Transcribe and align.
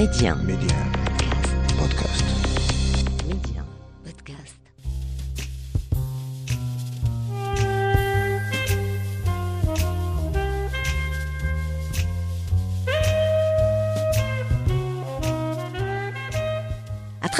Média. 0.00 0.34
Média. 0.34 0.78
Podcast. 1.76 2.39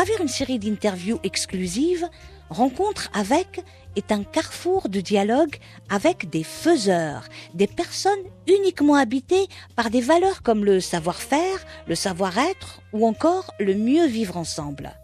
Travers 0.02 0.22
une 0.22 0.28
série 0.28 0.58
d'interviews 0.58 1.20
exclusives, 1.24 2.08
Rencontre 2.48 3.10
avec 3.12 3.62
est 3.96 4.12
un 4.12 4.24
carrefour 4.24 4.88
de 4.88 4.98
dialogue 4.98 5.54
avec 5.90 6.30
des 6.30 6.42
faiseurs, 6.42 7.24
des 7.52 7.66
personnes 7.66 8.24
uniquement 8.48 8.94
habitées 8.94 9.46
par 9.76 9.90
des 9.90 10.00
valeurs 10.00 10.42
comme 10.42 10.64
le 10.64 10.80
savoir-faire, 10.80 11.66
le 11.86 11.94
savoir-être 11.94 12.80
ou 12.94 13.06
encore 13.06 13.52
le 13.60 13.74
mieux 13.74 14.06
vivre 14.06 14.38
ensemble. 14.38 14.98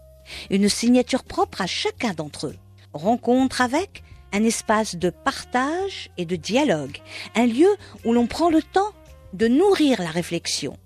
Une 0.49 0.71
signature 0.71 1.25
propre 1.25 1.61
à 1.61 1.67
chacun 1.67 2.15
d'entre 2.15 2.47
eux. 2.47 2.57
Rencontre 2.95 3.61
avec 3.61 4.03
un 4.33 4.45
espace 4.45 4.97
de 4.97 5.11
partage 5.11 6.09
et 6.17 6.25
de 6.25 6.37
dialogue, 6.37 7.03
un 7.35 7.45
lieu 7.45 7.77
où 8.07 8.15
l'on 8.15 8.27
prend 8.27 8.49
le 8.49 8.63
temps 8.63 8.93
de 9.35 9.47
nourrir 9.47 10.01
la 10.01 10.11
réflexion. 10.11 10.79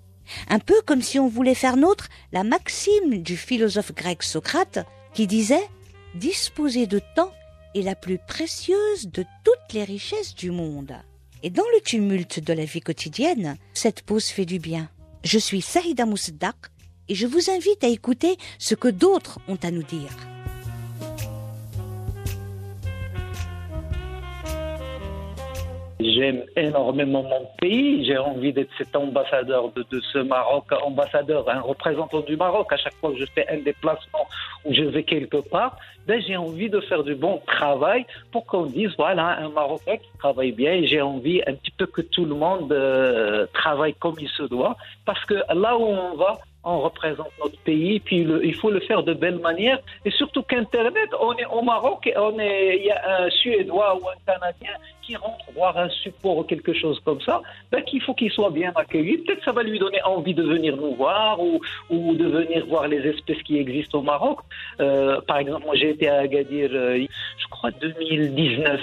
Un 0.48 0.59
peu 0.59 0.80
comme 0.87 1.02
si 1.02 1.19
on 1.19 1.29
voulait 1.29 1.55
faire 1.55 1.77
nôtre 1.77 2.09
la 2.33 2.45
maxime 2.45 3.23
du 3.23 3.37
philosophe 3.37 3.95
grec 3.95 4.23
Socrate 4.23 4.80
qui 5.15 5.27
disait 5.27 5.69
disposer 6.15 6.87
de 6.87 7.01
temps 7.15 7.33
est 7.75 7.83
la 7.83 7.95
plus 7.95 8.19
précieuse 8.19 9.09
de 9.09 9.24
toutes 9.45 9.73
les 9.73 9.85
richesses 9.85 10.35
du 10.35 10.51
monde. 10.51 10.95
Et 11.43 11.51
dans 11.51 11.65
le 11.74 11.80
tumulte 11.80 12.41
de 12.41 12.52
la 12.52 12.65
vie 12.65 12.80
quotidienne, 12.80 13.57
cette 13.73 14.02
pause 14.02 14.27
fait 14.27 14.45
du 14.45 14.59
bien. 14.59 14.88
Je 15.24 15.38
suis 15.38 15.62
Saïda 15.62 16.05
Mousdak 16.05 16.57
et 17.09 17.15
je 17.15 17.27
vous 17.27 17.51
invite 17.51 17.83
à 17.85 17.88
écouter 17.88 18.37
ce 18.59 18.74
que 18.74 18.88
d'autres 18.88 19.38
ont 19.49 19.59
à 19.62 19.71
nous 19.71 19.83
dire. 19.83 20.10
J'aime 26.02 26.45
énormément 26.56 27.23
mon 27.23 27.46
pays. 27.60 28.04
J'ai 28.04 28.16
envie 28.16 28.52
d'être 28.52 28.70
cet 28.79 28.96
ambassadeur 28.96 29.70
de, 29.73 29.84
ce 30.12 30.18
Maroc, 30.18 30.65
ambassadeur, 30.82 31.48
un 31.48 31.60
représentant 31.60 32.20
du 32.20 32.37
Maroc. 32.37 32.73
À 32.73 32.76
chaque 32.76 32.95
fois 32.95 33.12
que 33.12 33.18
je 33.18 33.26
fais 33.34 33.46
un 33.48 33.59
déplacement 33.59 34.26
ou 34.65 34.73
je 34.73 34.84
vais 34.84 35.02
quelque 35.02 35.37
part, 35.37 35.76
ben, 36.06 36.23
j'ai 36.26 36.37
envie 36.37 36.71
de 36.71 36.80
faire 36.80 37.04
du 37.04 37.15
bon 37.15 37.40
travail 37.46 38.06
pour 38.32 38.46
qu'on 38.46 38.66
dise 38.66 38.90
voilà 38.96 39.38
un 39.38 39.51
Marocain 39.51 39.96
qui 39.96 40.18
travaille 40.18 40.52
bien. 40.52 40.80
J'ai 40.84 41.02
envie 41.02 41.43
un 41.46 41.54
petit 41.54 41.71
peu 41.73 41.87
que 41.87 42.01
tout 42.01 42.24
le 42.24 42.34
monde 42.34 42.73
euh, 42.73 43.46
travaille 43.52 43.95
comme 43.95 44.16
il 44.21 44.28
se 44.28 44.45
doit, 44.45 44.76
parce 45.04 45.24
que 45.26 45.34
là 45.34 45.76
où 45.76 45.84
on 45.84 46.16
va, 46.16 46.38
on 46.65 46.80
représente 46.80 47.30
notre 47.43 47.59
pays, 47.61 48.01
puis 48.01 48.25
le, 48.25 48.45
il 48.45 48.55
faut 48.55 48.71
le 48.71 48.80
faire 48.80 49.03
de 49.03 49.15
belle 49.15 49.39
manière. 49.39 49.79
Et 50.05 50.11
surtout 50.11 50.43
qu'Internet, 50.43 51.09
on 51.21 51.35
est 51.35 51.47
au 51.47 51.63
Maroc, 51.63 52.07
et 52.07 52.17
on 52.19 52.39
est, 52.39 52.79
il 52.79 52.85
y 52.85 52.91
a 52.91 53.23
un 53.23 53.30
Suédois 53.30 53.97
ou 53.97 54.09
un 54.09 54.33
Canadien 54.33 54.73
qui 55.02 55.17
rentre 55.17 55.45
voir 55.55 55.77
un 55.79 55.89
support 55.89 56.39
ou 56.39 56.43
quelque 56.45 56.73
chose 56.75 57.01
comme 57.05 57.21
ça, 57.23 57.41
ben 57.73 57.83
qu'il 57.83 58.02
faut 58.02 58.15
qu'il 58.15 58.30
soit 58.30 58.51
bien 58.51 58.73
accueilli. 58.77 59.19
Peut-être 59.19 59.45
ça 59.45 59.52
va 59.52 59.63
lui 59.63 59.79
donner 59.79 60.02
envie 60.02 60.35
de 60.35 60.43
venir 60.43 60.77
nous 60.77 60.95
voir 60.95 61.41
ou, 61.43 61.61
ou 61.89 62.15
de 62.15 62.27
venir 62.27 62.67
voir 62.67 62.87
les 62.89 62.99
espèces 63.09 63.43
qui 63.43 63.59
existent 63.59 63.99
au 63.99 64.03
Maroc. 64.03 64.41
Euh, 64.81 65.21
par 65.22 65.39
exemple, 65.39 65.65
moi 65.65 65.75
j'ai 65.77 65.91
été 65.91 66.09
à 66.09 66.19
Agadir, 66.19 66.71
euh, 66.72 66.99
je 67.39 67.47
crois 67.49 67.71
2019, 67.71 68.81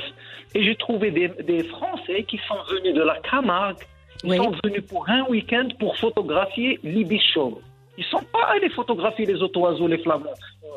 et 0.56 0.64
j'ai 0.64 0.76
trouvé 0.76 1.12
des, 1.12 1.28
des 1.44 1.64
Français 1.66 2.24
qui 2.24 2.40
sont 2.48 2.58
venus 2.76 2.96
de 2.96 3.04
la 3.04 3.18
Camargue 3.20 3.78
ils 4.24 4.32
Oui. 4.32 4.38
sont 4.38 4.52
venus 4.64 4.84
pour 4.88 5.08
un 5.10 5.24
week-end 5.26 5.68
pour 5.80 5.96
photographier 5.98 6.80
l'Ibichauve. 6.84 7.60
Ils 7.98 8.06
sont 8.06 8.22
pas 8.32 8.46
allés 8.54 8.70
photographier 8.70 9.26
les 9.26 9.42
autres 9.42 9.60
oiseaux, 9.60 9.88
les 9.88 9.98
flamands. 9.98 10.26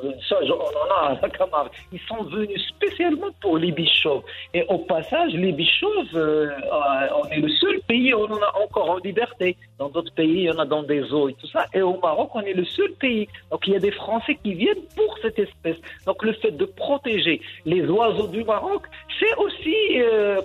Euh, 0.05 0.11
Ça, 0.27 0.37
on 0.43 0.53
en 0.53 0.95
a 0.95 1.09
à 1.11 1.19
la 1.21 1.29
Camargue. 1.39 1.71
Ils 1.93 2.01
sont 2.01 2.23
venus 2.25 2.67
spécialement 2.69 3.29
pour 3.43 3.59
l'Ibichauve. 3.59 4.23
Et 4.55 4.65
au 4.69 4.79
passage, 4.79 5.33
l'Ibichauve, 5.35 6.15
euh, 6.15 6.49
euh, 6.49 7.09
on 7.23 7.29
est 7.29 7.41
le 7.41 7.51
seul 7.51 7.79
pays 7.87 8.15
où 8.15 8.21
on 8.21 8.33
en 8.33 8.43
a 8.43 8.57
encore 8.65 8.91
en 8.91 8.97
liberté. 8.99 9.57
Dans 9.79 9.91
d'autres 9.91 10.15
pays, 10.15 10.33
il 10.33 10.43
y 10.45 10.51
en 10.51 10.59
a 10.59 10.65
dans 10.65 10.83
des 10.83 11.13
eaux 11.13 11.29
et 11.29 11.35
tout 11.35 11.47
ça. 11.49 11.67
Et 11.75 11.83
au 11.83 11.99
Maroc, 11.99 12.31
on 12.35 12.41
est 12.41 12.55
le 12.55 12.65
seul 12.65 12.93
pays. 12.93 13.29
Donc 13.51 13.67
il 13.67 13.75
y 13.75 13.77
a 13.77 13.81
des 13.81 13.93
Français 13.93 14.39
qui 14.43 14.55
viennent 14.55 14.87
pour 14.97 15.19
cette 15.21 15.39
espèce. 15.39 15.77
Donc 16.07 16.23
le 16.23 16.33
fait 16.33 16.53
de 16.53 16.65
protéger 16.65 17.43
les 17.67 17.85
oiseaux 17.87 18.29
du 18.29 18.45
Maroc, 18.45 18.85
c'est 19.19 19.35
aussi 19.37 19.77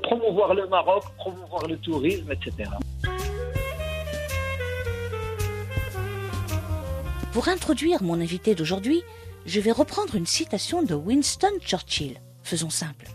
promouvoir 0.03 0.53
le 0.53 0.67
Maroc, 0.67 1.03
promouvoir 1.17 1.67
le 1.67 1.77
tourisme, 1.77 2.31
etc. 2.31 2.69
Pour 7.35 7.49
introduire 7.49 8.01
mon 8.01 8.21
invité 8.21 8.55
d'aujourd'hui, 8.55 9.03
je 9.45 9.59
vais 9.59 9.73
reprendre 9.73 10.15
une 10.15 10.25
citation 10.25 10.83
de 10.83 10.95
Winston 10.95 11.51
Churchill. 11.59 12.21
Faisons 12.43 12.69
simple. 12.69 13.07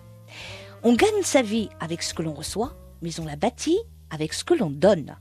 On 0.82 0.92
gagne 0.92 1.22
sa 1.22 1.40
vie 1.40 1.70
avec 1.80 2.02
ce 2.02 2.12
que 2.12 2.20
l'on 2.20 2.34
reçoit, 2.34 2.76
mais 3.00 3.18
on 3.18 3.24
la 3.24 3.36
bâtit 3.36 3.78
avec 4.10 4.34
ce 4.34 4.44
que 4.44 4.52
l'on 4.52 4.68
donne. 4.68 5.16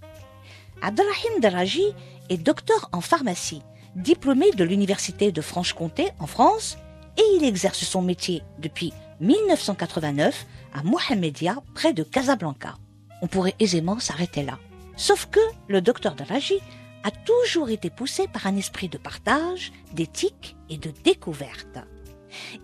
Abdelrahim 0.82 1.40
Daraji 1.40 1.86
est 2.28 2.40
docteur 2.40 2.90
en 2.92 3.00
pharmacie, 3.00 3.62
diplômé 3.96 4.52
de 4.52 4.66
l'Université 4.66 5.31
de 5.31 5.40
Franche-Comté 5.40 6.10
en 6.20 6.28
France, 6.28 6.78
et 7.16 7.24
il 7.38 7.46
exerce 7.46 7.86
son 7.86 8.02
métier 8.02 8.44
depuis 8.58 8.92
1989 9.22 10.46
à 10.74 10.84
Mohamedia, 10.84 11.56
près 11.74 11.94
de 11.94 12.04
Casablanca. 12.04 12.76
On 13.22 13.28
pourrait 13.28 13.56
aisément 13.60 13.98
s'arrêter 14.00 14.44
là. 14.44 14.60
Sauf 14.98 15.28
que 15.28 15.40
le 15.70 15.80
docteur 15.80 16.16
Daraji 16.16 16.60
a 17.04 17.12
toujours 17.12 17.70
été 17.70 17.90
poussé 17.90 18.28
par 18.28 18.48
un 18.48 18.56
esprit 18.56 18.90
de 18.90 18.98
partage, 18.98 19.72
d'éthique 19.94 20.56
et 20.70 20.78
de 20.78 20.92
découverte. 21.04 21.80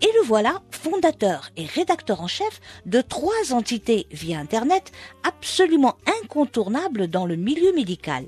Et 0.00 0.08
le 0.14 0.24
voilà 0.24 0.62
fondateur 0.70 1.50
et 1.56 1.66
rédacteur 1.66 2.20
en 2.20 2.28
chef 2.28 2.60
de 2.84 3.00
trois 3.00 3.52
entités 3.52 4.06
via 4.12 4.38
Internet 4.38 4.92
absolument 5.24 5.96
incontournables 6.22 7.08
dans 7.08 7.26
le 7.26 7.36
milieu 7.36 7.72
médical. 7.72 8.26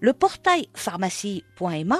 Le 0.00 0.12
portail 0.12 0.68
pharmacie.ma, 0.74 1.98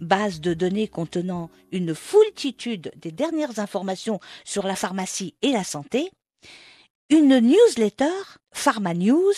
base 0.00 0.40
de 0.40 0.52
données 0.52 0.88
contenant 0.88 1.50
une 1.70 1.94
foultitude 1.94 2.92
des 2.96 3.12
dernières 3.12 3.60
informations 3.60 4.20
sur 4.44 4.66
la 4.66 4.76
pharmacie 4.76 5.34
et 5.42 5.52
la 5.52 5.64
santé, 5.64 6.10
une 7.08 7.38
newsletter, 7.38 8.38
Pharma 8.52 8.94
News, 8.94 9.32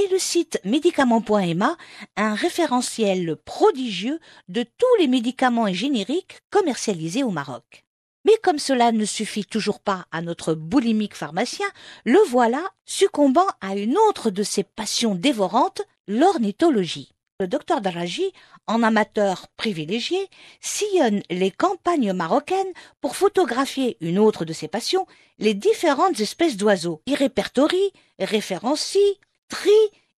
et 0.00 0.08
le 0.08 0.18
site 0.18 0.58
médicaments.ma, 0.64 1.76
un 2.16 2.34
référentiel 2.34 3.36
prodigieux 3.44 4.18
de 4.48 4.62
tous 4.62 4.94
les 4.98 5.08
médicaments 5.08 5.66
et 5.66 5.74
génériques 5.74 6.40
commercialisés 6.50 7.22
au 7.22 7.30
Maroc. 7.30 7.84
Mais 8.24 8.32
comme 8.42 8.58
cela 8.58 8.92
ne 8.92 9.04
suffit 9.04 9.44
toujours 9.44 9.80
pas 9.80 10.06
à 10.10 10.22
notre 10.22 10.54
boulimique 10.54 11.14
pharmacien, 11.14 11.66
le 12.04 12.18
voilà 12.28 12.62
succombant 12.86 13.46
à 13.60 13.76
une 13.76 13.98
autre 14.08 14.30
de 14.30 14.42
ses 14.42 14.62
passions 14.62 15.14
dévorantes, 15.14 15.82
l'ornithologie. 16.06 17.12
Le 17.38 17.46
docteur 17.46 17.80
Daraji, 17.80 18.32
en 18.66 18.82
amateur 18.82 19.48
privilégié, 19.56 20.28
sillonne 20.60 21.22
les 21.30 21.50
campagnes 21.50 22.12
marocaines 22.12 22.72
pour 23.00 23.16
photographier 23.16 23.96
une 24.00 24.18
autre 24.18 24.44
de 24.44 24.52
ses 24.52 24.68
passions, 24.68 25.06
les 25.38 25.54
différentes 25.54 26.20
espèces 26.20 26.56
d'oiseaux. 26.56 27.02
Il 27.06 27.14
répertorie, 27.14 27.92
référencie, 28.18 29.18
trie 29.50 29.70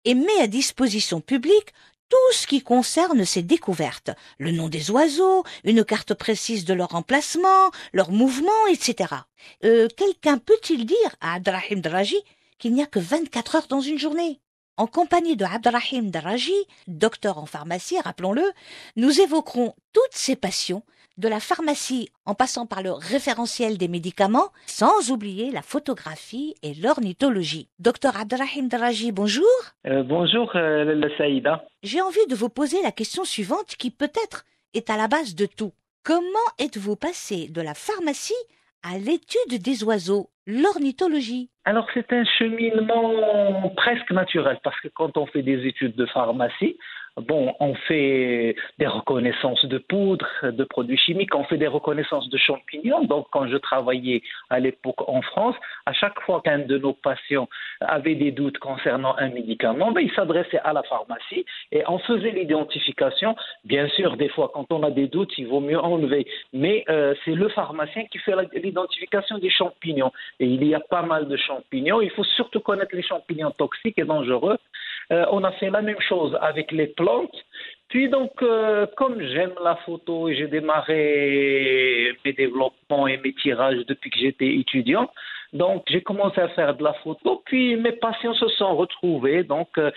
et 0.05 0.15
met 0.15 0.41
à 0.41 0.47
disposition 0.47 1.21
publique 1.21 1.73
tout 2.09 2.35
ce 2.35 2.47
qui 2.47 2.61
concerne 2.61 3.25
ces 3.25 3.43
découvertes, 3.43 4.11
le 4.39 4.53
nom 4.53 4.69
des 4.69 4.91
oiseaux, 4.91 5.45
une 5.65 5.83
carte 5.83 6.13
précise 6.13 6.67
de 6.67 6.75
leur 6.75 6.95
emplacement, 6.95 7.71
leur 7.95 8.11
mouvement, 8.11 8.67
etc. 8.71 9.15
Euh, 9.65 9.89
Quelqu'un 9.97 10.37
peut-il 10.37 10.85
dire 10.85 11.17
à 11.23 11.35
Abdelrahim 11.35 11.81
Daraji 11.81 12.19
qu'il 12.59 12.75
n'y 12.75 12.83
a 12.83 12.87
que 12.87 12.99
24 12.99 13.55
heures 13.57 13.67
dans 13.69 13.81
une 13.81 13.99
journée? 13.99 14.41
En 14.77 14.87
compagnie 14.87 15.37
de 15.37 15.47
Abdelrahim 15.47 16.11
Daraji, 16.11 16.53
docteur 16.87 17.39
en 17.39 17.47
pharmacie, 17.47 17.99
rappelons-le, 18.01 18.45
nous 18.97 19.21
évoquerons 19.21 19.75
toutes 19.95 20.13
ces 20.13 20.37
passions, 20.37 20.83
de 21.19 21.29
la 21.29 21.41
pharmacie 21.41 22.09
en 22.27 22.35
passant 22.35 22.67
par 22.67 22.83
le 22.83 22.93
référentiel 22.93 23.79
des 23.79 23.89
médicaments, 23.89 24.51
sans 24.67 25.11
oublier 25.11 25.51
la 25.51 25.63
photographie 25.63 26.55
et 26.63 26.75
l'ornithologie. 26.75 27.69
Docteur 27.79 28.17
Abdelrahim 28.17 28.69
Daraji, 28.69 29.13
bonjour. 29.13 29.45
Euh, 29.87 30.03
bonjour, 30.03 30.51
euh, 30.55 30.85
le 30.85 31.11
Saïda. 31.17 31.65
J'ai 31.83 32.01
envie 32.01 32.27
de 32.29 32.35
vous 32.35 32.49
poser 32.49 32.83
la 32.83 32.93
question 32.93 33.25
suivante 33.25 33.77
qui 33.79 33.91
peut-être 33.91 34.45
est 34.75 34.91
à 34.91 34.97
la 34.97 35.09
base 35.09 35.35
de 35.35 35.47
tout. 35.47 35.73
Comment 36.05 36.49
êtes-vous 36.59 36.97
passé 36.97 37.49
de 37.49 37.61
la 37.61 37.75
pharmacie 37.75 38.35
à 38.83 38.99
l'étude 38.99 39.63
des 39.63 39.85
oiseaux, 39.85 40.31
l'ornithologie? 40.47 41.51
Alors 41.65 41.87
c'est 41.95 42.13
un 42.13 42.25
cheminement 42.25 43.71
presque 43.77 44.11
naturel 44.11 44.59
parce 44.65 44.81
que 44.81 44.89
quand 44.89 45.17
on 45.17 45.27
fait 45.27 45.43
des 45.43 45.65
études 45.67 45.95
de 45.95 46.07
pharmacie, 46.07 46.77
Bon, 47.17 47.55
on 47.61 47.75
fait 47.75 48.57
des 48.79 48.87
reconnaissances 48.87 49.67
de 49.67 49.77
poudre, 49.77 50.27
de 50.43 50.65
produits 50.65 50.97
chimiques, 50.97 51.35
on 51.35 51.45
fait 51.45 51.59
des 51.59 51.67
reconnaissances 51.67 52.31
de 52.31 52.39
champignons. 52.39 53.05
Donc, 53.05 53.27
quand 53.31 53.47
je 53.49 53.59
travaillais 53.59 54.23
à 54.49 54.61
l'époque 54.61 55.07
en 55.09 55.21
France, 55.21 55.55
à 55.85 55.93
chaque 55.93 56.19
fois 56.21 56.41
qu'un 56.43 56.61
de 56.61 56.79
nos 56.79 56.95
patients 56.95 57.49
avait 57.83 58.15
des 58.15 58.31
doutes 58.31 58.57
concernant 58.59 59.15
un 59.19 59.29
médicament, 59.29 59.93
ben, 59.93 60.01
il 60.01 60.11
s'adressait 60.13 60.61
à 60.61 60.73
la 60.73 60.83
pharmacie 60.85 61.45
et 61.71 61.83
on 61.87 61.99
faisait 61.99 62.31
l'identification. 62.31 63.37
Bien 63.65 63.89
sûr, 63.89 64.17
des 64.17 64.31
fois, 64.31 64.51
quand 64.55 64.73
on 64.73 64.83
a 64.83 64.91
des 64.91 65.09
doutes, 65.09 65.37
il 65.37 65.49
vaut 65.49 65.61
mieux 65.61 65.79
enlever. 65.79 66.27
Mais 66.55 66.83
euh, 66.89 67.15
c'est 67.27 67.35
le 67.35 67.51
pharmacien 67.51 68.05
qui 68.07 68.19
fait 68.19 68.35
l'identification 68.55 69.37
des 69.37 69.51
champignons. 69.51 70.13
Et 70.41 70.47
il 70.47 70.65
y 70.65 70.75
a 70.75 70.81
pas 70.81 71.03
mal 71.03 71.29
de 71.29 71.37
champignons. 71.37 72.01
Il 72.01 72.11
faut 72.11 72.25
surtout 72.25 72.61
connaître 72.61 72.97
les 72.97 73.03
champignons 73.03 73.51
toxiques 73.51 73.99
et 73.99 74.05
dangereux. 74.05 74.57
Euh, 75.13 75.27
on 75.31 75.45
a 75.45 75.53
fait 75.53 75.71
la 75.71 75.83
même 75.83 76.01
chose 76.01 76.37
avec 76.41 76.73
les 76.73 76.87
plantes. 76.87 77.37
Puis 77.89 78.09
donc, 78.09 78.43
euh, 78.43 78.87
comme 78.97 79.21
j'aime 79.21 79.53
la 79.63 79.77
photo 79.77 80.29
et 80.29 80.35
j'ai 80.35 80.49
démarré 80.49 82.17
mes 82.25 82.33
développements 82.33 83.07
et 83.07 83.19
mes 83.19 83.35
tirages 83.35 83.85
depuis 83.87 84.11
que 84.11 84.19
j'étais 84.19 84.55
étudiant, 84.57 85.11
donc 85.53 85.85
j'ai 85.89 86.03
commencé 86.03 86.41
à 86.41 86.49
faire 86.49 86.75
de 86.77 86.83
la 86.83 86.95
photo. 86.95 87.43
Puis 87.45 87.77
mes 87.77 87.93
patients 87.93 88.35
se 88.35 88.49
sont 88.49 88.75
retrouvés. 88.77 89.45
Donc 89.45 89.69
euh, 89.79 89.91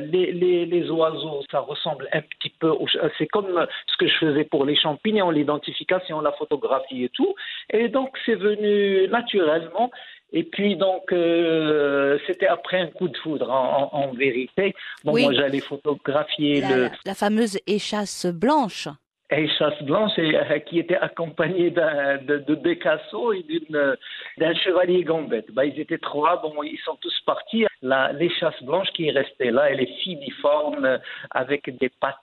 les, 0.00 0.32
les, 0.32 0.66
les, 0.66 0.90
oiseaux, 0.90 1.42
ça 1.50 1.60
ressemble 1.60 2.08
un 2.12 2.22
petit 2.22 2.50
peu. 2.58 2.72
C'est 3.18 3.26
comme 3.26 3.66
ce 3.86 3.96
que 3.98 4.08
je 4.08 4.16
faisais 4.16 4.44
pour 4.44 4.64
les 4.64 4.76
champignons, 4.76 5.30
l'identification, 5.30 6.20
la 6.20 6.32
photographie 6.32 7.04
et 7.04 7.08
tout. 7.10 7.34
Et 7.70 7.88
donc 7.88 8.16
c'est 8.24 8.36
venu 8.36 9.06
naturellement. 9.08 9.90
Et 10.32 10.42
puis 10.42 10.76
donc 10.76 11.12
euh, 11.12 12.18
c'était 12.26 12.48
après 12.48 12.80
un 12.80 12.88
coup 12.88 13.08
de 13.08 13.16
foudre 13.18 13.50
en, 13.50 13.90
en, 13.92 14.12
vérité. 14.12 14.74
Bon, 15.04 15.12
Oui. 15.12 15.22
moi 15.22 15.32
j'allais 15.34 15.60
photographier 15.60 16.60
La, 16.60 16.76
le 16.76 16.90
la 17.04 17.14
fameuse 17.14 17.58
échasse 17.66 18.26
blanche. 18.26 18.88
Échasse 19.30 19.82
blanche 19.82 20.12
et, 20.18 20.36
euh, 20.36 20.58
qui 20.60 20.78
était 20.78 20.96
accompagné 20.96 21.70
d'un 21.70 22.18
de, 22.18 22.38
de 22.38 22.54
Picasso 22.54 23.32
et 23.32 23.44
euh, 23.74 23.96
d'un 24.38 24.54
chevalier 24.54 25.04
gambette. 25.04 25.52
Bah, 25.52 25.64
ils 25.64 25.78
étaient 25.80 25.98
trois, 25.98 26.40
bon 26.40 26.62
ils 26.62 26.78
sont 26.84 26.96
tous 27.00 27.14
partis. 27.26 27.66
La 27.82 28.12
l'échasse 28.12 28.62
blanche 28.62 28.88
qui 28.94 29.08
est 29.08 29.12
restée 29.12 29.50
là, 29.50 29.70
elle 29.70 29.80
est 29.80 29.94
filiforme 30.02 30.84
euh, 30.84 30.98
avec 31.30 31.76
des 31.78 31.90
pattes 32.00 32.16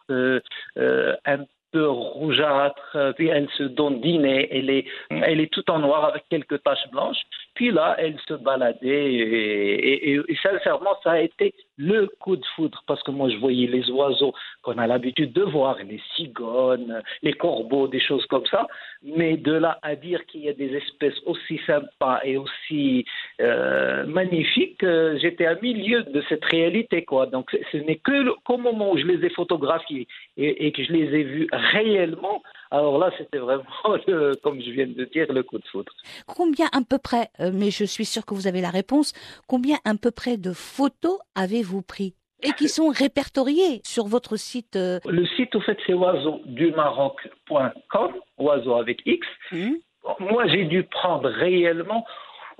un 1.25 1.45
peu 1.71 1.89
rougeâtres, 1.89 2.97
puis 3.15 3.27
elle 3.27 3.49
se 3.57 3.63
dandinait, 3.63 4.47
elle 4.51 4.69
est 4.69 4.85
elle 5.09 5.39
est 5.39 5.51
tout 5.51 5.69
en 5.71 5.79
noir 5.79 6.05
avec 6.05 6.23
quelques 6.29 6.61
taches 6.63 6.87
blanches. 6.91 7.21
Puis 7.55 7.71
là, 7.71 7.95
elle 7.99 8.17
se 8.27 8.33
baladait 8.33 9.13
et, 9.13 10.19
sincèrement, 10.41 10.95
ça 11.03 11.11
a 11.11 11.19
été 11.19 11.53
le 11.77 12.07
coup 12.19 12.35
de 12.35 12.45
foudre 12.55 12.83
parce 12.87 13.01
que 13.03 13.11
moi, 13.11 13.29
je 13.29 13.37
voyais 13.37 13.67
les 13.67 13.89
oiseaux 13.91 14.33
qu'on 14.63 14.77
a 14.77 14.87
l'habitude 14.87 15.33
de 15.33 15.43
voir, 15.43 15.77
les 15.77 16.01
cigognes, 16.15 17.01
les 17.21 17.33
corbeaux, 17.33 17.87
des 17.87 17.99
choses 17.99 18.25
comme 18.27 18.45
ça. 18.47 18.67
Mais 19.03 19.37
de 19.37 19.53
là 19.53 19.79
à 19.81 19.95
dire 19.95 20.25
qu'il 20.25 20.41
y 20.41 20.49
a 20.49 20.53
des 20.53 20.73
espèces 20.75 21.19
aussi 21.25 21.59
sympas 21.65 22.19
et 22.23 22.37
aussi 22.37 23.05
euh, 23.41 24.05
magnifiques, 24.05 24.83
euh, 24.83 25.17
j'étais 25.21 25.45
à 25.45 25.55
milieu 25.55 26.03
de 26.03 26.23
cette 26.29 26.45
réalité, 26.45 27.03
quoi. 27.03 27.25
Donc, 27.25 27.49
ce- 27.71 27.77
n'est 27.77 27.97
que 27.97 28.29
qu'au 28.45 28.57
moment 28.57 28.91
où 28.91 28.97
je 28.97 29.05
les 29.05 29.25
ai 29.25 29.29
photographiés 29.29 30.07
et, 30.37 30.67
et 30.67 30.71
que 30.71 30.83
je 30.83 30.91
les 30.91 31.19
ai 31.19 31.23
vus 31.23 31.47
réellement, 31.51 32.41
alors 32.73 32.97
là, 32.97 33.11
c'était 33.17 33.37
vraiment, 33.37 33.63
le- 34.07 34.33
comme 34.43 34.59
je 34.59 34.71
viens 34.71 34.87
de 34.87 35.05
dire, 35.05 35.31
le 35.31 35.43
coup 35.43 35.59
de 35.59 35.67
foudre. 35.67 35.93
Combien 36.25 36.65
à 36.73 36.79
peu 36.87 36.97
près, 36.97 37.29
euh, 37.39 37.51
mais 37.53 37.69
je 37.69 37.83
suis 37.85 38.05
sûre 38.05 38.25
que 38.25 38.33
vous 38.33 38.47
avez 38.47 38.61
la 38.61 38.71
réponse, 38.71 39.13
combien 39.47 39.77
à 39.85 39.93
peu 39.93 40.09
près 40.11 40.37
de 40.37 40.51
photos 40.53 41.19
avez-vous 41.35 41.83
pris 41.83 42.15
et 42.45 42.51
qui 42.53 42.67
sont 42.67 42.89
répertoriées 42.89 43.79
sur 43.85 44.05
votre 44.07 44.35
site 44.35 44.75
euh, 44.75 44.99
Le 45.05 45.25
site, 45.27 45.55
au 45.55 45.61
fait, 45.61 45.77
c'est 45.85 45.93
oiseaudumaroc.com, 45.93 48.11
oiseau 48.37 48.75
avec 48.75 49.01
X. 49.05 49.25
hmm 49.51 49.75
Moi, 50.19 50.47
j'ai 50.47 50.65
dû 50.65 50.83
prendre 50.83 51.29
réellement 51.29 52.05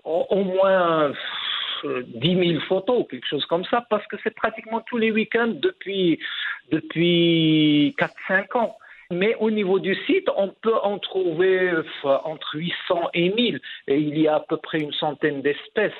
au, 0.05 0.25
au 0.29 0.43
moins 0.43 1.11
euh, 1.85 2.03
10 2.15 2.49
000 2.53 2.59
photos, 2.69 3.05
quelque 3.09 3.27
chose 3.27 3.45
comme 3.47 3.65
ça, 3.65 3.85
parce 3.89 4.05
que 4.07 4.15
c'est 4.23 4.33
pratiquement 4.35 4.79
tous 4.81 4.97
les 4.97 5.11
week-ends 5.11 5.51
depuis, 5.53 6.19
depuis 6.71 7.93
4-5 8.29 8.57
ans. 8.57 8.77
Mais 9.13 9.35
au 9.39 9.51
niveau 9.51 9.79
du 9.79 9.95
site, 10.05 10.27
on 10.35 10.49
peut 10.49 10.77
en 10.83 10.99
trouver 10.99 11.71
euh, 11.71 11.83
entre 12.03 12.55
800 12.55 13.09
et 13.13 13.29
1000. 13.29 13.61
Et 13.87 13.97
il 13.97 14.17
y 14.19 14.27
a 14.27 14.35
à 14.35 14.39
peu 14.39 14.57
près 14.57 14.79
une 14.79 14.93
centaine 14.93 15.41
d'espèces. 15.41 15.93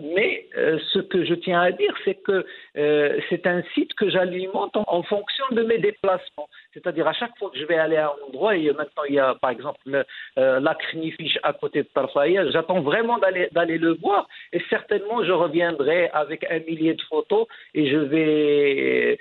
Mais 0.00 0.46
euh, 0.56 0.78
ce 0.92 0.98
que 0.98 1.24
je 1.24 1.34
tiens 1.34 1.60
à 1.60 1.70
dire, 1.72 1.94
c'est 2.04 2.14
que 2.14 2.44
euh, 2.76 3.20
c'est 3.28 3.46
un 3.46 3.62
site 3.74 3.94
que 3.94 4.10
j'alimente 4.10 4.76
en, 4.76 5.02
fonction 5.02 5.44
de 5.50 5.62
mes 5.62 5.78
déplacements. 5.78 6.48
C'est-à-dire 6.72 7.06
à 7.08 7.12
chaque 7.12 7.36
fois 7.38 7.50
que 7.50 7.58
je 7.58 7.64
vais 7.64 7.76
aller 7.76 7.96
à 7.96 8.08
un 8.08 8.28
endroit, 8.28 8.56
et 8.56 8.72
maintenant 8.72 9.02
il 9.08 9.14
y 9.14 9.18
a 9.18 9.34
par 9.34 9.50
exemple 9.50 9.80
le, 9.86 10.04
euh, 10.38 10.60
la 10.60 10.74
Crinifiche 10.74 11.38
à 11.42 11.52
côté 11.52 11.82
de 11.82 11.88
Tarfaya, 11.88 12.50
j'attends 12.50 12.80
vraiment 12.80 13.18
d'aller 13.18 13.78
le 13.78 13.94
voir 13.94 14.28
et 14.52 14.62
certainement 14.70 15.24
je 15.24 15.32
reviendrai 15.32 16.08
avec 16.10 16.44
un 16.50 16.60
millier 16.60 16.94
de 16.94 17.02
photos 17.02 17.46
et 17.74 17.90
je 17.90 17.96
vais 17.96 19.18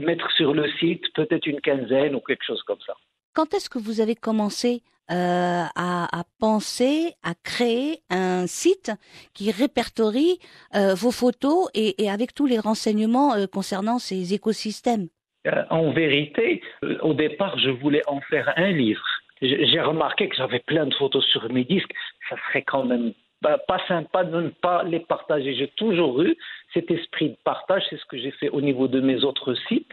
mettre 0.00 0.30
sur 0.32 0.54
le 0.54 0.68
site 0.78 1.04
peut-être 1.14 1.46
une 1.46 1.60
quinzaine 1.60 2.14
ou 2.14 2.20
quelque 2.20 2.44
chose 2.44 2.62
comme 2.62 2.80
ça. 2.86 2.94
Quand 3.34 3.52
est-ce 3.52 3.68
que 3.68 3.78
vous 3.78 4.00
avez 4.00 4.14
commencé 4.14 4.82
euh, 5.10 5.64
à, 5.74 6.22
penser, 6.40 7.12
à 7.22 7.34
créer 7.34 7.98
un 8.08 8.46
site 8.46 8.92
qui 9.34 9.50
répertorie 9.50 10.38
euh, 10.74 10.94
vos 10.94 11.10
photos 11.10 11.68
et, 11.74 12.08
avec 12.08 12.32
tous 12.32 12.46
les 12.46 12.58
renseignements 12.58 13.34
euh, 13.34 13.46
concernant 13.46 13.98
ces 13.98 14.32
écosystèmes? 14.32 15.08
En 15.68 15.90
vérité, 15.92 16.62
au 17.02 17.12
départ, 17.12 17.58
je 17.58 17.68
voulais 17.68 18.00
en 18.06 18.20
faire 18.22 18.54
un 18.56 18.70
livre. 18.70 19.04
J'ai 19.42 19.80
remarqué 19.80 20.30
que 20.30 20.36
j'avais 20.36 20.60
plein 20.60 20.86
de 20.86 20.94
photos 20.94 21.22
sur 21.26 21.52
mes 21.52 21.64
disques. 21.64 21.92
Ça 22.30 22.36
serait 22.48 22.62
quand 22.62 22.84
même 22.84 23.12
pas, 23.42 23.58
sympa 23.86 24.24
de 24.24 24.40
ne 24.40 24.48
pas 24.48 24.84
les 24.84 25.00
partager. 25.00 25.54
J'ai 25.54 25.68
toujours 25.76 26.22
eu 26.22 26.34
cet 26.72 26.90
esprit 26.90 27.30
de 27.30 27.36
partage. 27.44 27.82
C'est 27.90 27.98
ce 27.98 28.06
que 28.06 28.16
j'ai 28.16 28.30
fait 28.30 28.48
au 28.48 28.62
niveau 28.62 28.88
de 28.88 29.00
mes 29.00 29.22
autres 29.22 29.54
sites 29.68 29.92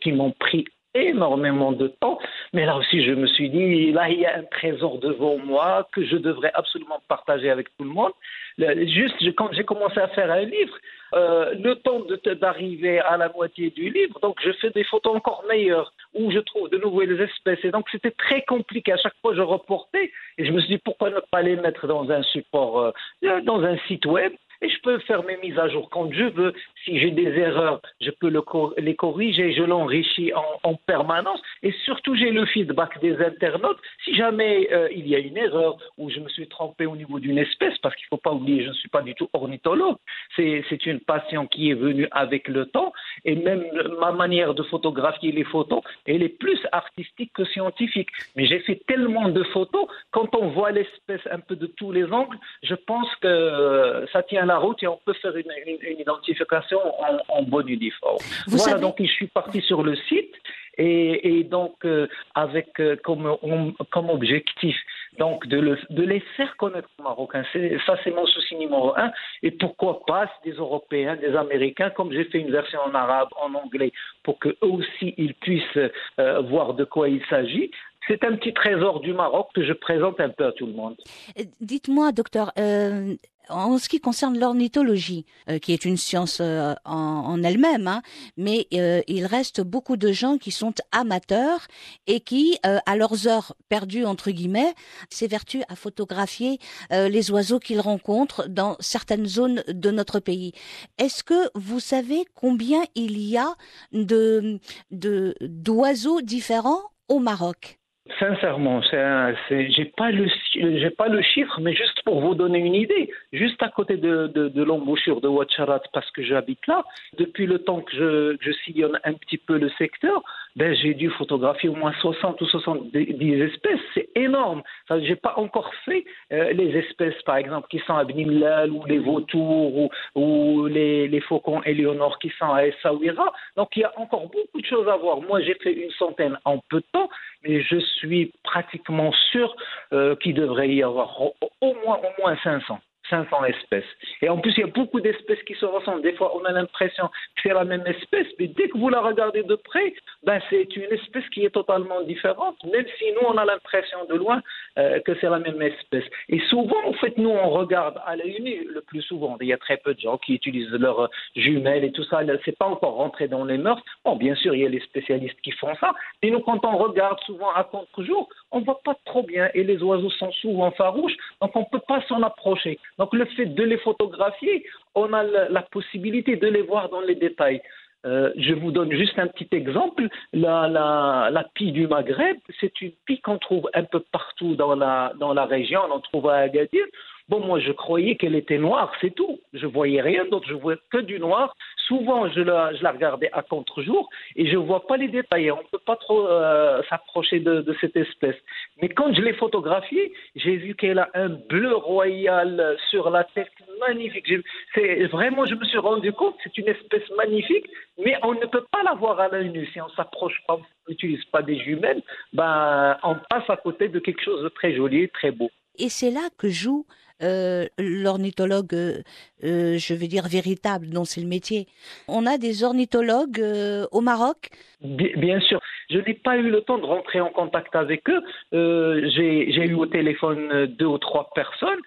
qui 0.00 0.12
m'ont 0.12 0.30
pris 0.30 0.66
énormément 0.94 1.72
de 1.72 1.88
temps. 1.88 2.18
Mais 2.52 2.66
là 2.66 2.76
aussi, 2.76 3.04
je 3.04 3.12
me 3.12 3.26
suis 3.26 3.50
dit, 3.50 3.92
là, 3.92 4.08
il 4.10 4.20
y 4.20 4.26
a 4.26 4.38
un 4.38 4.44
trésor 4.44 4.98
devant 4.98 5.38
moi 5.38 5.88
que 5.92 6.04
je 6.04 6.16
devrais 6.16 6.50
absolument 6.54 7.00
partager 7.08 7.50
avec 7.50 7.68
tout 7.76 7.84
le 7.84 7.90
monde. 7.90 8.12
Juste 8.58 9.16
quand 9.36 9.50
j'ai 9.52 9.64
commencé 9.64 9.98
à 9.98 10.08
faire 10.08 10.30
un 10.30 10.44
livre, 10.44 10.76
euh, 11.14 11.54
le 11.54 11.74
temps 11.74 12.00
d'arriver 12.40 12.98
à 13.00 13.16
la 13.16 13.28
moitié 13.28 13.70
du 13.70 13.90
livre, 13.90 14.18
donc 14.20 14.38
je 14.42 14.50
fais 14.52 14.70
des 14.70 14.84
photos 14.84 15.14
encore 15.16 15.44
meilleures 15.46 15.92
où 16.14 16.30
je 16.30 16.38
trouve 16.38 16.70
de 16.70 16.78
nouvelles 16.78 17.20
espèces. 17.20 17.62
Et 17.64 17.70
donc 17.70 17.86
c'était 17.90 18.12
très 18.12 18.42
compliqué. 18.42 18.92
À 18.92 18.96
chaque 18.96 19.16
fois, 19.20 19.34
je 19.34 19.42
reportais 19.42 20.10
et 20.38 20.44
je 20.44 20.52
me 20.52 20.60
suis 20.60 20.76
dit 20.76 20.78
pourquoi 20.78 21.10
ne 21.10 21.20
pas 21.30 21.42
les 21.42 21.56
mettre 21.56 21.86
dans 21.86 22.10
un 22.10 22.22
support, 22.22 22.92
euh, 23.24 23.40
dans 23.42 23.62
un 23.62 23.76
site 23.88 24.06
web. 24.06 24.32
Et 24.62 24.68
je 24.68 24.80
peux 24.80 24.98
faire 25.00 25.22
mes 25.24 25.36
mises 25.38 25.58
à 25.58 25.68
jour 25.68 25.90
quand 25.90 26.10
je 26.12 26.24
veux. 26.24 26.52
Si 26.84 26.98
j'ai 26.98 27.10
des 27.10 27.30
erreurs, 27.38 27.80
je 28.00 28.10
peux 28.10 28.32
les 28.78 28.94
corriger, 28.94 29.52
je 29.52 29.62
l'enrichis 29.62 30.32
en, 30.34 30.70
en 30.70 30.74
permanence. 30.74 31.42
Et 31.62 31.72
surtout, 31.84 32.14
j'ai 32.14 32.30
le 32.30 32.46
feedback 32.46 33.00
des 33.00 33.16
internautes. 33.20 33.78
Si 34.04 34.14
jamais 34.14 34.68
euh, 34.72 34.88
il 34.94 35.08
y 35.08 35.14
a 35.14 35.18
une 35.18 35.36
erreur 35.36 35.76
ou 35.98 36.10
je 36.10 36.20
me 36.20 36.28
suis 36.28 36.48
trompé 36.48 36.86
au 36.86 36.96
niveau 36.96 37.18
d'une 37.18 37.38
espèce, 37.38 37.76
parce 37.78 37.94
qu'il 37.96 38.06
ne 38.06 38.16
faut 38.16 38.22
pas 38.22 38.32
oublier, 38.32 38.62
je 38.62 38.68
ne 38.68 38.74
suis 38.74 38.88
pas 38.88 39.02
du 39.02 39.14
tout 39.14 39.28
ornithologue. 39.32 39.96
C'est 40.36 40.64
c'est 40.68 40.86
une 40.86 41.00
passion 41.00 41.46
qui 41.46 41.70
est 41.70 41.74
venue 41.74 42.08
avec 42.12 42.48
le 42.48 42.66
temps. 42.66 42.92
Et 43.24 43.34
même 43.34 43.64
ma 44.00 44.12
manière 44.12 44.54
de 44.54 44.62
photographier 44.62 45.32
les 45.32 45.44
photos, 45.44 45.82
elle 46.06 46.22
est 46.22 46.36
plus 46.44 46.60
artistique 46.72 47.32
que 47.34 47.44
scientifique. 47.46 48.10
Mais 48.36 48.46
j'ai 48.46 48.60
fait 48.60 48.80
tellement 48.86 49.28
de 49.28 49.42
photos, 49.44 49.86
quand 50.10 50.34
on 50.36 50.48
voit 50.48 50.70
l'espèce 50.70 51.20
un 51.30 51.40
peu 51.40 51.56
de 51.56 51.66
tous 51.66 51.92
les 51.92 52.04
angles, 52.12 52.38
je 52.62 52.74
pense 52.74 53.08
que 53.16 53.26
euh, 53.26 54.06
ça 54.08 54.22
tient 54.22 54.46
la 54.46 54.51
route 54.58 54.82
et 54.82 54.88
on 54.88 54.98
peut 55.04 55.12
faire 55.14 55.36
une, 55.36 55.50
une- 55.66 55.78
une 55.82 56.00
identification 56.00 56.78
en, 57.00 57.18
en 57.28 57.42
bonne 57.42 57.68
uniforme. 57.68 58.18
Vous 58.46 58.56
voilà, 58.56 58.72
savez- 58.72 58.82
donc 58.82 58.96
je 59.00 59.06
suis 59.06 59.26
parti 59.28 59.60
sur 59.62 59.82
le 59.82 59.94
site 59.96 60.34
et, 60.78 61.38
et 61.38 61.44
donc 61.44 61.84
euh, 61.84 62.06
avec 62.34 62.80
euh, 62.80 62.96
comme, 63.02 63.26
om- 63.42 63.74
comme 63.90 64.08
objectif 64.10 64.76
donc 65.18 65.46
de, 65.46 65.58
le- 65.60 65.78
de 65.90 66.02
les 66.02 66.20
faire 66.36 66.56
connaître 66.56 66.88
aux 66.98 67.02
Marocains. 67.02 67.44
C'est- 67.52 67.78
Ça, 67.86 67.96
c'est 68.02 68.10
mon 68.10 68.24
souci 68.26 68.56
numéro 68.56 68.96
un. 68.96 69.12
Et 69.42 69.50
pourquoi 69.50 70.00
pas 70.06 70.30
des 70.44 70.52
Européens, 70.52 71.16
des 71.16 71.36
Américains, 71.36 71.90
comme 71.90 72.12
j'ai 72.12 72.24
fait 72.24 72.38
une 72.38 72.50
version 72.50 72.80
en 72.80 72.94
arabe, 72.94 73.28
en 73.40 73.52
anglais, 73.54 73.92
pour 74.22 74.38
que 74.38 74.48
eux 74.48 74.56
aussi 74.62 75.14
ils 75.18 75.34
puissent 75.34 75.78
euh, 76.18 76.40
voir 76.40 76.72
de 76.74 76.84
quoi 76.84 77.08
il 77.10 77.22
s'agit. 77.26 77.70
C'est 78.08 78.24
un 78.24 78.36
petit 78.36 78.52
trésor 78.52 79.00
du 79.00 79.12
Maroc 79.12 79.48
que 79.54 79.64
je 79.64 79.72
présente 79.72 80.20
un 80.20 80.30
peu 80.30 80.46
à 80.46 80.52
tout 80.52 80.66
le 80.66 80.72
monde. 80.72 80.96
Euh, 81.38 81.44
dites-moi, 81.60 82.12
docteur, 82.12 82.52
euh, 82.58 83.14
en 83.48 83.78
ce 83.78 83.88
qui 83.88 84.00
concerne 84.00 84.38
l'ornithologie, 84.38 85.26
euh, 85.48 85.58
qui 85.58 85.72
est 85.72 85.84
une 85.84 85.96
science 85.96 86.38
euh, 86.40 86.74
en, 86.84 87.42
elle-même, 87.42 87.88
hein, 87.88 88.02
mais 88.36 88.66
euh, 88.74 89.00
il 89.08 89.26
reste 89.26 89.60
beaucoup 89.60 89.96
de 89.96 90.12
gens 90.12 90.38
qui 90.38 90.50
sont 90.50 90.74
amateurs 90.92 91.66
et 92.06 92.20
qui, 92.20 92.58
à 92.62 92.96
leurs 92.96 93.26
heures 93.26 93.54
perdues 93.68 94.04
entre 94.04 94.30
guillemets, 94.30 94.74
s'évertuent 95.10 95.64
à 95.68 95.76
photographier 95.76 96.58
les 96.90 97.30
oiseaux 97.30 97.58
qu'ils 97.58 97.80
rencontrent 97.80 98.48
dans 98.48 98.76
certaines 98.80 99.26
zones 99.26 99.62
de 99.68 99.90
notre 99.90 100.20
pays. 100.20 100.52
Est-ce 100.98 101.24
que 101.24 101.50
vous 101.54 101.80
savez 101.80 102.24
combien 102.34 102.82
il 102.94 103.18
y 103.18 103.36
a 103.36 103.54
de 103.92 104.58
d'oiseaux 104.90 106.20
différents 106.20 106.82
au 107.08 107.18
Maroc? 107.18 107.78
Sincèrement, 108.18 108.82
j'ai 108.82 109.84
pas 109.96 110.10
le 110.10 110.26
j'ai 110.52 110.90
pas 110.90 111.06
le 111.06 111.22
chiffre, 111.22 111.60
mais 111.60 111.72
juste 111.72 112.02
pour 112.04 112.20
vous 112.20 112.34
donner 112.34 112.58
une 112.58 112.74
idée, 112.74 113.08
juste 113.32 113.62
à 113.62 113.68
côté 113.68 113.96
de, 113.96 114.26
de, 114.26 114.62
l'embouchure 114.64 115.20
de 115.20 115.28
Ouacharat, 115.28 115.82
parce 115.92 116.10
que 116.10 116.20
j'habite 116.24 116.66
là, 116.66 116.84
depuis 117.16 117.46
le 117.46 117.60
temps 117.60 117.80
que 117.80 117.94
je, 117.94 118.36
je 118.40 118.50
sillonne 118.64 118.98
un 119.04 119.12
petit 119.12 119.38
peu 119.38 119.56
le 119.56 119.70
secteur, 119.78 120.24
ben 120.56 120.74
j'ai 120.74 120.94
dû 120.94 121.10
photographier 121.10 121.68
au 121.68 121.74
moins 121.74 121.92
60 122.00 122.40
ou 122.40 122.46
70 122.46 123.42
espèces. 123.42 123.80
C'est 123.94 124.08
énorme. 124.14 124.62
Je 124.90 125.00
j'ai 125.00 125.16
pas 125.16 125.34
encore 125.36 125.70
fait 125.84 126.04
euh, 126.32 126.52
les 126.52 126.76
espèces, 126.76 127.20
par 127.22 127.36
exemple, 127.36 127.68
qui 127.68 127.78
sont 127.80 127.94
à 127.94 128.04
Bnimlal 128.04 128.70
ou 128.70 128.84
les 128.86 128.98
vautours 128.98 129.76
ou, 129.76 129.90
ou 130.14 130.66
les, 130.66 131.08
les, 131.08 131.20
faucons 131.20 131.62
Éléonore 131.62 132.18
qui 132.18 132.30
sont 132.38 132.52
à 132.52 132.66
Essaouira. 132.66 133.32
Donc 133.56 133.70
il 133.76 133.80
y 133.80 133.84
a 133.84 133.92
encore 133.98 134.28
beaucoup 134.28 134.60
de 134.60 134.66
choses 134.66 134.88
à 134.88 134.96
voir. 134.96 135.20
Moi, 135.20 135.40
j'ai 135.42 135.54
fait 135.54 135.72
une 135.72 135.90
centaine 135.92 136.38
en 136.44 136.58
peu 136.70 136.80
de 136.80 136.86
temps, 136.92 137.08
mais 137.44 137.62
je 137.62 137.78
suis 137.78 138.32
pratiquement 138.42 139.12
sûr 139.32 139.54
euh, 139.92 140.16
qu'il 140.16 140.34
devrait 140.34 140.68
y 140.68 140.82
avoir 140.82 141.20
au 141.20 141.74
moins 141.84 141.98
au 141.98 142.22
moins 142.22 142.36
500. 142.42 142.78
500 143.10 143.44
espèces. 143.44 143.84
Et 144.20 144.28
en 144.28 144.38
plus, 144.38 144.52
il 144.56 144.60
y 144.60 144.64
a 144.64 144.68
beaucoup 144.68 145.00
d'espèces 145.00 145.42
qui 145.42 145.54
se 145.54 145.66
ressemblent. 145.66 146.02
Des 146.02 146.14
fois, 146.14 146.36
on 146.36 146.44
a 146.44 146.52
l'impression 146.52 147.08
que 147.08 147.42
c'est 147.42 147.52
la 147.52 147.64
même 147.64 147.84
espèce, 147.86 148.26
mais 148.38 148.48
dès 148.48 148.68
que 148.68 148.78
vous 148.78 148.88
la 148.88 149.00
regardez 149.00 149.42
de 149.42 149.54
près, 149.54 149.94
ben, 150.24 150.40
c'est 150.50 150.76
une 150.76 150.92
espèce 150.92 151.28
qui 151.30 151.44
est 151.44 151.50
totalement 151.50 152.02
différente, 152.02 152.56
même 152.64 152.86
si 152.98 153.04
nous, 153.12 153.26
on 153.26 153.36
a 153.36 153.44
l'impression 153.44 154.04
de 154.08 154.14
loin 154.14 154.42
euh, 154.78 155.00
que 155.00 155.12
c'est 155.20 155.28
la 155.28 155.38
même 155.38 155.60
espèce. 155.60 156.04
Et 156.28 156.40
souvent, 156.48 156.84
en 156.86 156.92
fait, 156.94 157.16
nous, 157.18 157.30
on 157.30 157.50
regarde 157.50 158.00
à 158.06 158.16
l'œil 158.16 158.40
nu 158.40 158.66
le 158.68 158.80
plus 158.80 159.02
souvent. 159.02 159.36
Il 159.40 159.48
y 159.48 159.52
a 159.52 159.58
très 159.58 159.76
peu 159.76 159.94
de 159.94 160.00
gens 160.00 160.18
qui 160.18 160.34
utilisent 160.34 160.70
leurs 160.70 161.10
jumelles 161.36 161.84
et 161.84 161.92
tout 161.92 162.04
ça. 162.04 162.20
C'est 162.44 162.56
pas 162.56 162.66
encore 162.66 162.94
rentré 162.94 163.28
dans 163.28 163.44
les 163.44 163.58
mœurs. 163.58 163.82
Bon, 164.04 164.16
bien 164.16 164.34
sûr, 164.34 164.54
il 164.54 164.62
y 164.62 164.66
a 164.66 164.68
les 164.68 164.80
spécialistes 164.80 165.40
qui 165.42 165.50
font 165.52 165.74
ça. 165.76 165.92
Mais 166.22 166.30
nous, 166.30 166.40
quand 166.40 166.64
on 166.64 166.76
regarde 166.76 167.18
souvent 167.20 167.50
à 167.52 167.64
contre-jour, 167.64 168.28
on 168.50 168.60
voit 168.60 168.80
pas 168.84 168.94
trop 169.04 169.22
bien 169.22 169.50
et 169.54 169.64
les 169.64 169.82
oiseaux 169.82 170.10
sont 170.10 170.32
souvent 170.32 170.70
farouches, 170.72 171.16
donc 171.40 171.54
on 171.56 171.64
peut 171.64 171.80
pas 171.86 172.02
s'en 172.02 172.22
approcher. 172.22 172.78
Donc 173.02 173.14
le 173.14 173.24
fait 173.24 173.46
de 173.46 173.64
les 173.64 173.78
photographier, 173.78 174.64
on 174.94 175.12
a 175.12 175.24
la 175.24 175.62
possibilité 175.62 176.36
de 176.36 176.46
les 176.46 176.62
voir 176.62 176.88
dans 176.88 177.00
les 177.00 177.16
détails. 177.16 177.60
Euh, 178.06 178.30
je 178.36 178.54
vous 178.54 178.70
donne 178.70 178.92
juste 178.92 179.18
un 179.18 179.26
petit 179.26 179.48
exemple. 179.50 180.06
La, 180.32 180.68
la, 180.68 181.28
la 181.32 181.44
pie 181.52 181.72
du 181.72 181.88
Maghreb, 181.88 182.36
c'est 182.60 182.80
une 182.80 182.92
pie 183.04 183.20
qu'on 183.20 183.38
trouve 183.38 183.68
un 183.74 183.82
peu 183.82 183.98
partout 184.12 184.54
dans 184.54 184.76
la, 184.76 185.14
dans 185.18 185.34
la 185.34 185.46
région. 185.46 185.80
On 185.88 185.94
en 185.96 185.98
trouve 185.98 186.28
à 186.28 186.36
Agadir. 186.36 186.84
Bon, 187.32 187.40
moi, 187.40 187.60
je 187.60 187.72
croyais 187.72 188.16
qu'elle 188.16 188.34
était 188.34 188.58
noire, 188.58 188.92
c'est 189.00 189.14
tout. 189.14 189.40
Je 189.54 189.64
voyais 189.64 190.02
rien 190.02 190.26
d'autre, 190.26 190.46
je 190.46 190.52
voyais 190.52 190.78
que 190.90 190.98
du 190.98 191.18
noir. 191.18 191.56
Souvent, 191.88 192.28
je 192.28 192.42
la, 192.42 192.74
je 192.74 192.82
la 192.82 192.92
regardais 192.92 193.30
à 193.32 193.40
contre-jour 193.40 194.10
et 194.36 194.50
je 194.50 194.58
vois 194.58 194.86
pas 194.86 194.98
les 194.98 195.08
détails. 195.08 195.50
On 195.50 195.56
ne 195.56 195.68
peut 195.72 195.78
pas 195.78 195.96
trop 195.96 196.26
euh, 196.26 196.82
s'approcher 196.90 197.40
de, 197.40 197.74
cette 197.80 197.96
espèce. 197.96 198.36
Mais 198.82 198.90
quand 198.90 199.14
je 199.14 199.22
l'ai 199.22 199.32
photographiée, 199.32 200.12
j'ai 200.36 200.56
vu 200.56 200.74
qu'elle 200.74 200.98
a 200.98 201.08
un 201.14 201.30
bleu 201.30 201.74
royal 201.74 202.76
sur 202.90 203.08
la 203.08 203.24
tête 203.24 203.48
magnifique. 203.80 204.30
C'est 204.74 205.06
vraiment, 205.06 205.46
je 205.46 205.54
me 205.54 205.64
suis 205.64 205.78
rendu 205.78 206.12
compte, 206.12 206.36
c'est 206.44 206.58
une 206.58 206.68
espèce 206.68 207.08
magnifique, 207.16 207.64
mais 207.96 208.14
on 208.24 208.34
ne 208.34 208.44
peut 208.44 208.66
pas 208.70 208.82
la 208.82 208.92
voir 208.92 209.18
à 209.18 209.28
l'œil 209.28 209.48
nu. 209.48 209.66
Si 209.72 209.80
on 209.80 209.88
s'approche 209.96 210.38
pas, 210.46 210.56
on 210.56 210.90
n'utilise 210.90 211.24
pas 211.32 211.40
des 211.40 211.58
jumelles, 211.58 212.02
ben, 212.34 212.98
on 213.02 213.16
passe 213.30 213.48
à 213.48 213.56
côté 213.56 213.88
de 213.88 214.00
quelque 214.00 214.22
chose 214.22 214.42
de 214.42 214.50
très 214.50 214.74
joli 214.74 215.04
et 215.04 215.08
très 215.08 215.30
beau. 215.30 215.50
Et 215.78 215.88
c'est 215.88 216.10
là 216.10 216.28
que 216.36 216.50
joue 216.50 216.84
euh, 217.22 217.66
l'ornithologue, 217.78 218.74
euh, 218.74 219.02
euh, 219.44 219.78
je 219.78 219.94
veux 219.94 220.06
dire 220.06 220.24
véritable, 220.28 220.88
dont 220.88 221.04
c'est 221.04 221.20
le 221.20 221.26
métier. 221.26 221.66
On 222.08 222.26
a 222.26 222.38
des 222.38 222.64
ornithologues 222.64 223.42
au 223.90 224.00
Maroc 224.00 224.50
Bien 224.80 225.40
sûr. 225.40 225.60
Je 225.90 225.98
n'ai 225.98 226.14
pas 226.14 226.36
eu 226.36 226.50
le 226.50 226.62
temps 226.62 226.78
de 226.78 226.84
rentrer 226.84 227.20
en 227.20 227.30
contact 227.30 227.76
avec 227.76 228.02
eux. 228.08 228.22
J'ai 228.52 229.66
eu 229.66 229.74
au 229.74 229.86
téléphone 229.86 230.66
deux 230.66 230.86
ou 230.86 230.98
trois 230.98 231.30
personnes 231.34 231.80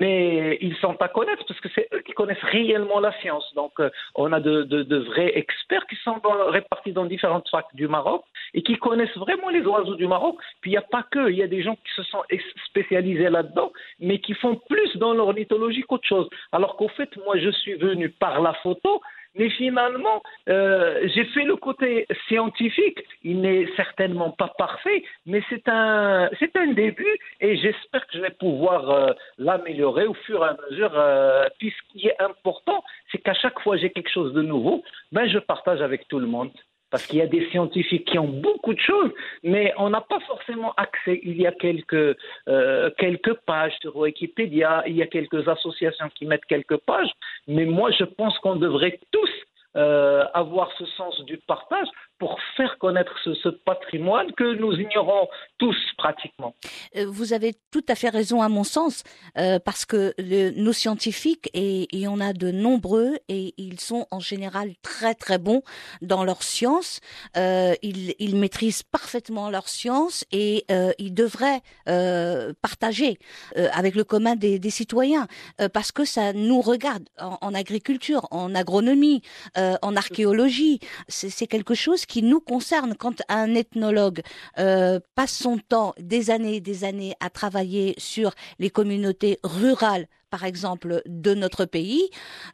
mais 0.00 0.56
ils 0.60 0.74
sont 0.76 0.96
à 1.00 1.08
connaître 1.08 1.44
parce 1.46 1.60
que 1.60 1.68
c'est 1.74 1.88
eux 1.92 2.02
connaissent 2.20 2.50
réellement 2.52 3.00
la 3.00 3.12
science. 3.20 3.46
Donc, 3.54 3.72
euh, 3.80 3.88
on 4.14 4.30
a 4.32 4.40
de, 4.40 4.96
vrais 5.10 5.32
experts 5.38 5.86
qui 5.86 5.96
sont 6.04 6.20
répartis 6.48 6.92
dans 6.92 7.06
différentes 7.06 7.48
facs 7.48 7.74
du 7.74 7.88
Maroc 7.88 8.24
et 8.52 8.62
qui 8.62 8.76
connaissent 8.76 9.16
vraiment 9.16 9.48
les 9.48 9.62
oiseaux 9.62 9.94
du 9.94 10.06
Maroc. 10.06 10.36
Puis, 10.60 10.72
il 10.72 10.74
n'y 10.74 10.78
a 10.78 10.82
pas 10.82 11.04
que, 11.10 11.30
il 11.30 11.36
y 11.36 11.42
a 11.42 11.46
des 11.46 11.62
gens 11.62 11.76
qui 11.76 11.92
se 11.96 12.02
sont 12.02 12.22
spécialisés 12.66 13.30
là-dedans, 13.30 13.72
mais 14.00 14.18
qui 14.18 14.34
font 14.34 14.56
plus 14.68 14.94
dans 14.96 15.14
l'ornithologie 15.14 15.82
qu'autre 15.82 16.06
chose. 16.06 16.28
Alors 16.52 16.76
qu'au 16.76 16.88
fait, 16.88 17.10
moi, 17.24 17.38
je 17.38 17.50
suis 17.50 17.76
venu 17.76 18.10
par 18.10 18.42
la 18.42 18.52
photo, 18.62 19.00
mais 19.36 19.48
finalement, 19.50 20.22
euh, 20.48 21.08
j'ai 21.14 21.24
fait 21.26 21.44
le 21.44 21.56
côté 21.56 22.06
scientifique. 22.26 22.98
Il 23.22 23.40
n'est 23.40 23.68
certainement 23.76 24.30
pas 24.30 24.52
parfait, 24.58 25.04
mais 25.26 25.42
c'est 25.48 25.68
un, 25.68 26.28
c'est 26.38 26.56
un 26.56 26.72
début 26.72 27.18
et 27.40 27.56
j'espère 27.56 28.06
que 28.06 28.18
je 28.18 28.22
vais 28.22 28.30
pouvoir 28.30 28.90
euh, 28.90 29.12
l'améliorer 29.38 30.06
au 30.06 30.14
fur 30.14 30.44
et 30.44 30.48
à 30.48 30.56
mesure. 30.70 30.92
Euh, 30.94 31.44
puis 31.58 31.70
ce 31.70 31.92
qui 31.92 32.08
est 32.08 32.20
important, 32.20 32.82
c'est 33.12 33.18
qu'à 33.18 33.34
chaque 33.34 33.60
fois 33.60 33.76
j'ai 33.76 33.90
quelque 33.90 34.10
chose 34.10 34.32
de 34.32 34.42
nouveau, 34.42 34.82
ben 35.12 35.28
je 35.28 35.38
partage 35.38 35.80
avec 35.80 36.08
tout 36.08 36.18
le 36.18 36.26
monde 36.26 36.50
parce 36.90 37.06
qu'il 37.06 37.18
y 37.18 37.22
a 37.22 37.26
des 37.26 37.48
scientifiques 37.50 38.06
qui 38.06 38.18
ont 38.18 38.28
beaucoup 38.28 38.74
de 38.74 38.80
choses, 38.80 39.10
mais 39.42 39.72
on 39.78 39.90
n'a 39.90 40.00
pas 40.00 40.20
forcément 40.20 40.72
accès. 40.76 41.20
Il 41.22 41.40
y 41.40 41.46
a 41.46 41.52
quelques, 41.52 42.16
euh, 42.48 42.90
quelques 42.98 43.34
pages 43.46 43.74
sur 43.80 43.96
Wikipédia, 43.96 44.82
il 44.86 44.96
y 44.96 45.02
a 45.02 45.06
quelques 45.06 45.46
associations 45.48 46.08
qui 46.14 46.26
mettent 46.26 46.44
quelques 46.46 46.78
pages, 46.78 47.12
mais 47.46 47.64
moi 47.64 47.90
je 47.92 48.04
pense 48.04 48.38
qu'on 48.38 48.56
devrait 48.56 48.98
tous 49.10 49.30
euh, 49.76 50.24
avoir 50.34 50.72
ce 50.78 50.84
sens 50.86 51.20
du 51.24 51.36
partage 51.38 51.88
pour 52.20 52.38
faire 52.56 52.76
connaître 52.78 53.14
ce, 53.24 53.48
patrimoine 53.48 54.30
que 54.32 54.54
nous 54.54 54.72
ignorons 54.74 55.28
tous 55.58 55.76
pratiquement. 55.96 56.54
Euh, 56.96 57.06
vous 57.08 57.32
avez 57.32 57.54
tout 57.72 57.84
à 57.88 57.94
fait 57.94 58.10
raison 58.10 58.42
à 58.42 58.48
mon 58.48 58.62
sens, 58.62 59.02
euh, 59.38 59.58
parce 59.58 59.86
que 59.86 60.12
le, 60.18 60.50
nos 60.50 60.74
scientifiques, 60.74 61.48
et 61.54 61.88
il 61.92 62.00
y 62.00 62.06
en 62.06 62.20
a 62.20 62.32
de 62.32 62.50
nombreux, 62.50 63.16
et 63.28 63.54
ils 63.56 63.80
sont 63.80 64.06
en 64.10 64.20
général 64.20 64.74
très 64.82 65.14
très 65.14 65.38
bons 65.38 65.62
dans 66.02 66.22
leur 66.22 66.42
science, 66.42 67.00
euh, 67.38 67.74
ils, 67.82 68.36
maîtrisent 68.36 68.82
parfaitement 68.82 69.48
leur 69.50 69.68
science 69.68 70.24
et 70.30 70.64
ils 70.98 71.14
devraient 71.14 71.60
partager 72.60 73.18
avec 73.72 73.94
le 73.94 74.04
commun 74.04 74.36
des, 74.36 74.58
des 74.58 74.70
citoyens, 74.70 75.26
parce 75.72 75.90
que 75.90 76.04
ça 76.04 76.32
nous 76.32 76.60
regarde 76.60 77.08
en, 77.18 77.38
en 77.40 77.54
agriculture, 77.54 78.28
en 78.30 78.54
agronomie, 78.54 79.22
en 79.56 79.96
archéologie, 79.96 80.80
c'est 81.08 81.46
quelque 81.46 81.74
chose 81.74 82.06
qui 82.10 82.22
nous 82.22 82.40
concerne. 82.40 82.94
Quand 82.94 83.22
un 83.28 83.54
ethnologue 83.54 84.20
euh, 84.58 84.98
passe 85.14 85.36
son 85.38 85.58
temps, 85.58 85.94
des 85.98 86.30
années 86.30 86.56
et 86.56 86.60
des 86.60 86.84
années, 86.84 87.14
à 87.20 87.30
travailler 87.30 87.94
sur 87.98 88.32
les 88.58 88.68
communautés 88.68 89.38
rurales, 89.44 90.06
par 90.28 90.44
exemple, 90.44 91.02
de 91.06 91.34
notre 91.34 91.64
pays, 91.64 92.10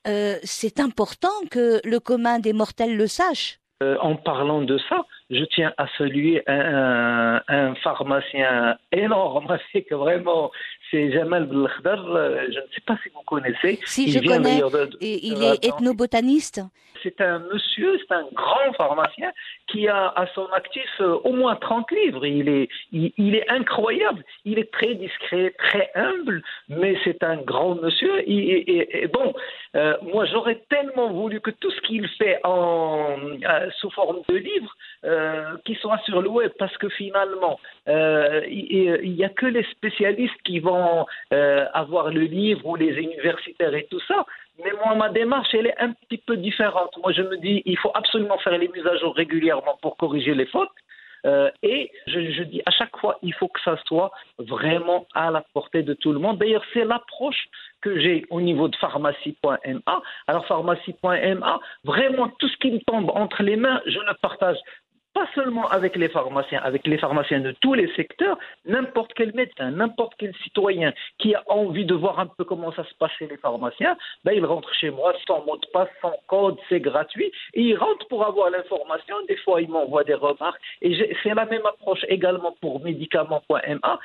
euh, 0.06 0.36
c'est 0.44 0.78
important 0.78 1.36
que 1.50 1.80
le 1.84 1.98
commun 2.00 2.38
des 2.38 2.52
mortels 2.52 2.96
le 2.96 3.06
sache. 3.06 3.58
Euh, 3.82 3.96
en 4.00 4.16
parlant 4.16 4.62
de 4.62 4.78
ça, 4.88 5.04
je 5.30 5.44
tiens 5.44 5.72
à 5.76 5.86
saluer 5.98 6.42
un, 6.46 7.42
un 7.48 7.74
pharmacien 7.76 8.76
énorme, 8.92 9.58
c'est 9.72 9.82
que 9.82 9.94
vraiment, 9.94 10.50
c'est 10.90 11.12
Jamal 11.12 11.46
Belkhdar, 11.46 12.04
je 12.06 12.58
ne 12.58 12.66
sais 12.74 12.82
pas 12.86 12.96
si 13.02 13.08
vous 13.10 13.22
connaissez. 13.26 13.80
Si, 13.84 14.04
il 14.04 14.12
je 14.12 14.18
connais, 14.20 14.60
de, 14.60 14.90
et 15.00 15.26
il 15.26 15.42
est 15.42 15.64
ethnobotaniste 15.64 16.62
c'est 17.02 17.20
un 17.20 17.38
monsieur, 17.52 17.98
c'est 17.98 18.14
un 18.14 18.26
grand 18.32 18.72
pharmacien 18.76 19.32
qui 19.68 19.88
a 19.88 20.08
à 20.16 20.26
son 20.34 20.46
actif 20.46 20.88
euh, 21.00 21.18
au 21.24 21.32
moins 21.32 21.56
30 21.56 21.90
livres. 21.92 22.26
Il 22.26 22.48
est, 22.48 22.68
il, 22.92 23.12
il, 23.16 23.34
est 23.34 23.48
incroyable. 23.48 24.24
Il 24.44 24.58
est 24.58 24.70
très 24.72 24.94
discret, 24.94 25.54
très 25.58 25.90
humble, 25.94 26.42
mais 26.68 26.96
c'est 27.04 27.22
un 27.22 27.36
grand 27.36 27.76
monsieur. 27.76 28.20
Et, 28.28 29.02
et, 29.02 29.06
bon, 29.08 29.34
euh, 29.76 29.96
moi 30.02 30.24
j'aurais 30.26 30.62
tellement 30.68 31.12
voulu 31.12 31.40
que 31.40 31.50
tout 31.50 31.70
ce 31.70 31.80
qu'il 31.82 32.08
fait 32.18 32.40
en, 32.44 33.16
euh, 33.18 33.70
sous 33.78 33.90
forme 33.90 34.22
de 34.28 34.36
livres, 34.36 34.76
euh, 35.16 35.56
qui 35.64 35.74
soit 35.76 35.98
sur 36.04 36.20
le 36.20 36.28
web, 36.28 36.52
parce 36.58 36.76
que 36.78 36.88
finalement, 36.88 37.58
euh, 37.88 38.42
il 38.48 39.14
n'y 39.16 39.24
a 39.24 39.28
que 39.28 39.46
les 39.46 39.64
spécialistes 39.64 40.40
qui 40.44 40.60
vont 40.60 41.06
avoir 41.72 42.10
le 42.10 42.22
livre 42.22 42.66
ou 42.66 42.76
les 42.76 42.92
universitaires 43.06 43.74
et 43.74 43.86
tout 43.90 44.00
ça. 44.08 44.24
Mais 44.64 44.72
moi, 44.84 44.94
ma 44.94 45.08
démarche, 45.10 45.54
elle 45.54 45.66
est 45.66 45.78
un 45.78 45.92
petit 45.92 46.18
peu 46.18 46.36
différente. 46.36 46.96
Moi, 47.02 47.12
je 47.12 47.22
me 47.22 47.36
dis, 47.36 47.62
il 47.66 47.78
faut 47.78 47.92
absolument 47.94 48.38
faire 48.38 48.56
les 48.56 48.68
mises 48.68 48.86
à 48.86 48.96
jour 48.96 49.14
régulièrement 49.14 49.78
pour 49.82 49.96
corriger 49.96 50.34
les 50.34 50.46
fautes. 50.46 50.70
Euh, 51.26 51.50
et 51.62 51.90
je, 52.06 52.42
dis 52.44 52.62
à 52.66 52.70
chaque 52.70 52.96
fois, 52.98 53.18
il 53.22 53.34
faut 53.34 53.48
que 53.48 53.60
ça 53.64 53.76
soit 53.86 54.12
vraiment 54.38 55.06
à 55.14 55.30
la 55.30 55.42
portée 55.54 55.82
de 55.82 55.94
tout 55.94 56.12
le 56.12 56.18
monde. 56.18 56.38
D'ailleurs, 56.38 56.64
c'est 56.72 56.84
l'approche 56.84 57.48
que 57.80 57.98
j'ai 57.98 58.24
au 58.30 58.40
niveau 58.40 58.68
de 58.68 58.76
pharmacie.ma. 58.76 60.02
Alors, 60.28 60.46
pharmacie.ma, 60.46 61.60
vraiment, 61.84 62.28
tout 62.38 62.48
ce 62.48 62.56
qui 62.58 62.70
me 62.70 62.78
tombe 62.86 63.10
entre 63.10 63.42
les 63.42 63.56
mains, 63.56 63.80
je 63.86 63.98
le 63.98 64.14
partage 64.22 64.58
pas 65.16 65.26
seulement 65.34 65.66
avec 65.68 65.96
les 65.96 66.10
pharmaciens, 66.10 66.60
avec 66.62 66.86
les 66.86 66.98
pharmaciens 66.98 67.40
de 67.40 67.52
tous 67.62 67.72
les 67.72 67.90
secteurs, 67.94 68.36
n'importe 68.66 69.14
quel 69.14 69.32
médecin, 69.34 69.70
n'importe 69.70 70.12
quel 70.18 70.34
citoyen 70.44 70.92
qui 71.16 71.34
a 71.34 71.42
envie 71.46 71.86
de 71.86 71.94
voir 71.94 72.20
un 72.20 72.26
peu 72.26 72.44
comment 72.44 72.70
ça 72.72 72.84
se 72.84 72.94
passe 73.00 73.12
chez 73.18 73.26
les 73.26 73.38
pharmaciens, 73.38 73.96
ben 74.24 74.32
il 74.32 74.44
rentre 74.44 74.70
chez 74.74 74.90
moi 74.90 75.14
sans 75.26 75.42
mot 75.46 75.56
de 75.56 75.66
passe, 75.72 75.88
sans 76.02 76.16
code, 76.26 76.58
c'est 76.68 76.80
gratuit, 76.80 77.32
il 77.54 77.78
rentre 77.78 78.06
pour 78.08 78.26
avoir 78.26 78.50
l'information. 78.50 79.16
Des 79.26 79.38
fois, 79.38 79.62
il 79.62 79.70
m'envoie 79.70 80.04
des 80.04 80.12
remarques, 80.12 80.60
et 80.82 81.16
c'est 81.22 81.32
la 81.32 81.46
même 81.46 81.64
approche 81.64 82.04
également 82.08 82.54
pour 82.60 82.84
médicaments.ma. 82.84 83.98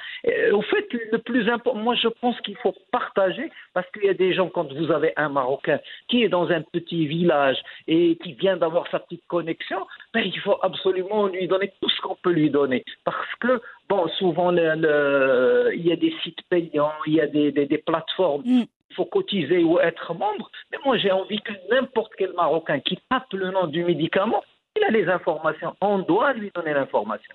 Au 0.54 0.62
fait, 0.62 0.88
le 1.12 1.18
plus 1.18 1.50
important, 1.50 1.78
moi 1.78 1.96
je 1.96 2.08
pense 2.08 2.40
qu'il 2.40 2.56
faut 2.56 2.76
partager, 2.90 3.52
parce 3.74 3.90
qu'il 3.92 4.06
y 4.06 4.10
a 4.10 4.14
des 4.14 4.34
gens, 4.34 4.48
quand 4.48 4.72
vous 4.72 4.92
avez 4.92 5.12
un 5.18 5.28
Marocain 5.28 5.82
qui 6.08 6.24
est 6.24 6.30
dans 6.30 6.50
un 6.52 6.62
petit 6.62 7.06
village 7.06 7.58
et 7.90 8.18
qui 8.24 8.32
vient 8.32 8.56
d'avoir 8.56 8.90
sa 8.90 9.00
petite 9.00 9.28
connexion, 9.28 9.86
ben, 10.14 10.24
il 10.24 10.40
faut 10.40 10.58
absolument 10.62 11.01
lui 11.28 11.48
donner 11.48 11.74
tout 11.82 11.90
ce 11.90 12.02
qu'on 12.02 12.16
peut 12.16 12.32
lui 12.32 12.50
donner. 12.50 12.84
Parce 13.04 13.36
que, 13.40 13.62
bon, 13.90 14.08
souvent, 14.20 14.52
le, 14.52 15.72
il 15.74 15.88
y 15.88 15.92
a 15.92 15.96
des 15.96 16.14
sites 16.24 16.42
payants, 16.50 16.94
il 17.06 17.14
y 17.16 17.22
a 17.22 17.28
des, 17.28 17.52
des, 17.52 17.78
plateformes. 17.78 18.44
Mm. 18.46 18.64
Il 18.90 18.96
faut 18.96 19.06
cotiser 19.06 19.64
ou 19.64 19.80
être 19.80 20.14
membre. 20.14 20.50
Mais 20.72 20.78
moi, 20.86 20.98
j'ai 20.98 21.12
envie 21.12 21.42
que 21.42 21.54
n'importe 21.72 22.12
quel 22.18 22.34
Marocain 22.34 22.80
qui 22.80 23.00
tape 23.10 23.32
le 23.34 23.52
nom 23.52 23.68
du 23.68 23.84
médicament, 23.86 24.44
il 24.76 24.84
a 24.84 24.90
les 24.90 25.08
informations. 25.08 25.76
On 25.82 26.00
doit 26.00 26.34
lui 26.34 26.52
donner 26.54 26.74
l'information. 26.74 27.34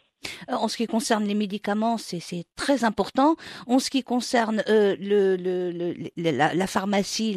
Euh, 0.50 0.54
en 0.54 0.68
ce 0.68 0.76
qui 0.76 0.86
concerne 0.86 1.24
les 1.24 1.34
médicaments, 1.34 1.98
c'est 1.98 2.44
très 2.56 2.84
important. 2.84 3.36
En 3.66 3.78
ce 3.78 3.90
qui 3.90 4.02
concerne 4.02 4.62
euh, 4.68 4.96
la, 6.16 6.66
pharmacie, 6.66 7.36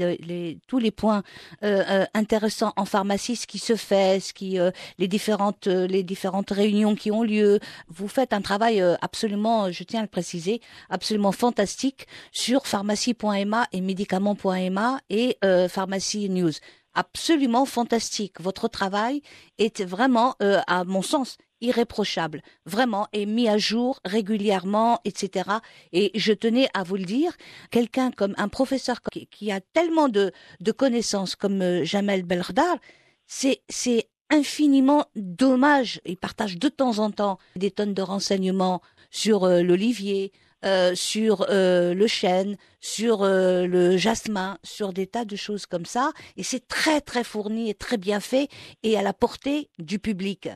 tous 0.67 0.79
les 0.79 0.91
points 0.91 1.23
euh, 1.63 2.05
intéressants 2.13 2.73
en 2.75 2.85
pharmacie, 2.85 3.35
ce 3.35 3.47
qui 3.47 3.59
se 3.59 3.75
fait, 3.75 4.21
qui, 4.33 4.57
les 4.97 5.07
différentes, 5.07 5.67
les 5.67 6.03
différentes 6.03 6.51
réunions 6.51 6.95
qui 6.95 7.11
ont 7.11 7.23
lieu, 7.23 7.59
vous 7.87 8.07
faites 8.07 8.33
un 8.33 8.41
travail 8.41 8.81
absolument, 9.01 9.71
je 9.71 9.83
tiens 9.83 9.99
à 9.99 10.03
le 10.03 10.09
préciser, 10.09 10.61
absolument 10.89 11.31
fantastique 11.31 12.07
sur 12.31 12.65
pharmacie.ma 12.65 13.67
et 13.71 13.81
médicaments.ma 13.81 14.99
et 15.09 15.37
pharmacie 15.69 16.29
news 16.29 16.51
absolument 16.95 17.65
fantastique. 17.65 18.41
Votre 18.41 18.67
travail 18.67 19.21
est 19.57 19.83
vraiment, 19.85 20.35
à 20.39 20.83
mon 20.83 21.01
sens, 21.01 21.37
irréprochable, 21.61 22.41
vraiment, 22.65 23.07
et 23.13 23.25
mis 23.25 23.47
à 23.47 23.57
jour 23.57 23.99
régulièrement, 24.05 24.99
etc. 25.05 25.49
Et 25.91 26.11
je 26.15 26.33
tenais 26.33 26.69
à 26.73 26.83
vous 26.83 26.95
le 26.95 27.05
dire, 27.05 27.35
quelqu'un 27.71 28.11
comme 28.11 28.33
un 28.37 28.47
professeur 28.47 28.99
qui, 29.31 29.51
a 29.51 29.61
tellement 29.61 30.09
de, 30.09 30.31
connaissances 30.77 31.35
comme 31.35 31.61
euh, 31.61 31.83
Jamel 31.83 32.23
Belhardar, 32.23 32.77
c'est, 33.25 33.61
c'est 33.69 34.09
infiniment 34.29 35.05
dommage. 35.15 36.01
Il 36.05 36.17
partage 36.17 36.57
de 36.57 36.69
temps 36.69 36.99
en 36.99 37.11
temps 37.11 37.39
des 37.55 37.71
tonnes 37.71 37.93
de 37.93 38.01
renseignements 38.01 38.81
sur 39.11 39.43
euh, 39.43 39.61
l'olivier, 39.61 40.31
euh, 40.65 40.93
sur 40.93 41.47
le 41.49 42.07
chêne, 42.07 42.57
sur 42.81 43.23
le 43.23 43.97
jasmin, 43.97 44.57
sur 44.63 44.93
des 44.93 45.07
tas 45.07 45.25
de 45.25 45.35
choses 45.35 45.65
comme 45.65 45.85
ça. 45.85 46.11
Et 46.37 46.43
c'est 46.43 46.67
très 46.67 47.01
très 47.01 47.23
fourni 47.23 47.69
et 47.69 47.73
très 47.73 47.97
bien 47.97 48.19
fait 48.19 48.49
et 48.83 48.97
à 48.97 49.01
la 49.01 49.13
portée 49.13 49.69
du 49.79 49.99
public 49.99 50.49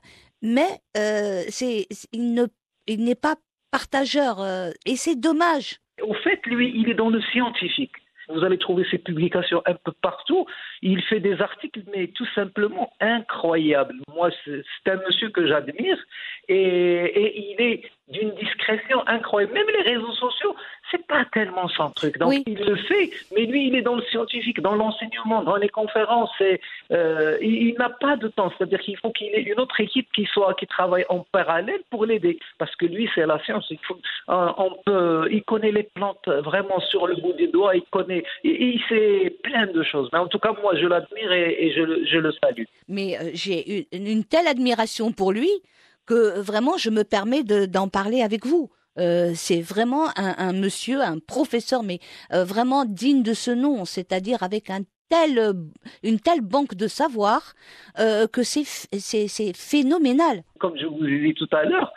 mais 0.44 0.82
euh, 0.98 1.44
il 2.12 3.04
n'est 3.04 3.16
pas 3.16 3.36
partageur 3.72 4.42
euh, 4.42 4.70
et 4.86 4.96
c'est 4.96 5.20
dommage. 5.20 5.80
Au 6.02 6.14
fait, 6.14 6.40
lui, 6.46 6.72
il 6.76 6.90
est 6.90 6.94
dans 6.94 7.10
le 7.10 7.22
scientifique. 7.22 7.94
Vous 8.30 8.44
allez 8.44 8.58
trouver 8.58 8.86
ses 8.92 9.00
publications 9.00 9.62
un 9.66 9.74
peu 9.74 9.92
partout. 10.02 10.46
Il 10.86 11.02
fait 11.02 11.22
des 11.22 11.42
articles, 11.42 11.82
mais 11.96 12.08
tout 12.08 12.28
simplement 12.36 12.92
incroyables. 13.00 13.96
Moi, 14.14 14.30
c'est 14.46 14.92
un 14.92 14.98
monsieur 15.08 15.30
que 15.30 15.48
j'admire 15.48 15.98
et, 16.50 16.56
et 16.56 17.52
il 17.52 17.62
est 17.62 17.82
d'une 18.10 18.32
discrétion 18.36 19.08
incroyable. 19.08 19.54
Même 19.54 19.68
les 19.78 19.94
réseaux 19.94 20.12
sociaux, 20.14 20.56
c'est 20.92 21.06
pas 21.08 21.26
tellement 21.32 21.68
son 21.70 21.90
truc. 21.92 22.18
Donc 22.18 22.34
il 22.46 22.60
le 22.60 22.76
fait, 22.76 23.10
mais 23.34 23.46
lui, 23.46 23.68
il 23.68 23.76
est 23.76 23.82
dans 23.82 23.96
le 23.96 24.04
scientifique, 24.04 24.62
dans 24.62 24.76
l'enseignement, 24.76 25.42
dans 25.42 25.56
les 25.56 25.70
conférences. 25.70 26.30
Et, 26.42 26.60
euh, 26.92 27.38
il, 27.42 27.76
n'a 27.80 27.90
pas 27.90 28.18
de 28.18 28.28
temps. 28.28 28.52
C'est-à-dire 28.58 28.80
qu'il 28.80 28.98
faut 28.98 29.12
qu'il 29.12 29.34
ait 29.34 29.42
une 29.42 29.60
autre 29.60 29.80
équipe 29.80 30.08
qui 30.14 30.26
soit 30.26 30.54
qui 30.56 30.68
travaille 30.68 31.06
en 31.10 31.26
parallèle 31.32 31.82
pour 31.90 32.06
l'aider, 32.06 32.40
parce 32.58 32.76
que 32.76 32.86
lui, 32.86 33.10
c'est 33.16 33.26
la 33.26 33.44
science. 33.44 33.66
Il, 33.72 33.80
faut, 33.80 33.98
euh, 34.30 34.52
on 34.58 34.78
peut, 34.86 35.28
il 35.32 35.44
connaît 35.44 35.72
les 35.72 35.84
plantes 35.84 36.28
vraiment 36.28 36.80
sur 36.82 37.08
le 37.08 37.16
bout 37.16 37.34
des 37.34 37.48
doigts. 37.48 37.76
Il 37.76 37.84
connaît, 37.90 38.24
il, 38.44 38.82
sait 38.90 39.36
plein 39.44 39.68
de 39.68 39.82
choses. 39.82 40.10
Mais 40.14 40.20
en 40.20 40.28
tout 40.28 40.40
cas, 40.40 40.54
moi, 40.62 40.73
je 40.76 40.86
l'admire 40.88 41.32
et, 41.32 41.72
je, 41.76 42.06
je, 42.06 42.18
le 42.18 42.32
salue. 42.34 42.64
Mais 42.88 43.18
euh, 43.18 43.32
j'ai 43.34 43.88
une, 43.92 44.08
une 44.08 44.24
telle 44.24 44.48
admiration 44.48 45.12
pour 45.12 45.32
lui 45.32 45.50
que 46.06 46.40
vraiment 46.40 46.78
je 46.78 46.90
me 46.90 47.04
permets 47.04 47.44
d'en 47.44 47.88
parler 47.88 48.22
avec 48.22 48.46
vous. 48.46 48.70
Euh, 49.00 49.32
c'est 49.34 49.62
vraiment 49.62 50.08
un, 50.16 50.54
monsieur, 50.54 51.02
un 51.02 51.18
professeur, 51.20 51.82
mais 51.82 52.00
euh, 52.32 52.44
vraiment 52.44 52.86
digne 52.86 53.24
de 53.24 53.34
ce 53.34 53.50
nom, 53.50 53.86
c'est-à-dire 53.86 54.44
avec 54.44 54.70
un 54.70 54.82
tel, 55.10 55.54
une 56.04 56.20
telle 56.20 56.42
banque 56.42 56.76
de 56.76 56.88
savoir 56.88 57.54
que 57.98 58.44
c'est 58.44 59.54
phénoménal. 59.56 60.44
Comme 60.60 60.78
je 60.78 60.86
vous 60.86 61.02
l'ai 61.02 61.28
dit 61.28 61.34
tout 61.34 61.50
à 61.52 61.64
l'heure, 61.64 61.92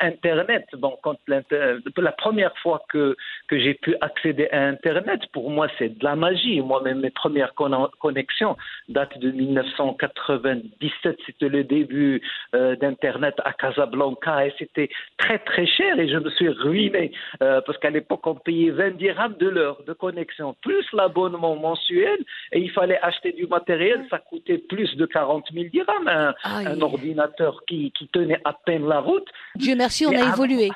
Internet, 0.00 0.66
bon, 0.74 0.96
quand 1.02 1.16
la 1.28 2.12
première 2.12 2.56
fois 2.58 2.82
que, 2.88 3.16
que 3.48 3.58
j'ai 3.58 3.74
pu 3.74 3.96
accéder 4.00 4.48
à 4.50 4.66
Internet, 4.66 5.20
pour 5.32 5.50
moi, 5.50 5.68
c'est 5.78 5.98
de 5.98 6.04
la 6.04 6.16
magie. 6.16 6.60
Moi-même, 6.60 7.00
mes 7.00 7.10
premières 7.10 7.54
connexions 7.54 8.56
datent 8.88 9.18
de 9.18 9.30
1997. 9.30 11.18
C'était 11.26 11.48
le 11.48 11.64
début 11.64 12.22
euh, 12.54 12.76
d'Internet 12.76 13.34
à 13.44 13.52
Casablanca 13.52 14.46
et 14.46 14.52
c'était 14.58 14.88
très, 15.16 15.38
très 15.38 15.66
cher 15.66 15.98
et 15.98 16.08
je 16.08 16.18
me 16.18 16.30
suis 16.30 16.48
ruiné 16.48 17.12
euh, 17.42 17.60
parce 17.66 17.78
qu'à 17.78 17.90
l'époque, 17.90 18.26
on 18.26 18.34
payait 18.34 18.70
20 18.70 18.96
dirhams 18.96 19.36
de 19.38 19.48
l'heure 19.48 19.82
de 19.86 19.92
connexion, 19.92 20.54
plus 20.62 20.84
l'abonnement 20.92 21.56
mensuel 21.56 22.18
et 22.52 22.60
il 22.60 22.70
fallait 22.70 23.00
acheter 23.00 23.32
du 23.32 23.46
matériel. 23.46 24.04
Ça 24.10 24.18
coûtait 24.18 24.58
plus 24.58 24.94
de 24.96 25.06
40 25.06 25.46
000 25.52 25.66
dirhams, 25.72 26.08
un, 26.08 26.34
un 26.44 26.80
ordinateur 26.80 27.62
qui, 27.66 27.90
qui 27.92 28.08
tenait 28.08 28.33
à 28.44 28.52
peine 28.52 28.86
la 28.86 29.00
route. 29.00 29.28
Dieu 29.56 29.74
merci, 29.76 30.06
on 30.06 30.10
a 30.10 30.32
évolué. 30.32 30.70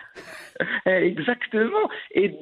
Exactement. 0.87 1.89
Et 2.13 2.35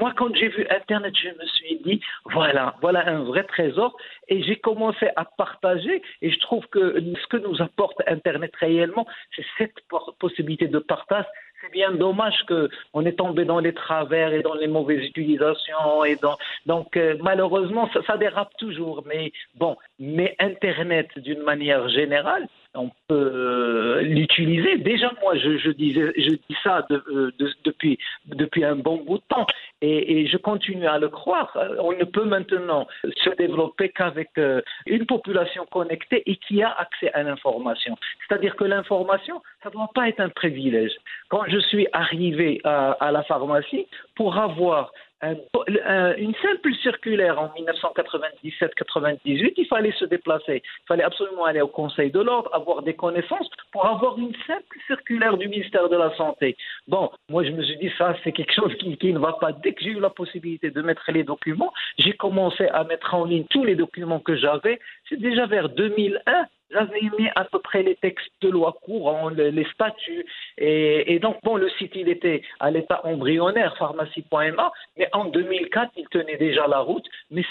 moi, 0.00 0.12
quand 0.16 0.34
j'ai 0.34 0.48
vu 0.48 0.66
Internet, 0.70 1.14
je 1.20 1.28
me 1.28 1.46
suis 1.46 1.80
dit, 1.84 2.00
voilà, 2.24 2.76
voilà 2.80 3.06
un 3.08 3.24
vrai 3.24 3.44
trésor. 3.44 3.96
Et 4.28 4.42
j'ai 4.42 4.56
commencé 4.56 5.08
à 5.16 5.24
partager. 5.24 6.02
Et 6.22 6.30
je 6.30 6.38
trouve 6.40 6.66
que 6.68 7.00
ce 7.00 7.26
que 7.28 7.36
nous 7.36 7.60
apporte 7.62 8.00
Internet 8.06 8.52
réellement, 8.56 9.06
c'est 9.34 9.44
cette 9.56 9.74
possibilité 10.18 10.68
de 10.68 10.78
partage. 10.78 11.24
C'est 11.60 11.72
bien 11.72 11.90
dommage 11.90 12.36
qu'on 12.46 13.04
est 13.04 13.18
tombé 13.18 13.44
dans 13.44 13.58
les 13.58 13.74
travers 13.74 14.32
et 14.32 14.42
dans 14.42 14.54
les 14.54 14.68
mauvaises 14.68 15.02
utilisations. 15.02 16.04
Et 16.04 16.14
dans, 16.14 16.36
donc, 16.66 16.96
euh, 16.96 17.16
malheureusement, 17.20 17.90
ça, 17.92 18.00
ça 18.06 18.16
dérape 18.16 18.56
toujours. 18.58 19.02
Mais 19.06 19.32
bon, 19.56 19.76
mais 19.98 20.36
Internet, 20.38 21.08
d'une 21.16 21.42
manière 21.42 21.88
générale, 21.88 22.46
on 22.78 22.90
peut 23.08 23.14
euh, 23.14 24.02
l'utiliser. 24.02 24.78
Déjà, 24.78 25.10
moi, 25.22 25.36
je, 25.36 25.70
disais, 25.70 26.12
je 26.16 26.30
dis 26.30 26.56
ça 26.62 26.86
euh, 26.90 27.30
depuis, 27.64 27.98
depuis 28.26 28.64
un 28.64 28.76
bon 28.76 28.98
bout 28.98 29.18
de 29.18 29.22
temps 29.28 29.46
et, 29.80 30.26
je 30.26 30.36
continue 30.36 30.86
à 30.86 30.98
le 30.98 31.08
croire. 31.08 31.56
On 31.80 31.92
ne 31.92 32.04
peut 32.04 32.24
maintenant 32.24 32.86
se 33.02 33.30
développer 33.36 33.90
qu'avec 33.90 34.30
euh, 34.38 34.60
une 34.86 35.06
population 35.06 35.66
connectée 35.66 36.22
et 36.26 36.36
qui 36.36 36.62
a 36.62 36.70
accès 36.70 37.12
à 37.12 37.22
l'information. 37.22 37.96
C'est-à-dire 38.26 38.56
que 38.56 38.64
l'information, 38.64 39.42
ça 39.62 39.68
ne 39.68 39.74
doit 39.74 39.90
pas 39.94 40.08
être 40.08 40.20
un 40.20 40.28
privilège. 40.28 40.92
Quand 41.28 41.44
je 41.48 41.58
suis 41.58 41.86
arrivé 41.92 42.60
à 42.64 43.10
la 43.12 43.22
pharmacie, 43.22 43.86
pour 44.16 44.36
avoir 44.36 44.90
une 45.22 46.34
simple 46.42 46.74
circulaire 46.82 47.40
en 47.40 47.48
1997-98, 47.48 49.54
il 49.56 49.66
fallait 49.66 49.92
se 49.92 50.04
déplacer. 50.04 50.62
Il 50.64 50.86
fallait 50.86 51.04
absolument 51.04 51.44
aller 51.44 51.60
au 51.60 51.68
Conseil 51.68 52.10
de 52.10 52.20
l'ordre, 52.20 52.50
avoir 52.54 52.82
des 52.82 52.94
connaissances 52.94 53.50
pour 53.72 53.86
avoir 53.86 54.18
une 54.18 54.34
simple 54.46 54.78
circulaire 54.86 55.36
du 55.36 55.48
ministère 55.48 55.88
de 55.88 55.96
la 55.96 56.14
Santé. 56.16 56.56
Bon, 56.86 57.10
moi 57.28 57.44
je 57.44 57.50
me 57.50 57.62
suis 57.62 57.76
dit 57.78 57.90
ça, 57.98 58.14
c'est 58.22 58.32
quelque 58.32 58.54
chose 58.54 58.74
qui, 58.76 58.96
qui, 58.96 59.12
ne 59.12 59.18
va 59.18 59.34
pas. 59.34 59.52
Dès 59.52 59.72
que 59.72 59.82
j'ai 59.82 59.90
eu 59.90 60.00
la 60.00 60.10
possibilité 60.10 60.70
de 60.70 60.82
mettre 60.82 61.10
les 61.10 61.24
documents, 61.24 61.72
j'ai 61.98 62.12
commencé 62.12 62.68
à 62.68 62.84
mettre 62.84 63.14
en 63.14 63.24
ligne 63.24 63.44
tous 63.50 63.64
les 63.64 63.74
documents 63.74 64.20
que 64.20 64.36
j'avais. 64.36 64.78
C'est 65.08 65.20
déjà 65.20 65.46
vers 65.46 65.68
2001 65.68 66.46
j'avais 66.70 67.00
mis 67.18 67.28
à 67.34 67.44
peu 67.44 67.58
près 67.58 67.82
les 67.82 67.96
textes 67.96 68.30
de 68.40 68.48
loi 68.48 68.76
courants, 68.82 69.28
les, 69.30 69.64
statuts. 69.72 70.26
Et, 70.58 71.18
donc, 71.18 71.38
bon, 71.42 71.56
le 71.56 71.68
site, 71.70 71.92
il 71.94 72.08
était 72.08 72.42
à 72.60 72.70
l'état 72.70 73.00
embryonnaire, 73.04 73.76
pharmacie.ma, 73.76 74.72
mais 74.96 75.08
en 75.12 75.26
2004, 75.26 75.92
il 75.96 76.08
tenait 76.08 76.36
déjà 76.36 76.66
la 76.66 76.80
route. 76.80 77.06
Mais 77.30 77.42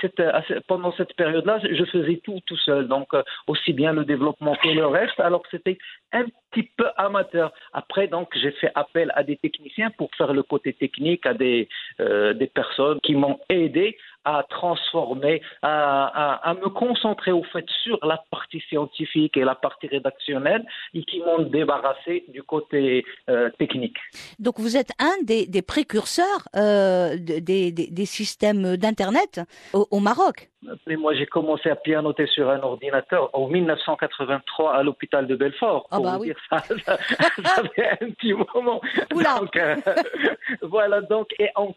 pendant 0.67 0.91
cette 0.93 1.15
période-là, 1.15 1.59
je 1.69 1.83
faisais 1.85 2.21
tout 2.23 2.39
tout 2.45 2.57
seul. 2.57 2.87
Donc, 2.87 3.13
euh, 3.13 3.23
aussi 3.47 3.73
bien 3.73 3.93
le 3.93 4.05
développement 4.05 4.55
que 4.55 4.69
le 4.69 4.85
reste, 4.85 5.19
alors 5.19 5.41
que 5.43 5.49
c'était 5.51 5.77
un 6.11 6.25
petit 6.51 6.69
peu 6.77 6.87
amateur. 6.97 7.51
Après, 7.73 8.07
donc, 8.07 8.29
j'ai 8.35 8.51
fait 8.51 8.71
appel 8.75 9.11
à 9.15 9.23
des 9.23 9.37
techniciens 9.37 9.91
pour 9.91 10.09
faire 10.15 10.33
le 10.33 10.43
côté 10.43 10.73
technique, 10.73 11.25
à 11.25 11.33
des, 11.33 11.67
euh, 11.99 12.33
des 12.33 12.47
personnes 12.47 12.99
qui 13.01 13.15
m'ont 13.15 13.39
aidé 13.49 13.97
à 14.25 14.43
transformer, 14.49 15.41
à, 15.61 16.53
me 16.61 16.69
concentrer 16.69 17.31
au 17.31 17.43
fait 17.43 17.65
sur 17.83 17.97
la 18.05 18.21
partie 18.29 18.61
scientifique 18.69 19.37
et 19.37 19.43
la 19.43 19.55
partie 19.55 19.87
rédactionnelle 19.87 20.65
et 20.93 21.03
qui 21.03 21.19
m'ont 21.19 21.43
débarrassé 21.43 22.25
du 22.27 22.43
côté 22.43 23.05
euh, 23.29 23.49
technique. 23.57 23.97
Donc 24.39 24.59
vous 24.59 24.75
êtes 24.75 24.91
un 24.99 25.13
des, 25.23 25.61
précurseurs 25.61 26.47
euh, 26.55 27.15
des, 27.17 28.05
systèmes 28.05 28.77
d'Internet 28.77 29.41
au, 29.73 29.99
Maroc. 29.99 30.49
Mais 30.85 30.95
moi, 30.95 31.13
j'ai 31.13 31.25
commencé 31.25 31.69
à 31.69 31.75
pianoter 31.75 32.27
sur 32.27 32.49
un 32.49 32.61
ordinateur 32.61 33.29
en 33.33 33.47
1983 33.47 34.73
à 34.73 34.83
l'hôpital 34.83 35.27
de 35.27 35.35
Belfort. 35.35 35.87
Ah 35.91 35.99
bah 35.99 36.17
oui. 36.19 36.33
ça, 36.49 36.57
ça, 36.85 37.63
fait 37.75 37.89
un 38.01 38.09
petit 38.11 38.33
moment. 38.33 38.81
Donc, 39.11 39.55
euh, 39.55 39.75
voilà, 40.61 41.01
donc, 41.01 41.27
et 41.39 41.49
en 41.55 41.73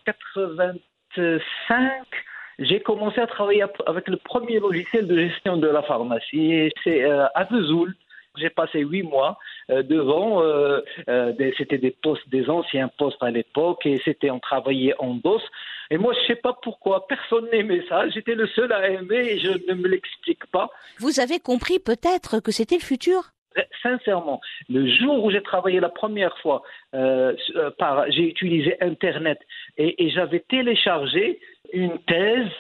85, 1.15 2.05
j'ai 2.59 2.81
commencé 2.81 3.21
à 3.21 3.27
travailler 3.27 3.65
avec 3.87 4.09
le 4.09 4.17
premier 4.17 4.59
logiciel 4.59 5.07
de 5.07 5.17
gestion 5.17 5.57
de 5.57 5.67
la 5.67 5.83
pharmacie. 5.83 6.71
C'est 6.85 7.05
euh, 7.05 7.27
à 7.35 7.45
Vesoul. 7.45 7.95
J'ai 8.37 8.51
passé 8.51 8.81
huit 8.81 9.03
mois 9.03 9.39
euh, 9.71 9.83
devant. 9.83 10.43
Euh, 10.43 10.81
c'était 11.59 11.79
des 11.79 11.91
postes, 11.91 12.29
des 12.29 12.49
anciens 12.49 12.89
postes 12.89 13.23
à 13.23 13.31
l'époque, 13.31 13.85
et 13.87 14.01
c'était 14.05 14.31
on 14.31 14.39
travaillait 14.39 14.95
en 14.99 15.15
DOS. 15.15 15.43
Et 15.91 15.99
moi, 15.99 16.13
je 16.13 16.27
sais 16.29 16.37
pas 16.37 16.57
pourquoi, 16.63 17.09
personne 17.09 17.49
n'aimait 17.51 17.85
ça. 17.89 18.09
J'étais 18.11 18.37
le 18.37 18.47
seul 18.47 18.73
à 18.73 18.89
aimer, 18.89 19.33
et 19.33 19.39
je 19.41 19.51
ne 19.69 19.75
me 19.75 19.89
l'explique 19.89 20.47
pas. 20.47 20.71
Vous 20.99 21.19
avez 21.19 21.41
compris 21.41 21.81
peut-être 21.81 22.41
que 22.41 22.53
c'était 22.53 22.77
le 22.77 22.83
futur? 22.83 23.33
Sincèrement, 23.83 24.41
le 24.69 24.87
jour 24.87 25.25
où 25.25 25.31
j'ai 25.31 25.43
travaillé 25.43 25.81
la 25.81 25.89
première 25.89 26.37
fois, 26.39 26.63
par, 27.79 28.11
j'ai 28.11 28.29
utilisé 28.29 28.77
Internet 28.81 29.39
et, 29.77 30.05
et 30.05 30.11
j'avais 30.11 30.41
téléchargé 30.49 31.41
une 31.73 31.99
thèse 32.01 32.51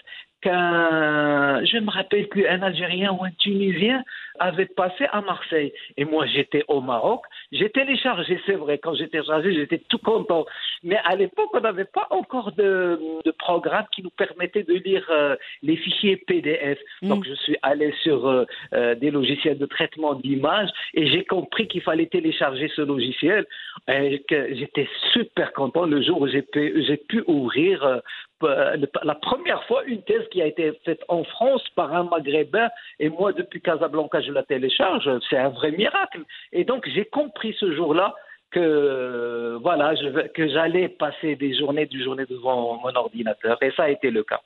qu'un, 0.40 1.64
je 1.64 1.78
me 1.78 1.90
rappelle 1.90 2.28
plus, 2.28 2.46
un 2.46 2.62
Algérien 2.62 3.12
ou 3.12 3.24
un 3.24 3.30
Tunisien 3.38 4.02
avait 4.38 4.66
passé 4.66 5.06
à 5.12 5.20
Marseille. 5.20 5.72
Et 5.96 6.04
moi, 6.04 6.26
j'étais 6.26 6.64
au 6.66 6.80
Maroc. 6.80 7.22
J'ai 7.52 7.68
téléchargé, 7.70 8.40
c'est 8.46 8.54
vrai, 8.54 8.78
quand 8.78 8.94
j'étais 8.94 9.22
chargé, 9.22 9.52
j'étais 9.54 9.82
tout 9.88 9.98
content. 9.98 10.46
Mais 10.82 10.98
à 11.04 11.14
l'époque, 11.14 11.50
on 11.52 11.60
n'avait 11.60 11.84
pas 11.84 12.06
encore 12.10 12.52
de, 12.52 12.98
de, 13.24 13.30
programme 13.32 13.84
qui 13.94 14.02
nous 14.02 14.10
permettait 14.10 14.62
de 14.62 14.74
lire 14.74 15.06
euh, 15.10 15.36
les 15.62 15.76
fichiers 15.76 16.16
PDF. 16.16 16.78
Mm. 17.02 17.08
Donc, 17.08 17.24
je 17.26 17.34
suis 17.34 17.56
allé 17.62 17.92
sur 18.02 18.26
euh, 18.26 18.44
euh, 18.72 18.94
des 18.94 19.10
logiciels 19.10 19.58
de 19.58 19.66
traitement 19.66 20.14
d'images 20.14 20.70
et 20.94 21.06
j'ai 21.08 21.24
compris 21.24 21.68
qu'il 21.68 21.82
fallait 21.82 22.06
télécharger 22.06 22.70
ce 22.74 22.82
logiciel. 22.82 23.46
Et 23.88 24.22
que 24.28 24.54
j'étais 24.54 24.88
super 25.12 25.52
content 25.52 25.84
le 25.84 26.02
jour 26.02 26.20
où 26.20 26.28
j'ai 26.28 26.42
pu, 26.42 26.82
j'ai 26.86 26.96
pu 26.96 27.22
ouvrir 27.26 28.00
la 28.42 29.14
première 29.14 29.62
fois 29.64 29.84
une 29.84 30.02
thèse 30.02 30.26
qui 30.30 30.40
a 30.42 30.46
été 30.46 30.72
faite 30.84 31.02
en 31.08 31.24
France 31.24 31.62
par 31.76 31.94
un 31.94 32.04
Maghrébin 32.04 32.68
et 32.98 33.08
moi 33.08 33.32
depuis 33.32 33.60
Casablanca 33.60 34.20
je 34.20 34.32
la 34.32 34.42
télécharge, 34.42 35.08
c'est 35.28 35.38
un 35.38 35.50
vrai 35.50 35.70
miracle. 35.72 36.20
Et 36.52 36.64
donc 36.64 36.88
j'ai 36.94 37.04
compris 37.04 37.54
ce 37.58 37.72
jour-là 37.74 38.14
que 38.50 39.58
voilà, 39.62 39.94
que 40.34 40.48
j'allais 40.48 40.88
passer 40.88 41.36
des 41.36 41.56
journées 41.56 41.86
du 41.86 42.02
journée 42.02 42.26
devant 42.28 42.78
mon 42.82 42.94
ordinateur 42.94 43.62
et 43.62 43.70
ça 43.72 43.84
a 43.84 43.88
été 43.90 44.10
le 44.10 44.24
cas. 44.24 44.40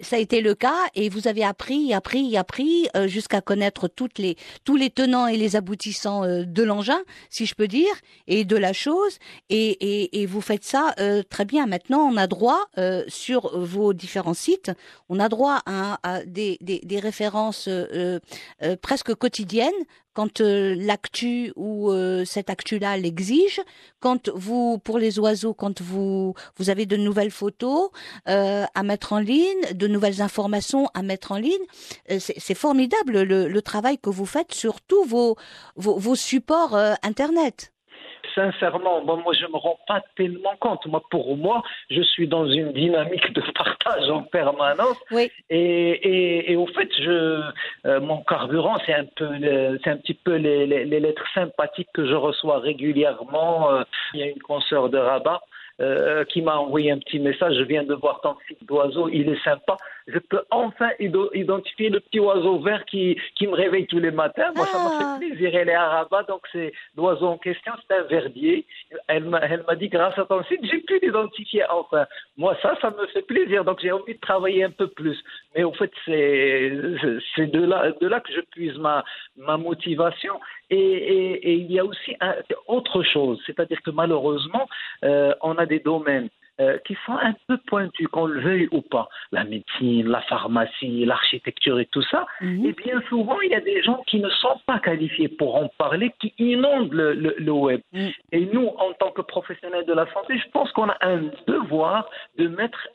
Ça 0.00 0.16
a 0.16 0.18
été 0.18 0.40
le 0.40 0.54
cas 0.54 0.88
et 0.94 1.08
vous 1.08 1.28
avez 1.28 1.44
appris, 1.44 1.94
appris, 1.94 2.36
appris 2.36 2.88
euh, 2.96 3.06
jusqu'à 3.08 3.40
connaître 3.40 3.88
les, 4.18 4.36
tous 4.64 4.76
les 4.76 4.90
tenants 4.90 5.26
et 5.26 5.36
les 5.36 5.56
aboutissants 5.56 6.24
euh, 6.24 6.44
de 6.44 6.62
l'engin, 6.62 7.00
si 7.30 7.46
je 7.46 7.54
peux 7.54 7.68
dire, 7.68 7.92
et 8.26 8.44
de 8.44 8.56
la 8.56 8.72
chose. 8.72 9.18
Et, 9.48 10.26
vous 10.26 10.40
faites 10.40 10.64
ça 10.64 10.94
euh, 10.98 11.22
très 11.28 11.44
bien. 11.44 11.66
Maintenant, 11.66 12.00
on 12.00 12.16
a 12.16 12.26
droit 12.26 12.60
sur 13.08 13.58
vos 13.58 13.92
différents 13.92 14.34
sites, 14.34 14.70
on 15.08 15.18
a 15.18 15.28
droit 15.28 15.60
à, 15.66 16.20
des, 16.26 16.58
références 17.02 17.68
presque 18.80 19.14
quotidiennes 19.14 19.70
quand 20.14 20.40
l'actu 20.40 21.52
ou 21.56 21.92
cette 22.24 22.50
actu-là 22.50 22.96
l'exige, 22.96 23.60
quand 24.00 24.28
vous, 24.30 24.78
pour 24.78 24.98
les 24.98 25.18
oiseaux, 25.18 25.54
quand 25.54 25.80
vous, 25.80 26.34
vous 26.56 26.70
avez 26.70 26.86
de 26.86 26.96
nouvelles 26.96 27.30
photos 27.30 27.90
à 28.26 28.82
mettre 28.82 29.12
en 29.12 29.18
ligne, 29.18 29.74
de 29.74 29.86
nouvelles 29.86 30.22
informations 30.22 30.88
à 30.94 31.02
mettre 31.02 31.32
en 31.32 31.36
ligne. 31.36 31.52
Euh, 32.10 32.18
c'est 32.18 32.54
formidable 32.54 33.22
le, 33.22 33.62
travail 33.62 33.98
que 33.98 34.10
vous 34.10 34.26
faites 34.26 34.52
sur 34.52 34.80
tous 34.80 35.04
vos, 35.04 35.36
vos, 35.76 36.16
supports 36.16 36.74
euh, 36.74 36.94
Internet 37.02 37.72
sincèrement, 38.34 39.02
moi, 39.04 39.32
je 39.32 39.46
me 39.46 39.56
rends 39.56 39.78
pas 39.86 40.02
tellement 40.16 40.56
compte. 40.60 40.86
Moi, 40.86 41.02
pour 41.10 41.36
moi, 41.36 41.62
je 41.90 42.02
suis 42.02 42.28
dans 42.28 42.46
une 42.46 42.72
dynamique 42.72 43.32
de 43.32 43.42
partage 43.52 44.10
en 44.10 44.22
permanence. 44.22 44.96
Oui. 45.10 45.30
Et, 45.50 46.52
et, 46.52 46.56
au 46.56 46.66
fait, 46.66 46.88
je, 46.98 47.40
euh, 47.86 48.00
mon 48.00 48.22
carburant, 48.22 48.76
c'est 48.86 48.94
un 48.94 49.04
peu, 49.04 49.28
c'est 49.82 49.90
un 49.90 49.96
petit 49.96 50.14
peu 50.14 50.36
les, 50.36 50.66
les, 50.66 51.00
lettres 51.00 51.26
sympathiques 51.34 51.88
que 51.94 52.06
je 52.06 52.14
reçois 52.14 52.58
régulièrement. 52.60 53.68
il 54.14 54.20
y 54.20 54.22
a 54.22 54.26
une 54.26 54.42
consoeur 54.42 54.88
de 54.88 54.98
Rabat 54.98 55.42
euh, 55.80 56.24
qui 56.24 56.42
m'a 56.42 56.56
envoyé 56.56 56.90
un 56.90 56.98
petit 56.98 57.18
message. 57.18 57.54
Je 57.56 57.62
viens 57.62 57.82
de 57.82 57.94
voir 57.94 58.20
ton 58.20 58.36
site 58.46 58.64
d'oiseau, 58.66 59.08
il 59.08 59.28
est 59.28 59.42
sympa. 59.42 59.76
Je 60.06 60.18
peux 60.18 60.42
enfin 60.50 60.90
identifier 60.98 61.88
le 61.88 62.00
petit 62.00 62.20
oiseau 62.20 62.58
vert 62.58 62.84
qui, 62.86 63.16
qui 63.36 63.46
me 63.46 63.54
réveille 63.54 63.86
tous 63.86 63.98
les 63.98 64.10
matins. 64.10 64.52
Moi, 64.54 64.66
ça 64.66 64.78
m'a 64.78 64.90
fait 64.98 65.04
ah. 65.04 65.16
plaisir. 65.18 65.54
Elle 65.54 65.68
est 65.68 65.74
à 65.74 65.88
Rabat, 65.88 66.24
donc 66.24 66.42
c'est 66.52 66.72
l'oiseau 66.96 67.26
en 67.26 67.38
question, 67.38 67.72
c'est 67.88 67.96
un 67.96 68.02
verdier. 68.02 68.66
Elle 69.08 69.24
m'a, 69.24 69.40
dit, 69.76 69.88
grâce 69.88 70.18
à 70.18 70.24
ton 70.24 70.42
site, 70.44 70.60
j'ai 70.64 70.80
pu 70.80 70.98
l'identifier 71.00 71.64
enfin. 71.70 72.06
Moi, 72.36 72.56
ça, 72.62 72.76
ça 72.80 72.90
me 72.90 73.06
fait 73.06 73.22
plaisir. 73.22 73.64
Donc 73.64 73.80
j'ai 73.80 73.92
envie 73.92 74.14
de 74.14 74.20
travailler 74.20 74.64
un 74.64 74.70
peu 74.70 74.88
plus. 74.88 75.18
Mais 75.54 75.64
au 75.64 75.72
fait, 75.72 75.90
c'est, 76.04 76.72
c'est 77.36 77.46
de 77.46 77.64
là, 77.64 77.92
de 78.00 78.08
là 78.08 78.20
que 78.20 78.32
je 78.32 78.40
puise 78.50 78.76
ma, 78.78 79.04
ma 79.36 79.56
motivation. 79.56 80.40
Et, 80.72 80.76
et, 80.76 81.50
et 81.50 81.54
il 81.54 81.70
y 81.70 81.78
a 81.78 81.84
aussi 81.84 82.16
un, 82.20 82.34
autre 82.66 83.02
chose, 83.02 83.38
c'est-à-dire 83.46 83.80
que 83.82 83.90
malheureusement, 83.90 84.66
euh, 85.04 85.34
on 85.42 85.56
a 85.58 85.66
des 85.66 85.80
domaines 85.80 86.30
euh, 86.60 86.76
qui 86.86 86.96
sont 87.06 87.14
un 87.14 87.34
peu 87.48 87.56
pointus, 87.66 88.06
qu'on 88.08 88.26
le 88.26 88.40
veuille 88.40 88.68
ou 88.72 88.82
pas. 88.82 89.08
La 89.32 89.42
médecine, 89.42 90.06
la 90.06 90.20
pharmacie, 90.20 91.06
l'architecture 91.06 91.80
et 91.80 91.86
tout 91.86 92.02
ça. 92.02 92.26
Mhm. 92.42 92.66
Et 92.66 92.72
bien 92.72 93.00
souvent, 93.08 93.40
il 93.40 93.50
y 93.50 93.54
a 93.54 93.60
des 93.62 93.82
gens 93.82 94.02
qui 94.06 94.20
ne 94.20 94.28
sont 94.28 94.60
pas 94.66 94.78
qualifiés 94.78 95.28
pour 95.28 95.56
en 95.56 95.68
parler, 95.78 96.12
qui 96.20 96.34
inondent 96.38 96.92
le, 96.92 97.14
le, 97.14 97.52
web. 97.52 97.80
Mhm. 97.92 98.10
Et 98.32 98.46
nous, 98.52 98.66
en 98.66 98.92
tant 98.92 99.10
que 99.12 99.22
professionnels 99.22 99.86
de 99.86 99.94
la 99.94 100.04
santé, 100.12 100.38
je 100.38 100.48
pense 100.50 100.70
qu'on 100.72 100.90
a 100.90 100.96
un 101.00 101.22
devoir 101.46 102.08
de 102.36 102.48
mettre 102.48 102.86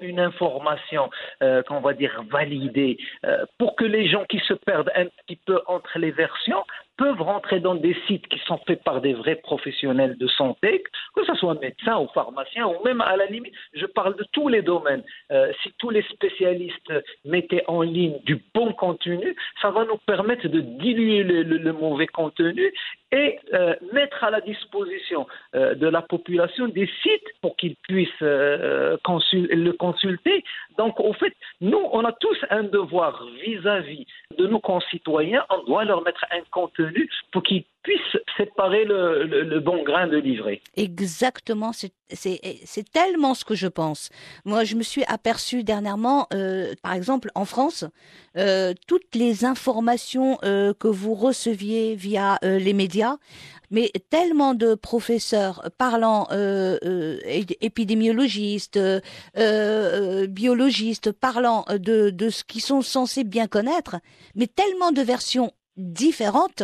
une 0.00 0.18
information 0.18 1.10
euh, 1.42 1.62
qu'on 1.62 1.80
va 1.80 1.92
dire 1.92 2.24
validée 2.30 2.96
euh, 3.26 3.44
pour 3.58 3.76
que 3.76 3.84
les 3.84 4.08
gens 4.08 4.24
qui 4.24 4.38
se 4.40 4.54
perdent 4.54 4.90
un 4.96 5.06
petit 5.26 5.38
peu 5.44 5.60
entre 5.66 5.98
les 5.98 6.10
versions 6.10 6.64
peuvent 6.96 7.20
rentrer 7.20 7.60
dans 7.60 7.74
des 7.74 7.96
sites 8.06 8.26
qui 8.28 8.38
sont 8.46 8.58
faits 8.66 8.82
par 8.84 9.00
des 9.00 9.14
vrais 9.14 9.36
professionnels 9.36 10.16
de 10.16 10.26
santé, 10.28 10.82
que 11.14 11.24
ce 11.24 11.34
soit 11.34 11.54
médecins 11.60 11.98
ou 11.98 12.08
pharmaciens, 12.14 12.66
ou 12.66 12.82
même 12.84 13.00
à 13.00 13.16
la 13.16 13.26
limite, 13.26 13.54
je 13.74 13.86
parle 13.86 14.16
de 14.16 14.24
tous 14.32 14.48
les 14.48 14.62
domaines. 14.62 15.02
Euh, 15.32 15.52
si 15.62 15.72
tous 15.78 15.90
les 15.90 16.02
spécialistes 16.02 16.92
mettaient 17.24 17.64
en 17.66 17.82
ligne 17.82 18.18
du 18.24 18.42
bon 18.54 18.72
contenu, 18.72 19.34
ça 19.60 19.70
va 19.70 19.84
nous 19.84 19.98
permettre 20.06 20.48
de 20.48 20.60
diluer 20.60 21.22
le, 21.24 21.72
mauvais 21.72 22.06
contenu 22.06 22.72
et 23.14 23.38
euh, 23.54 23.74
mettre 23.92 24.24
à 24.24 24.30
la 24.30 24.40
disposition 24.40 25.26
euh, 25.54 25.74
de 25.74 25.86
la 25.86 26.02
population 26.02 26.66
des 26.66 26.88
sites 27.02 27.28
pour 27.40 27.56
qu'ils 27.56 27.76
puissent 27.88 28.20
le 28.20 29.72
consulter. 29.72 30.44
Donc, 30.76 30.98
au 30.98 31.12
fait, 31.12 31.32
nous, 31.60 31.82
on 31.92 32.04
a 32.04 32.12
tous 32.12 32.36
un 32.50 32.64
devoir 32.64 33.24
vis-à-vis 33.44 34.06
de 34.36 34.46
nos 34.46 34.58
concitoyens. 34.58 35.44
On 35.48 35.62
doit 35.64 35.84
leur 35.84 36.02
mettre 36.02 36.24
un 36.32 36.42
contenu 36.50 37.08
pour 37.30 37.44
qu'ils 37.44 37.64
puissent 37.84 38.16
séparer 38.36 38.84
le, 38.84 39.60
bon 39.60 39.84
grain 39.84 40.08
de 40.08 40.16
livret. 40.16 40.60
Exactement, 40.76 41.70
c'est 41.72 42.90
tellement 42.92 43.34
ce 43.34 43.44
que 43.44 43.54
je 43.54 43.68
pense. 43.68 44.10
Moi, 44.44 44.64
je 44.64 44.74
me 44.74 44.82
suis 44.82 45.04
aperçu 45.04 45.62
dernièrement, 45.62 46.26
euh, 46.34 46.74
par 46.82 46.94
exemple, 46.94 47.30
en 47.34 47.44
France, 47.44 47.84
euh, 48.36 48.72
toutes 48.88 49.14
les 49.14 49.44
informations 49.44 50.38
euh, 50.44 50.72
que 50.74 50.88
vous 50.88 51.14
receviez 51.14 51.94
via 51.94 52.38
les 52.42 52.72
médias, 52.72 53.18
mais 53.70 53.92
tellement 54.10 54.54
de 54.54 54.74
professeurs 54.74 55.70
parlant 55.78 56.26
épidémiologistes, 57.60 58.80
biologistes, 60.28 61.12
parlant 61.12 61.64
de 61.68 62.28
ce 62.30 62.44
qu'ils 62.44 62.62
sont 62.62 62.82
censés 62.82 63.24
bien 63.24 63.46
connaître, 63.46 63.96
mais 64.34 64.46
tellement 64.46 64.92
de 64.92 65.02
versions 65.02 65.52
différentes 65.76 66.62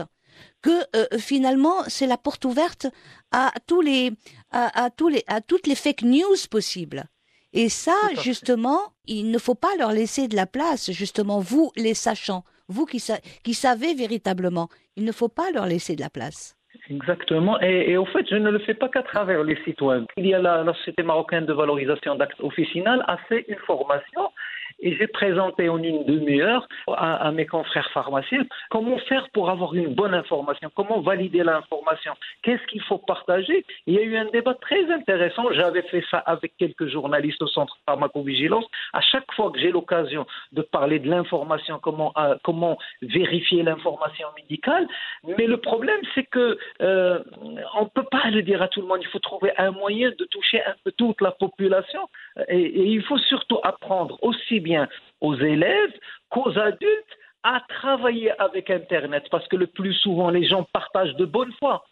que 0.62 0.70
euh, 0.96 1.18
finalement 1.18 1.82
c'est 1.88 2.06
la 2.06 2.16
porte 2.16 2.44
ouverte 2.44 2.86
à 3.32 3.52
tous 3.66 3.80
les 3.80 4.12
à, 4.50 4.90
tous 4.90 5.08
les 5.08 5.22
à 5.26 5.40
toutes 5.40 5.66
les 5.66 5.74
fake 5.74 6.02
news 6.02 6.36
possibles. 6.50 7.04
Et 7.52 7.68
ça, 7.68 7.96
justement, 8.22 8.78
il 9.06 9.32
ne 9.32 9.38
faut 9.38 9.56
pas 9.56 9.74
leur 9.76 9.90
laisser 9.90 10.28
de 10.28 10.36
la 10.36 10.46
place, 10.46 10.92
justement, 10.92 11.40
vous 11.40 11.72
les 11.76 11.94
sachants, 11.94 12.44
vous 12.68 12.86
qui, 12.86 13.02
qui 13.42 13.54
savez 13.54 13.94
véritablement, 13.94 14.68
il 14.96 15.04
ne 15.04 15.10
faut 15.10 15.28
pas 15.28 15.50
leur 15.52 15.66
laisser 15.66 15.96
de 15.96 16.00
la 16.00 16.10
place. 16.10 16.56
Exactement. 16.88 17.60
Et, 17.60 17.96
au 17.96 18.06
fait, 18.06 18.26
je 18.30 18.36
ne 18.36 18.50
le 18.50 18.60
fais 18.60 18.74
pas 18.74 18.88
qu'à 18.88 19.02
travers 19.02 19.42
les 19.42 19.58
sites 19.64 19.80
web. 19.80 20.04
Il 20.16 20.26
y 20.26 20.34
a 20.34 20.38
la, 20.38 20.62
la 20.62 20.74
Société 20.74 21.02
marocaine 21.02 21.46
de 21.46 21.52
valorisation 21.52 22.14
d'actes 22.14 22.40
officinales 22.40 23.04
a 23.08 23.16
fait 23.28 23.44
une 23.48 23.58
formation 23.66 24.30
et 24.80 24.96
j'ai 24.96 25.06
présenté 25.06 25.68
en 25.68 25.82
une 25.82 26.04
demi-heure 26.04 26.66
à, 26.88 27.30
mes 27.32 27.46
confrères 27.46 27.90
pharmaciens 27.92 28.44
comment 28.70 28.98
faire 28.98 29.28
pour 29.30 29.50
avoir 29.50 29.74
une 29.74 29.94
bonne 29.94 30.14
information, 30.14 30.70
comment 30.74 31.00
valider 31.00 31.42
l'information, 31.42 32.12
qu'est-ce 32.42 32.66
qu'il 32.66 32.82
faut 32.82 32.98
partager. 32.98 33.64
Il 33.86 33.94
y 33.94 33.98
a 33.98 34.02
eu 34.02 34.16
un 34.16 34.26
débat 34.26 34.54
très 34.54 34.90
intéressant. 34.90 35.52
J'avais 35.52 35.82
fait 35.82 36.04
ça 36.10 36.18
avec 36.18 36.56
quelques 36.56 36.86
journalistes 36.86 37.42
au 37.42 37.46
Centre 37.46 37.78
pharmacovigilance. 37.86 38.64
À 38.92 39.00
chaque 39.00 39.30
fois 39.32 39.50
que 39.50 39.58
j'ai 39.58 39.70
l'occasion 39.70 40.26
de 40.52 40.62
parler 40.62 40.98
de 40.98 41.08
l'information, 41.08 41.78
comment, 41.82 42.12
euh, 42.18 42.36
vérifier 43.02 43.62
l'information 43.62 44.28
médicale, 44.36 44.86
mais 45.36 45.46
le 45.46 45.56
problème 45.56 46.00
c'est 46.14 46.24
que 46.24 46.58
euh, 46.80 47.18
on 47.74 47.82
ne 47.82 47.88
peut 47.88 48.06
pas 48.10 48.30
le 48.30 48.42
dire 48.42 48.62
à 48.62 48.68
tout 48.68 48.80
le 48.80 48.86
monde. 48.86 49.00
Il 49.00 49.08
faut 49.08 49.18
trouver 49.18 49.52
un 49.58 49.70
moyen 49.70 50.10
de 50.10 50.24
toucher 50.26 50.62
un 50.64 50.74
peu 50.84 50.92
toute 50.92 51.20
la 51.20 51.32
population 51.32 52.08
et, 52.48 52.60
et 52.60 52.84
il 52.84 53.02
faut 53.02 53.18
surtout 53.18 53.58
apprendre 53.62 54.18
aussi 54.22 54.60
bien 54.60 54.69
aux 55.20 55.36
élèves 55.36 55.92
qu'aux 56.28 56.58
adultes 56.58 57.18
à 57.42 57.62
travailler 57.68 58.32
avec 58.40 58.70
Internet, 58.70 59.24
parce 59.30 59.46
que 59.48 59.56
le 59.56 59.66
plus 59.66 59.94
souvent, 59.94 60.30
les 60.30 60.44
gens 60.46 60.66
partagent 60.72 61.16
de 61.16 61.24
bonne 61.24 61.52
foi 61.58 61.84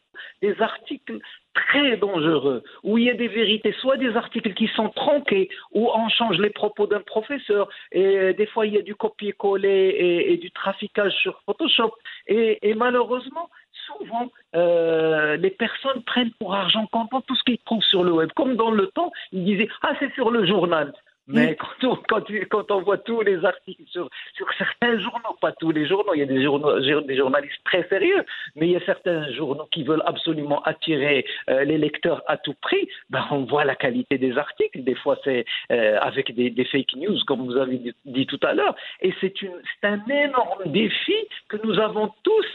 des 0.42 0.60
articles 0.60 1.18
très 1.54 1.96
dangereux, 1.96 2.62
où 2.82 2.98
il 2.98 3.04
y 3.04 3.10
a 3.10 3.14
des 3.14 3.28
vérités, 3.28 3.72
soit 3.80 3.96
des 3.96 4.16
articles 4.16 4.54
qui 4.54 4.68
sont 4.68 4.88
tronqués, 4.90 5.48
où 5.72 5.90
on 5.92 6.08
change 6.08 6.38
les 6.38 6.50
propos 6.50 6.86
d'un 6.86 7.00
professeur, 7.00 7.68
et 7.92 8.32
des 8.34 8.46
fois 8.46 8.66
il 8.66 8.74
y 8.74 8.78
a 8.78 8.82
du 8.82 8.94
copier-coller 8.94 10.24
et, 10.28 10.36
du 10.36 10.50
traficage 10.50 11.12
sur 11.14 11.40
Photoshop, 11.46 11.94
et, 12.26 12.74
malheureusement, 12.74 13.48
souvent, 13.86 14.28
euh, 14.54 15.36
les 15.36 15.50
personnes 15.50 16.02
prennent 16.04 16.32
pour 16.38 16.54
argent 16.54 16.86
comptant 16.86 17.20
tout 17.22 17.34
ce 17.34 17.44
qu'ils 17.44 17.58
trouvent 17.58 17.82
sur 17.82 18.04
le 18.04 18.12
web. 18.12 18.30
Comme 18.36 18.56
dans 18.56 18.70
le 18.70 18.88
temps, 18.88 19.12
ils 19.32 19.44
disaient 19.44 19.68
Ah, 19.82 19.94
c'est 19.98 20.12
sur 20.14 20.30
le 20.30 20.46
journal. 20.46 20.92
Mais 21.28 21.56
quand 21.56 21.84
on, 21.84 21.96
quand, 22.48 22.70
on, 22.70 22.80
voit 22.80 22.98
tous 22.98 23.20
les 23.20 23.44
articles 23.44 23.82
sur, 23.86 24.08
sur, 24.34 24.46
certains 24.56 24.98
journaux, 24.98 25.36
pas 25.40 25.52
tous 25.52 25.70
les 25.70 25.86
journaux, 25.86 26.14
il 26.14 26.20
y 26.20 26.22
a 26.22 26.26
des, 26.26 26.42
journaux, 26.42 26.80
des 26.80 27.16
journalistes 27.16 27.60
très 27.64 27.86
sérieux, 27.88 28.24
mais 28.56 28.66
il 28.68 28.72
y 28.72 28.76
a 28.76 28.84
certains 28.86 29.30
journaux 29.32 29.68
qui 29.70 29.84
veulent 29.84 30.02
absolument 30.06 30.62
attirer 30.62 31.26
euh, 31.50 31.64
les 31.64 31.76
lecteurs 31.76 32.22
à 32.26 32.38
tout 32.38 32.54
prix, 32.62 32.88
ben 33.10 33.24
on 33.30 33.44
voit 33.44 33.64
la 33.64 33.76
qualité 33.76 34.16
des 34.16 34.38
articles. 34.38 34.82
Des 34.82 34.94
fois, 34.94 35.18
c'est 35.22 35.44
euh, 35.70 35.98
avec 36.00 36.34
des, 36.34 36.48
des, 36.48 36.64
fake 36.64 36.96
news, 36.96 37.18
comme 37.26 37.44
vous 37.44 37.56
avez 37.56 37.76
dit, 37.76 37.94
dit 38.06 38.26
tout 38.26 38.40
à 38.42 38.54
l'heure. 38.54 38.74
Et 39.02 39.12
c'est 39.20 39.34
un 39.82 40.02
énorme 40.08 40.62
défi 40.66 41.16
que 41.48 41.58
nous 41.62 41.78
avons 41.78 42.10
tous 42.22 42.46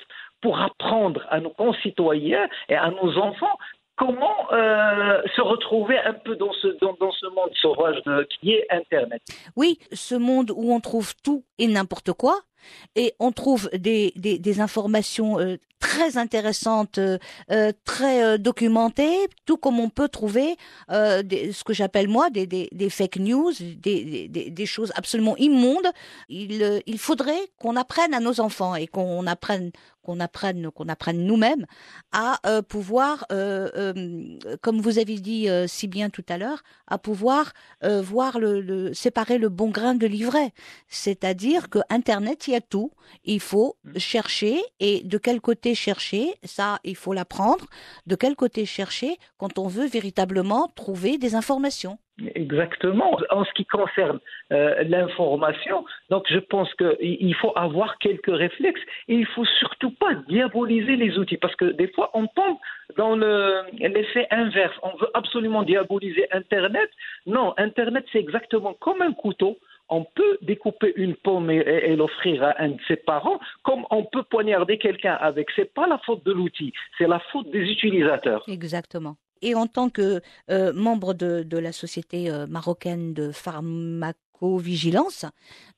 pour 0.42 0.60
apprendre 0.60 1.26
à 1.30 1.40
nos 1.40 1.52
concitoyens 1.52 2.48
et 2.70 2.76
à 2.76 2.90
nos 2.92 3.18
enfants 3.18 3.58
comment 3.96 4.52
euh, 4.52 5.22
se 5.36 5.42
retrouver 5.42 5.98
un 6.00 6.14
peu 6.14 6.36
dans 6.36 6.52
ce, 6.54 6.68
dans, 6.80 6.94
dans 7.00 7.12
ce 7.12 7.28
monde 7.28 7.52
sauvage 7.62 8.02
qui 8.40 8.54
est 8.54 8.66
Internet? 8.70 9.22
Oui, 9.56 9.80
ce 9.92 10.16
monde 10.16 10.52
où 10.52 10.74
on 10.74 10.80
trouve 10.80 11.14
tout 11.24 11.44
et 11.60 11.68
n'importe 11.68 12.14
quoi, 12.14 12.40
et 12.96 13.14
on 13.20 13.32
trouve 13.32 13.70
des, 13.74 14.14
informations 14.60 15.40
euh, 15.40 15.58
très 15.80 16.18
intéressantes, 16.18 16.98
euh, 16.98 17.18
euh 17.52 17.72
très 17.86 18.38
documentées, 18.38 19.18
tout 19.46 19.58
comme 19.58 19.80
on 19.80 19.90
peut 19.90 20.10
trouver 20.10 20.56
ce 20.90 21.64
que 21.64 21.74
j'appelle 21.74 22.08
moi 22.08 22.30
des, 22.30 22.90
fake 22.90 23.18
news, 23.18 23.52
des, 23.60 24.66
choses 24.66 24.92
absolument 24.96 25.36
immondes. 25.38 25.88
Il, 26.30 27.00
faudrait 27.00 27.50
qu'on 27.58 27.76
apprenne 27.76 28.14
à 28.14 28.20
nos 28.20 28.40
enfants 28.40 28.76
et 28.76 28.88
qu'on 28.88 29.28
apprenne 29.28 29.72
qu'on 30.04 30.20
apprenne, 30.20 30.70
qu'on 30.70 30.90
apprenne 30.90 31.26
nous-mêmes 31.26 31.66
à 32.12 32.38
pouvoir, 32.68 33.26
comme 33.30 34.82
vous 34.82 35.00
avez 35.00 35.16
dit 35.16 35.48
si 35.68 35.88
bien 35.88 36.10
tout 36.10 36.26
à 36.28 36.38
l'heure, 36.38 36.62
à 36.88 36.98
pouvoir 36.98 37.54
voir 37.82 38.38
séparer 38.94 39.38
le 39.38 39.50
bon 39.50 39.70
grain 39.70 39.96
de 39.96 40.08
l'ivraie. 40.08 40.54
C'est-à-dire 40.90 41.70
que 41.70 41.80
Internet, 41.90 42.48
il 42.48 42.53
y 42.54 42.58
a 42.58 42.62
tout. 42.62 42.92
Il 43.24 43.40
faut 43.40 43.76
mmh. 43.84 44.00
chercher 44.00 44.62
et 44.80 45.02
de 45.04 45.18
quel 45.18 45.42
côté 45.42 45.76
chercher, 45.76 46.34
ça, 46.44 46.80
il 46.84 46.96
faut 46.96 47.14
l'apprendre. 47.14 47.66
De 48.08 48.16
quel 48.16 48.36
côté 48.36 48.66
chercher 48.66 49.18
quand 49.38 49.60
on 49.60 49.68
veut 49.68 49.88
véritablement 49.88 50.68
trouver 50.76 51.18
des 51.18 51.36
informations. 51.36 51.98
Exactement. 52.36 53.18
En 53.32 53.44
ce 53.44 53.52
qui 53.54 53.66
concerne 53.66 54.20
euh, 54.52 54.84
l'information, 54.84 55.84
donc 56.12 56.26
je 56.30 56.38
pense 56.38 56.72
qu'il 56.76 57.36
faut 57.36 57.54
avoir 57.56 57.98
quelques 57.98 58.32
réflexes 58.32 58.82
et 59.08 59.16
il 59.16 59.26
faut 59.26 59.46
surtout 59.46 59.90
pas 59.90 60.14
diaboliser 60.28 60.96
les 60.96 61.18
outils 61.18 61.38
parce 61.38 61.56
que 61.56 61.66
des 61.66 61.88
fois 61.88 62.12
on 62.14 62.28
tombe 62.28 62.58
dans 62.98 63.16
l'effet 63.16 64.28
inverse. 64.30 64.76
On 64.84 64.96
veut 64.98 65.10
absolument 65.16 65.64
diaboliser 65.64 66.28
Internet. 66.32 66.90
Non, 67.26 67.56
Internet 67.58 68.06
c'est 68.12 68.20
exactement 68.20 68.76
comme 68.76 69.02
un 69.02 69.14
couteau 69.14 69.58
on 69.94 70.06
peut 70.16 70.38
découper 70.42 70.94
une 70.96 71.16
pomme 71.16 71.50
et, 71.52 71.96
l'offrir 71.96 72.44
à 72.44 72.62
un 72.62 72.70
de 72.70 72.80
ses 72.88 72.96
parents, 72.96 73.40
comme 73.64 73.86
on 73.92 74.04
peut 74.04 74.24
poignarder 74.24 74.78
quelqu'un 74.78 75.14
avec. 75.14 75.50
C'est 75.56 75.74
pas 75.74 75.88
la 75.88 76.00
faute 76.00 76.26
de 76.26 76.32
l'outil, 76.32 76.74
c'est 76.98 77.08
la 77.08 77.20
faute 77.32 77.50
des 77.52 77.62
utilisateurs. 77.62 78.44
Exactement 78.48 79.16
et 79.44 79.54
en 79.56 79.68
tant 79.68 79.90
que 79.90 80.22
euh, 80.50 80.74
membre 80.74 81.14
de, 81.14 81.58
la 81.58 81.72
société 81.72 82.32
euh, 82.32 82.48
marocaine 82.48 83.14
de 83.14 83.32
pharmacovigilance, 83.32 85.26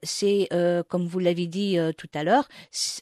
c'est, 0.04 0.48
euh, 0.54 0.84
comme 0.88 1.06
vous 1.08 1.20
l'avez 1.20 1.48
dit 1.48 1.78
tout 1.98 2.08
à 2.14 2.24
l'heure, 2.24 2.48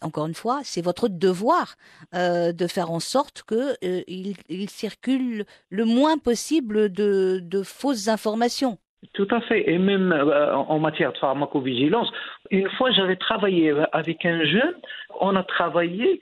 encore 0.02 0.26
une 0.26 0.34
fois, 0.34 0.62
c'est 0.64 0.82
votre 0.82 1.10
devoir 1.10 1.76
de 2.14 2.68
faire 2.68 2.90
en 2.92 3.00
sorte 3.00 3.44
qu'il 3.44 4.36
il 4.50 4.70
circule 4.70 5.46
le 5.70 5.86
moins 5.86 6.18
possible 6.18 6.90
de, 6.92 7.62
fausses 7.64 8.08
informations. 8.08 8.78
Tout 9.14 9.28
à 9.32 9.42
fait. 9.42 9.70
Et 9.70 9.78
même 9.78 10.12
en 10.12 10.80
matière 10.80 11.12
de 11.12 11.18
pharmacovigilance, 11.18 12.12
une 12.52 12.70
fois 12.72 12.92
j'avais 12.92 13.18
travaillé 13.18 13.74
avec 13.92 14.26
un 14.26 14.44
jeune, 14.46 14.76
on 15.20 15.36
a 15.36 15.44
travaillé 15.44 16.22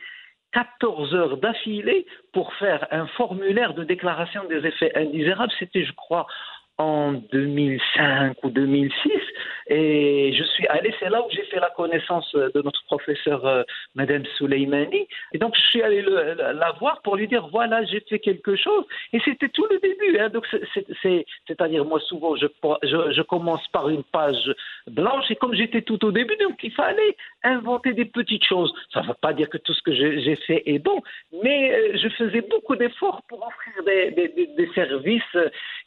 14 0.54 1.16
heures 1.16 1.38
d'affilée 1.38 2.06
pour 2.34 2.54
faire 2.56 2.88
un 2.92 3.08
formulaire 3.08 3.74
de 3.74 3.84
déclaration 3.84 4.44
des 4.46 4.66
effets 4.66 4.92
indésirables. 4.96 5.52
C'était, 5.60 5.86
je 5.86 5.94
crois, 5.94 6.28
en 6.82 7.14
2005 7.14 8.44
ou 8.44 8.50
2006 8.50 9.12
et 9.74 10.34
je 10.34 10.44
suis 10.44 10.68
allé, 10.68 10.94
c'est 11.00 11.10
là 11.10 11.22
où 11.22 11.30
j'ai 11.30 11.44
fait 11.44 11.60
la 11.60 11.70
connaissance 11.70 12.30
de 12.36 12.62
notre 12.62 12.84
professeur 12.86 13.46
euh, 13.46 13.64
Madame 13.96 14.26
Souleimani 14.38 15.08
et 15.32 15.38
donc 15.38 15.56
je 15.56 15.62
suis 15.62 15.82
allé 15.82 16.02
la 16.02 16.76
voir 16.80 17.02
pour 17.04 17.16
lui 17.16 17.26
dire 17.28 17.48
voilà 17.48 17.84
j'ai 17.86 18.02
fait 18.02 18.20
quelque 18.20 18.58
chose. 18.58 18.84
Et 19.14 19.22
c'était 19.24 19.48
tout 19.48 19.66
le 19.70 19.80
début 19.80 20.20
hein. 20.20 20.28
donc 20.28 20.46
c'est 21.02 21.62
à 21.62 21.68
dire 21.70 21.86
moi 21.86 22.02
souvent 22.02 22.36
je 22.36 23.22
commence 23.22 23.66
par 23.70 23.88
une 23.88 24.04
page 24.04 24.54
blanche. 24.88 25.32
Et 25.32 25.38
comme 25.38 25.54
j'étais 25.54 25.84
tout 25.84 26.04
au 26.04 26.12
début 26.12 26.36
donc 26.36 26.60
il 26.64 26.74
fallait 26.74 27.16
inventer 27.44 27.94
des 27.94 28.06
petites 28.06 28.44
choses 28.44 28.74
ça 28.94 29.02
ne 29.02 29.08
veut 29.08 29.16
pas 29.22 29.34
dire 29.34 29.50
que 29.50 29.58
tout 29.58 29.74
ce 29.74 29.82
que 29.82 29.94
j'ai 29.94 30.36
fait 30.48 30.64
est 30.66 30.80
bon 30.80 31.02
mais 31.44 31.72
euh, 31.72 31.98
je 31.98 32.10
faisais 32.10 32.42
beaucoup 32.42 32.76
d'efforts 32.76 33.22
pour 33.28 33.46
offrir 33.46 33.74
des, 33.86 34.70
services 34.76 35.38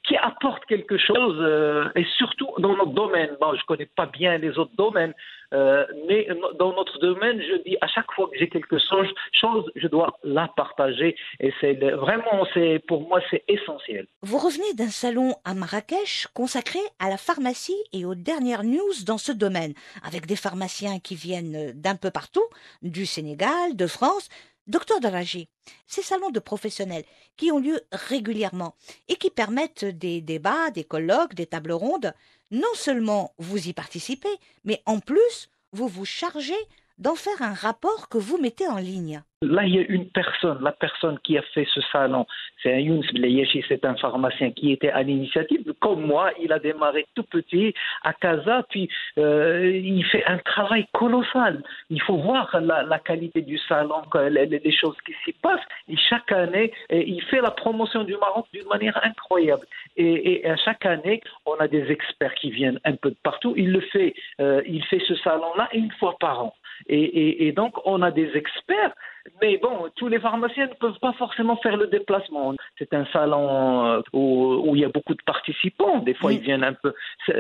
qui 0.04 0.16
apportent 0.16 0.64
quelque 0.66 0.98
chose, 0.98 1.36
euh, 1.40 1.88
et 1.94 2.04
surtout 2.16 2.50
dans 2.58 2.76
notre 2.76 2.92
domaine. 2.92 3.30
Bon, 3.40 3.54
je 3.54 3.60
ne 3.60 3.66
connais 3.66 3.88
pas 3.96 4.06
bien 4.06 4.38
les 4.38 4.58
autres 4.58 4.74
domaines, 4.76 5.14
euh, 5.54 5.86
mais 6.08 6.26
dans 6.58 6.74
notre 6.74 6.98
domaine, 6.98 7.40
je 7.40 7.62
dis 7.62 7.76
à 7.80 7.86
chaque 7.86 8.10
fois 8.12 8.28
que 8.30 8.38
j'ai 8.38 8.48
quelque 8.48 8.76
chose, 8.78 9.70
je 9.76 9.86
dois 9.86 10.18
la 10.24 10.48
partager. 10.48 11.16
Et 11.40 11.52
c'est 11.60 11.74
vraiment, 11.74 12.46
c'est 12.54 12.80
pour 12.86 13.08
moi, 13.08 13.20
c'est 13.30 13.44
essentiel. 13.48 14.06
Vous 14.22 14.38
revenez 14.38 14.74
d'un 14.74 14.88
salon 14.88 15.34
à 15.44 15.54
Marrakech 15.54 16.26
consacré 16.34 16.80
à 16.98 17.08
la 17.08 17.16
pharmacie 17.16 17.76
et 17.92 18.04
aux 18.04 18.14
dernières 18.14 18.64
news 18.64 19.04
dans 19.06 19.18
ce 19.18 19.32
domaine, 19.32 19.74
avec 20.02 20.26
des 20.26 20.36
pharmaciens 20.36 20.98
qui 20.98 21.14
viennent 21.14 21.72
d'un 21.72 21.96
peu 21.96 22.10
partout, 22.10 22.44
du 22.82 23.06
Sénégal, 23.06 23.76
de 23.76 23.86
France. 23.86 24.28
Docteur 24.66 24.98
Daraji, 24.98 25.50
ces 25.86 26.00
salons 26.00 26.30
de 26.30 26.40
professionnels 26.40 27.04
qui 27.36 27.52
ont 27.52 27.58
lieu 27.58 27.82
régulièrement 27.92 28.74
et 29.08 29.16
qui 29.16 29.28
permettent 29.28 29.84
des 29.84 30.22
débats, 30.22 30.70
des 30.70 30.84
colloques, 30.84 31.34
des 31.34 31.44
tables 31.44 31.72
rondes, 31.72 32.14
non 32.50 32.72
seulement 32.74 33.34
vous 33.38 33.68
y 33.68 33.72
participez, 33.72 34.36
mais 34.64 34.82
en 34.86 35.00
plus, 35.00 35.48
vous 35.72 35.88
vous 35.88 36.04
chargez 36.04 36.56
d'en 36.98 37.14
faire 37.14 37.42
un 37.42 37.54
rapport 37.54 38.08
que 38.08 38.18
vous 38.18 38.38
mettez 38.38 38.68
en 38.68 38.78
ligne. 38.78 39.22
Là, 39.42 39.64
il 39.64 39.74
y 39.74 39.78
a 39.78 39.82
une 39.88 40.08
personne, 40.08 40.62
la 40.62 40.72
personne 40.72 41.18
qui 41.18 41.36
a 41.36 41.42
fait 41.42 41.66
ce 41.74 41.80
salon, 41.92 42.26
c'est 42.62 42.72
un 42.72 42.78
Younes 42.78 43.04
Bleyeshi, 43.12 43.62
c'est 43.68 43.84
un 43.84 43.94
pharmacien 43.96 44.52
qui 44.52 44.72
était 44.72 44.90
à 44.90 45.02
l'initiative. 45.02 45.74
Comme 45.80 46.06
moi, 46.06 46.30
il 46.40 46.50
a 46.52 46.58
démarré 46.58 47.04
tout 47.14 47.24
petit 47.24 47.74
à 48.02 48.14
Casa, 48.14 48.64
puis 48.70 48.88
euh, 49.18 49.70
il 49.70 50.04
fait 50.06 50.24
un 50.24 50.38
travail 50.38 50.86
colossal. 50.94 51.62
Il 51.90 52.00
faut 52.00 52.16
voir 52.16 52.58
la, 52.60 52.98
qualité 53.00 53.42
du 53.42 53.58
salon, 53.58 54.02
les, 54.14 54.72
choses 54.72 54.96
qui 55.04 55.12
s'y 55.24 55.32
passent. 55.32 55.66
Et 55.88 55.96
chaque 55.96 56.32
année, 56.32 56.72
il 56.90 57.22
fait 57.24 57.42
la 57.42 57.50
promotion 57.50 58.04
du 58.04 58.16
Maroc 58.16 58.46
d'une 58.52 58.68
manière 58.68 58.98
incroyable. 59.04 59.66
Et, 59.96 60.40
et, 60.40 60.48
à 60.48 60.56
chaque 60.56 60.86
année, 60.86 61.20
on 61.44 61.54
a 61.54 61.68
des 61.68 61.90
experts 61.90 62.34
qui 62.34 62.50
viennent 62.50 62.80
un 62.84 62.94
peu 62.94 63.10
de 63.10 63.16
partout. 63.22 63.52
Il 63.56 63.72
le 63.72 63.80
fait, 63.80 64.14
euh, 64.40 64.62
il 64.66 64.82
fait 64.84 65.02
ce 65.06 65.14
salon-là 65.16 65.68
une 65.72 65.90
fois 65.92 66.16
par 66.18 66.44
an. 66.44 66.54
Et, 66.86 67.02
et, 67.02 67.46
et, 67.46 67.52
donc, 67.52 67.74
on 67.84 68.02
a 68.02 68.10
des 68.10 68.30
experts 68.36 68.94
mais 69.40 69.56
bon, 69.56 69.88
tous 69.96 70.08
les 70.08 70.20
pharmaciens 70.20 70.66
ne 70.66 70.74
peuvent 70.74 70.98
pas 71.00 71.14
forcément 71.14 71.56
faire 71.56 71.76
le 71.76 71.86
déplacement. 71.86 72.54
C'est 72.78 72.92
un 72.92 73.06
salon 73.06 73.86
euh, 73.86 74.02
où, 74.12 74.62
où, 74.66 74.76
il 74.76 74.82
y 74.82 74.84
a 74.84 74.88
beaucoup 74.88 75.14
de 75.14 75.22
participants. 75.24 76.00
Des 76.00 76.12
fois, 76.14 76.30
oui. 76.30 76.36
ils 76.36 76.42
viennent 76.42 76.64
un 76.64 76.74
peu. 76.74 76.92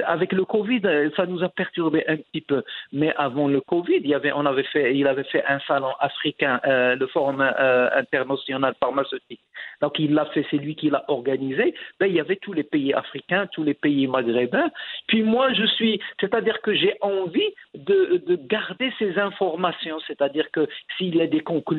Avec 0.06 0.32
le 0.32 0.44
Covid, 0.44 0.80
euh, 0.84 1.10
ça 1.14 1.26
nous 1.26 1.42
a 1.42 1.48
perturbé 1.50 2.04
un 2.08 2.16
petit 2.16 2.40
peu. 2.40 2.62
Mais 2.92 3.14
avant 3.16 3.48
le 3.48 3.60
Covid, 3.60 4.00
il 4.02 4.08
y 4.08 4.14
avait, 4.14 4.32
on 4.32 4.46
avait 4.46 4.64
fait, 4.64 4.96
il 4.96 5.06
avait 5.06 5.24
fait 5.24 5.44
un 5.46 5.60
salon 5.60 5.92
africain, 6.00 6.58
euh, 6.66 6.96
le 6.96 7.06
Forum 7.06 7.40
euh, 7.42 7.90
international 7.92 8.74
pharmaceutique. 8.80 9.40
Donc, 9.82 9.98
il 9.98 10.14
l'a 10.14 10.24
fait, 10.26 10.46
c'est 10.50 10.56
lui 10.56 10.76
qui 10.76 10.88
l'a 10.88 11.04
organisé. 11.08 11.74
Ben, 12.00 12.06
il 12.06 12.14
y 12.14 12.20
avait 12.20 12.36
tous 12.36 12.54
les 12.54 12.64
pays 12.64 12.94
africains, 12.94 13.46
tous 13.52 13.62
les 13.62 13.74
pays 13.74 14.06
maghrébins. 14.06 14.70
Puis 15.06 15.22
moi, 15.22 15.52
je 15.52 15.66
suis, 15.66 16.00
c'est-à-dire 16.18 16.62
que 16.62 16.74
j'ai 16.74 16.96
envie 17.02 17.52
de, 17.74 18.22
de 18.26 18.36
garder 18.36 18.90
ces 18.98 19.18
informations. 19.18 19.98
C'est-à-dire 20.06 20.50
que 20.50 20.66
s'il 20.96 21.16
y 21.16 21.20
a 21.20 21.26
des 21.26 21.40
conclusions 21.40 21.73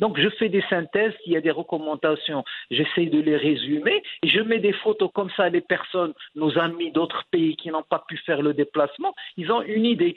donc, 0.00 0.18
je 0.18 0.28
fais 0.30 0.48
des 0.48 0.62
synthèses, 0.68 1.12
il 1.26 1.32
y 1.32 1.36
a 1.36 1.40
des 1.40 1.50
recommandations, 1.50 2.44
j'essaie 2.70 3.06
de 3.06 3.20
les 3.20 3.36
résumer 3.36 4.02
et 4.22 4.28
je 4.28 4.40
mets 4.40 4.58
des 4.58 4.72
photos 4.72 5.10
comme 5.14 5.30
ça. 5.36 5.48
Les 5.48 5.60
personnes, 5.60 6.14
nos 6.34 6.58
amis 6.58 6.90
d'autres 6.90 7.24
pays 7.30 7.56
qui 7.56 7.70
n'ont 7.70 7.82
pas 7.82 8.04
pu 8.06 8.16
faire 8.18 8.42
le 8.42 8.54
déplacement, 8.54 9.14
ils 9.36 9.50
ont 9.52 9.62
une 9.62 9.84
idée. 9.84 10.14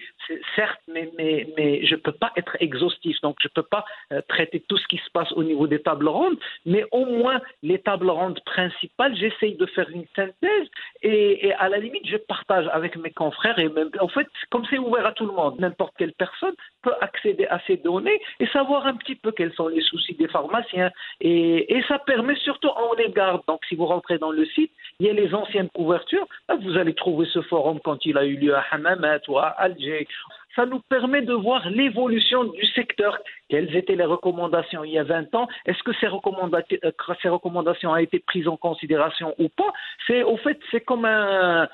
Certes, 0.55 0.81
mais, 0.87 1.09
mais, 1.17 1.47
mais 1.57 1.85
je 1.85 1.95
ne 1.95 1.99
peux 1.99 2.11
pas 2.11 2.31
être 2.35 2.57
exhaustif. 2.59 3.19
Donc, 3.21 3.37
je 3.41 3.47
ne 3.47 3.53
peux 3.53 3.67
pas 3.67 3.85
euh, 4.11 4.21
traiter 4.27 4.63
tout 4.67 4.77
ce 4.77 4.87
qui 4.87 4.97
se 4.97 5.09
passe 5.11 5.31
au 5.33 5.43
niveau 5.43 5.67
des 5.67 5.81
tables 5.81 6.07
rondes, 6.07 6.37
mais 6.65 6.85
au 6.91 7.05
moins 7.05 7.41
les 7.63 7.79
tables 7.79 8.09
rondes 8.09 8.39
principales, 8.45 9.15
j'essaye 9.15 9.55
de 9.55 9.65
faire 9.67 9.89
une 9.89 10.05
synthèse 10.15 10.67
et, 11.03 11.53
à 11.53 11.69
la 11.69 11.77
limite, 11.77 12.07
je 12.07 12.17
partage 12.17 12.67
avec 12.71 12.95
mes 12.97 13.11
confrères. 13.11 13.57
Et 13.59 13.69
même, 13.69 13.89
en 13.99 14.07
fait, 14.07 14.27
comme 14.49 14.65
c'est 14.69 14.77
ouvert 14.77 15.05
à 15.05 15.11
tout 15.13 15.25
le 15.25 15.33
monde, 15.33 15.59
n'importe 15.59 15.93
quelle 15.97 16.13
personne 16.13 16.55
peut 16.81 16.93
accéder 17.01 17.45
à 17.47 17.59
ces 17.67 17.77
données 17.77 18.19
et 18.39 18.47
savoir 18.47 18.85
un 18.85 18.95
petit 18.95 19.06
peu 19.15 19.31
quels 19.31 19.53
sont 19.53 19.67
les 19.67 19.81
soucis 19.81 20.15
des 20.15 20.27
pharmaciens. 20.27 20.91
Et, 21.21 21.81
ça 21.87 21.99
permet 21.99 22.35
surtout, 22.35 22.69
on 22.75 22.93
les 22.93 23.09
garde. 23.11 23.41
Donc, 23.47 23.61
si 23.67 23.75
vous 23.75 23.85
rentrez 23.85 24.17
dans 24.17 24.31
le 24.31 24.45
site, 24.45 24.71
il 24.99 25.07
y 25.07 25.09
a 25.09 25.13
les 25.13 25.33
anciennes 25.33 25.69
couvertures. 25.69 26.27
Vous 26.61 26.77
allez 26.77 26.93
trouver 26.93 27.27
ce 27.31 27.41
forum 27.41 27.79
quand 27.83 28.05
il 28.05 28.17
a 28.17 28.25
eu 28.25 28.35
lieu 28.37 28.55
à 28.55 28.63
Hamamat 28.71 29.19
ou 29.27 29.37
à 29.37 29.47
Alger. 29.47 30.07
Ça 30.57 30.65
nous 30.65 30.79
permet 30.89 31.21
de 31.21 31.33
voir 31.33 31.69
l'évolution 31.69 32.43
du 32.45 32.65
secteur. 32.73 33.19
Quelles 33.47 33.75
étaient 33.75 33.95
les 33.95 34.05
recommandations 34.05 34.83
il 34.83 34.93
y 34.93 34.97
a 34.97 35.03
20 35.03 35.35
ans? 35.35 35.47
Est-ce 35.67 35.83
que 35.83 35.93
ces 35.99 36.07
recommandations, 36.07 36.77
ces 37.21 37.29
recommandations 37.29 37.91
ont 37.91 37.95
été 37.95 38.17
prises 38.17 38.47
en 38.47 38.57
considération 38.57 39.35
ou 39.37 39.49
pas? 39.49 39.71
C'est 40.07 40.23
au 40.23 40.35
fait, 40.37 40.59
c'est 40.71 40.81
comme 40.81 41.05
un, 41.05 41.69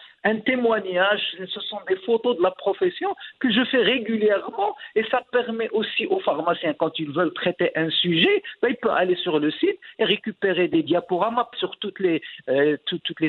témoignage. 0.45 1.21
Ce 1.47 1.59
sont 1.61 1.79
des 1.87 1.95
photos 1.97 2.37
de 2.37 2.43
la 2.43 2.51
profession 2.51 3.15
que 3.39 3.51
je 3.51 3.63
fais 3.65 3.81
régulièrement 3.81 4.75
et 4.95 5.03
ça 5.05 5.21
permet 5.31 5.69
aussi 5.69 6.05
aux 6.07 6.19
pharmaciens, 6.19 6.73
quand 6.73 6.99
ils 6.99 7.11
veulent 7.11 7.33
traiter 7.33 7.71
un 7.75 7.89
sujet, 7.89 8.43
ben, 8.61 8.69
ils 8.69 8.75
peuvent 8.75 8.91
aller 8.91 9.15
sur 9.15 9.39
le 9.39 9.51
site 9.51 9.79
et 9.99 10.03
récupérer 10.03 10.67
des 10.67 10.83
diaporamas 10.83 11.49
sur 11.57 11.77
toutes 11.77 11.99
les, 11.99 12.21
euh, 12.49 12.77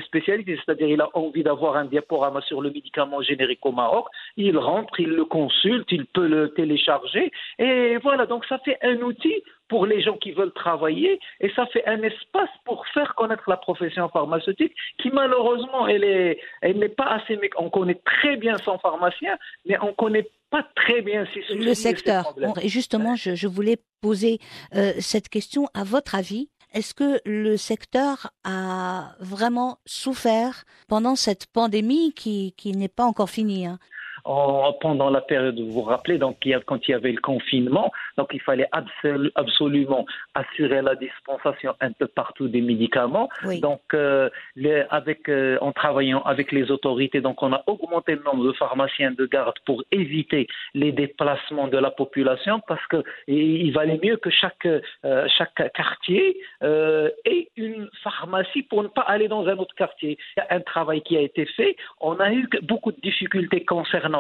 spécialités. 0.04 0.58
C'est-à-dire, 0.64 0.88
il 0.88 1.00
a 1.00 1.08
envie 1.14 1.42
d'avoir 1.42 1.76
un 1.76 1.84
diaporama 1.84 2.40
sur 2.42 2.60
le 2.60 2.70
médicament 2.70 3.22
générique 3.22 3.64
au 3.64 3.72
Maroc, 3.72 4.06
il 4.36 4.56
rentre, 4.58 4.98
il 4.98 5.10
le 5.10 5.24
consulte, 5.44 5.90
il 5.90 6.06
peut 6.06 6.26
le 6.26 6.52
télécharger. 6.54 7.30
Et 7.58 7.98
voilà. 8.02 8.26
Donc, 8.26 8.44
ça 8.46 8.58
fait 8.64 8.78
un 8.82 8.96
outil 9.02 9.42
pour 9.68 9.86
les 9.86 10.02
gens 10.02 10.16
qui 10.16 10.32
veulent 10.32 10.52
travailler 10.52 11.18
et 11.40 11.50
ça 11.56 11.66
fait 11.66 11.86
un 11.86 12.02
espace 12.02 12.50
pour 12.64 12.86
faire 12.88 13.14
connaître 13.14 13.48
la 13.48 13.56
profession 13.56 14.08
pharmaceutique 14.10 14.74
qui 15.00 15.08
malheureusement 15.10 15.88
elle 15.88 16.04
est 16.04 16.38
elle 16.60 16.78
n'est 16.78 16.90
pas 16.90 17.06
assez 17.06 17.38
on 17.56 17.70
connaît 17.70 18.00
très 18.04 18.36
bien 18.36 18.58
son 18.58 18.78
pharmacien 18.78 19.38
mais 19.64 19.76
on 19.80 19.94
connaît 19.94 20.28
pas 20.50 20.64
très 20.76 21.00
bien 21.00 21.26
si 21.32 21.40
le 21.54 21.72
secteur. 21.72 22.34
et 22.62 22.68
justement 22.68 23.16
je, 23.16 23.34
je 23.34 23.48
voulais 23.48 23.78
poser 24.02 24.38
euh, 24.74 24.92
cette 25.00 25.30
question 25.30 25.66
à 25.72 25.82
votre 25.82 26.14
avis. 26.14 26.50
Est-ce 26.74 26.92
que 26.92 27.20
le 27.24 27.56
secteur 27.56 28.32
a 28.42 29.14
vraiment 29.20 29.78
souffert 29.86 30.64
pendant 30.88 31.14
cette 31.14 31.46
pandémie 31.46 32.12
qui, 32.12 32.52
qui 32.56 32.72
n'est 32.72 32.88
pas 32.88 33.04
encore 33.04 33.30
finie 33.30 33.64
hein? 33.66 33.78
En, 34.24 34.72
pendant 34.80 35.10
la 35.10 35.20
période, 35.20 35.58
vous 35.58 35.70
vous 35.70 35.82
rappelez, 35.82 36.18
donc 36.18 36.38
quand 36.66 36.88
il 36.88 36.90
y 36.90 36.94
avait 36.94 37.12
le 37.12 37.20
confinement, 37.20 37.92
donc 38.16 38.30
il 38.32 38.40
fallait 38.40 38.68
absolu, 38.72 39.30
absolument 39.34 40.06
assurer 40.34 40.82
la 40.82 40.94
dispensation 40.94 41.74
un 41.80 41.92
peu 41.92 42.06
partout 42.06 42.48
des 42.48 42.60
médicaments. 42.60 43.28
Oui. 43.44 43.60
Donc 43.60 43.82
euh, 43.92 44.30
les, 44.56 44.84
avec 44.90 45.28
euh, 45.28 45.58
en 45.60 45.72
travaillant 45.72 46.22
avec 46.22 46.52
les 46.52 46.70
autorités, 46.70 47.20
donc 47.20 47.42
on 47.42 47.52
a 47.52 47.62
augmenté 47.66 48.14
le 48.14 48.22
nombre 48.22 48.44
de 48.46 48.52
pharmaciens 48.52 49.12
de 49.12 49.26
garde 49.26 49.58
pour 49.66 49.82
éviter 49.90 50.46
les 50.74 50.92
déplacements 50.92 51.68
de 51.68 51.78
la 51.78 51.90
population 51.90 52.60
parce 52.66 52.84
que 52.86 53.02
il 53.26 53.72
valait 53.72 54.00
mieux 54.02 54.16
que 54.16 54.30
chaque 54.30 54.66
euh, 54.66 55.26
chaque 55.36 55.72
quartier 55.74 56.38
ait 56.62 57.48
une 57.56 57.88
pharmacie 58.02 58.62
pour 58.62 58.82
ne 58.82 58.88
pas 58.88 59.02
aller 59.02 59.28
dans 59.28 59.46
un 59.46 59.56
autre 59.58 59.74
quartier. 59.74 60.18
Il 60.36 60.40
y 60.40 60.42
a 60.42 60.56
un 60.56 60.60
travail 60.60 61.02
qui 61.02 61.16
a 61.16 61.20
été 61.20 61.44
fait. 61.46 61.76
On 62.00 62.18
a 62.20 62.32
eu 62.32 62.48
beaucoup 62.62 62.92
de 62.92 63.00
difficultés 63.00 63.64
concernant 63.64 64.13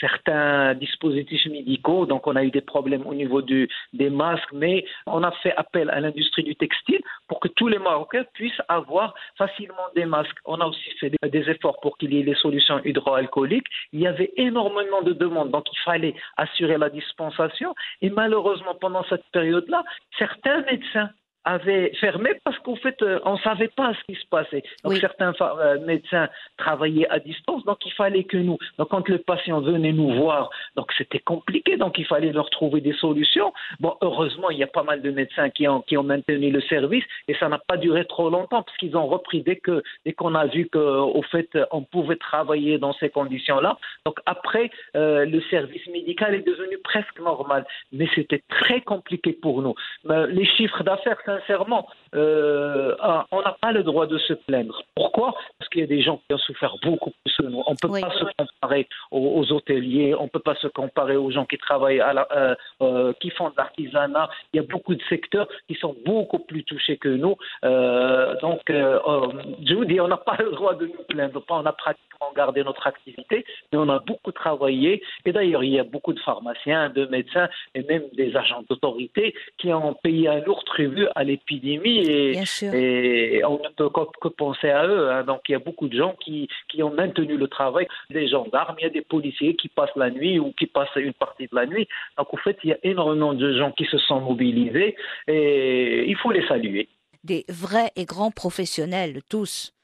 certains 0.00 0.74
dispositifs 0.74 1.46
médicaux. 1.46 2.06
Donc, 2.06 2.26
on 2.26 2.36
a 2.36 2.44
eu 2.44 2.50
des 2.50 2.60
problèmes 2.60 3.06
au 3.06 3.14
niveau 3.14 3.42
des 3.42 4.10
masques, 4.10 4.52
mais 4.52 4.84
on 5.06 5.22
a 5.22 5.30
fait 5.42 5.54
appel 5.56 5.90
à 5.90 6.00
l'industrie 6.00 6.44
du 6.44 6.54
textile 6.56 7.00
pour 7.28 7.40
que 7.40 7.48
tous 7.48 7.68
les 7.68 7.78
Marocains 7.78 8.24
puissent 8.34 8.62
avoir 8.68 9.14
facilement 9.36 9.88
des 9.94 10.04
masques. 10.04 10.38
On 10.44 10.60
a 10.60 10.66
aussi 10.66 10.90
fait 11.00 11.10
des, 11.10 11.30
des 11.30 11.50
efforts 11.50 11.80
pour 11.80 11.96
qu'il 11.98 12.12
y 12.14 12.20
ait 12.20 12.24
des 12.24 12.34
solutions 12.34 12.80
hydroalcooliques. 12.84 13.68
Il 13.92 14.00
y 14.00 14.06
avait 14.06 14.32
énormément 14.36 15.02
de 15.02 15.12
demandes, 15.12 15.50
donc 15.50 15.64
il 15.72 15.78
fallait 15.84 16.14
assurer 16.36 16.78
la 16.78 16.90
dispensation. 16.90 17.74
Et 18.02 18.10
malheureusement, 18.10 18.74
pendant 18.74 19.04
cette 19.04 19.24
période-là, 19.32 19.82
certains 20.18 20.62
médecins 20.62 21.10
avait 21.44 21.92
fermé 22.00 22.30
parce 22.44 22.58
qu'en 22.60 22.76
fait, 22.76 23.00
euh, 23.02 23.18
on 23.24 23.34
ne 23.34 23.38
savait 23.38 23.68
pas 23.68 23.92
ce 23.94 24.12
qui 24.12 24.20
se 24.20 24.26
passait. 24.26 24.62
Donc, 24.84 24.92
oui. 24.92 25.00
certains 25.00 25.32
euh, 25.40 25.78
médecins 25.86 26.28
travaillaient 26.56 27.08
à 27.08 27.18
distance, 27.18 27.64
donc 27.64 27.78
il 27.86 27.92
fallait 27.92 28.24
que 28.24 28.36
nous, 28.36 28.58
donc 28.78 28.88
quand 28.88 29.08
le 29.08 29.18
patient 29.18 29.60
venait 29.60 29.92
nous 29.92 30.14
voir, 30.14 30.50
donc 30.76 30.92
c'était 30.96 31.18
compliqué, 31.18 31.76
donc 31.76 31.98
il 31.98 32.06
fallait 32.06 32.32
leur 32.32 32.50
trouver 32.50 32.80
des 32.80 32.92
solutions. 32.94 33.52
Bon, 33.80 33.96
heureusement, 34.02 34.50
il 34.50 34.58
y 34.58 34.62
a 34.62 34.66
pas 34.66 34.82
mal 34.82 35.02
de 35.02 35.10
médecins 35.10 35.50
qui 35.50 35.66
ont, 35.66 35.80
qui 35.82 35.96
ont 35.96 36.02
maintenu 36.02 36.50
le 36.50 36.60
service 36.62 37.04
et 37.28 37.34
ça 37.34 37.48
n'a 37.48 37.58
pas 37.58 37.76
duré 37.76 38.04
trop 38.04 38.30
longtemps 38.30 38.62
parce 38.62 38.76
qu'ils 38.76 38.96
ont 38.96 39.06
repris 39.06 39.42
dès 39.42 39.56
que 39.56 39.82
dès 40.04 40.12
qu'on 40.12 40.34
a 40.34 40.46
vu 40.46 40.68
qu'au 40.68 41.22
fait, 41.30 41.48
on 41.70 41.82
pouvait 41.82 42.16
travailler 42.16 42.78
dans 42.78 42.92
ces 42.94 43.08
conditions-là. 43.10 43.78
Donc, 44.04 44.18
après, 44.26 44.70
euh, 44.96 45.24
le 45.24 45.40
service 45.42 45.86
médical 45.88 46.34
est 46.34 46.46
devenu 46.46 46.78
presque 46.78 47.18
normal, 47.20 47.64
mais 47.92 48.08
c'était 48.14 48.42
très 48.48 48.80
compliqué 48.80 49.32
pour 49.32 49.62
nous. 49.62 49.74
Les 50.04 50.44
chiffres 50.44 50.82
d'affaires, 50.82 51.20
sincèrement, 51.38 51.86
euh, 52.14 52.94
on 53.30 53.42
n'a 53.42 53.56
pas 53.60 53.72
le 53.72 53.82
droit 53.82 54.06
de 54.06 54.18
se 54.18 54.32
plaindre. 54.32 54.82
Pourquoi? 54.94 55.34
Parce 55.58 55.68
qu'il 55.70 55.80
y 55.80 55.84
a 55.84 55.86
des 55.86 56.02
gens 56.02 56.20
qui 56.26 56.34
ont 56.34 56.38
souffert 56.38 56.76
beaucoup 56.82 57.12
plus 57.24 57.36
que 57.36 57.42
nous. 57.44 57.62
On 57.66 57.72
ne 57.72 57.76
peut 57.76 57.88
oui, 57.88 58.00
pas 58.00 58.10
se 58.10 58.24
comparer 58.36 58.88
aux, 59.10 59.40
aux, 59.40 59.52
hôteliers, 59.52 60.14
on 60.14 60.24
ne 60.24 60.28
peut 60.28 60.40
pas 60.40 60.56
se 60.56 60.66
comparer 60.66 61.16
aux 61.16 61.30
gens 61.30 61.44
qui 61.44 61.58
travaillent, 61.58 62.00
à 62.00 62.12
la, 62.12 62.28
euh, 62.32 62.54
euh, 62.82 63.12
qui 63.20 63.30
font 63.30 63.50
de 63.50 63.54
l'artisanat. 63.56 64.28
Il 64.52 64.56
y 64.56 64.60
a 64.60 64.66
beaucoup 64.66 64.94
de 64.94 65.02
secteurs 65.08 65.48
qui 65.68 65.74
sont 65.74 65.94
beaucoup 66.04 66.40
plus 66.40 66.64
touchés 66.64 66.96
que 66.96 67.08
nous. 67.08 67.36
Donc, 67.62 68.62
je 68.68 69.74
vous 69.74 69.84
dis, 69.84 70.00
on 70.00 70.08
n'a 70.08 70.16
pas 70.16 70.36
le 70.38 70.50
droit 70.50 70.74
de 70.74 70.86
nous 70.86 71.04
plaindre. 71.08 71.42
On 71.48 71.66
a 71.66 71.72
pratiquement 71.72 72.32
gardé 72.36 72.64
notre 72.64 72.86
activité, 72.86 73.44
mais 73.72 73.78
on 73.78 73.88
a 73.88 73.98
beaucoup 74.00 74.32
travaillé. 74.32 75.02
Et 75.24 75.32
d'ailleurs, 75.32 75.64
il 75.64 75.72
y 75.72 75.78
a 75.78 75.84
beaucoup 75.84 76.12
de 76.12 76.20
pharmaciens, 76.20 76.90
de 76.90 77.06
médecins 77.06 77.48
et 77.74 77.82
même 77.82 78.04
des 78.14 78.36
agents 78.36 78.62
d'autorité 78.68 79.34
qui 79.58 79.72
ont 79.72 79.94
payé 79.94 80.28
un 80.28 80.40
lourd 80.40 80.64
tribut 80.64 81.08
à 81.14 81.24
l'épidémie 81.24 81.99
et, 82.02 82.42
et, 82.72 83.44
on 83.44 83.58
ne 83.58 83.68
peut 83.76 83.90
que 84.20 84.28
penser 84.28 84.70
à 84.70 84.86
eux. 84.86 85.10
Hein. 85.10 85.24
Donc 85.24 85.40
il 85.48 85.52
y 85.52 85.54
a 85.54 85.58
beaucoup 85.58 85.88
de 85.88 85.96
gens 85.96 86.14
qui, 86.22 86.48
qui 86.68 86.82
ont 86.82 86.92
maintenu 86.92 87.36
le 87.36 87.48
travail, 87.48 87.86
des 88.10 88.28
gendarmes, 88.28 88.76
il 88.78 88.82
y 88.82 88.86
a 88.86 88.90
des 88.90 89.02
policiers 89.02 89.54
qui 89.56 89.68
passent 89.68 89.96
la 89.96 90.10
nuit 90.10 90.38
ou 90.38 90.52
qui 90.52 90.66
passent 90.66 90.88
une 90.96 91.12
partie 91.12 91.46
de 91.46 91.54
la 91.54 91.66
nuit. 91.66 91.88
Donc 92.18 92.32
en 92.32 92.36
fait, 92.38 92.58
il 92.64 92.70
y 92.70 92.72
a 92.72 92.78
énormément 92.82 93.34
de 93.34 93.56
gens 93.56 93.72
qui 93.72 93.84
se 93.84 93.98
sont 93.98 94.20
mobilisés 94.20 94.96
et 95.26 96.04
il 96.08 96.16
faut 96.16 96.32
les 96.32 96.46
saluer. 96.46 96.88
Des 97.24 97.44
vrais 97.48 97.90
et 97.96 98.06
grands 98.06 98.30
professionnels, 98.30 99.20
tous. 99.28 99.74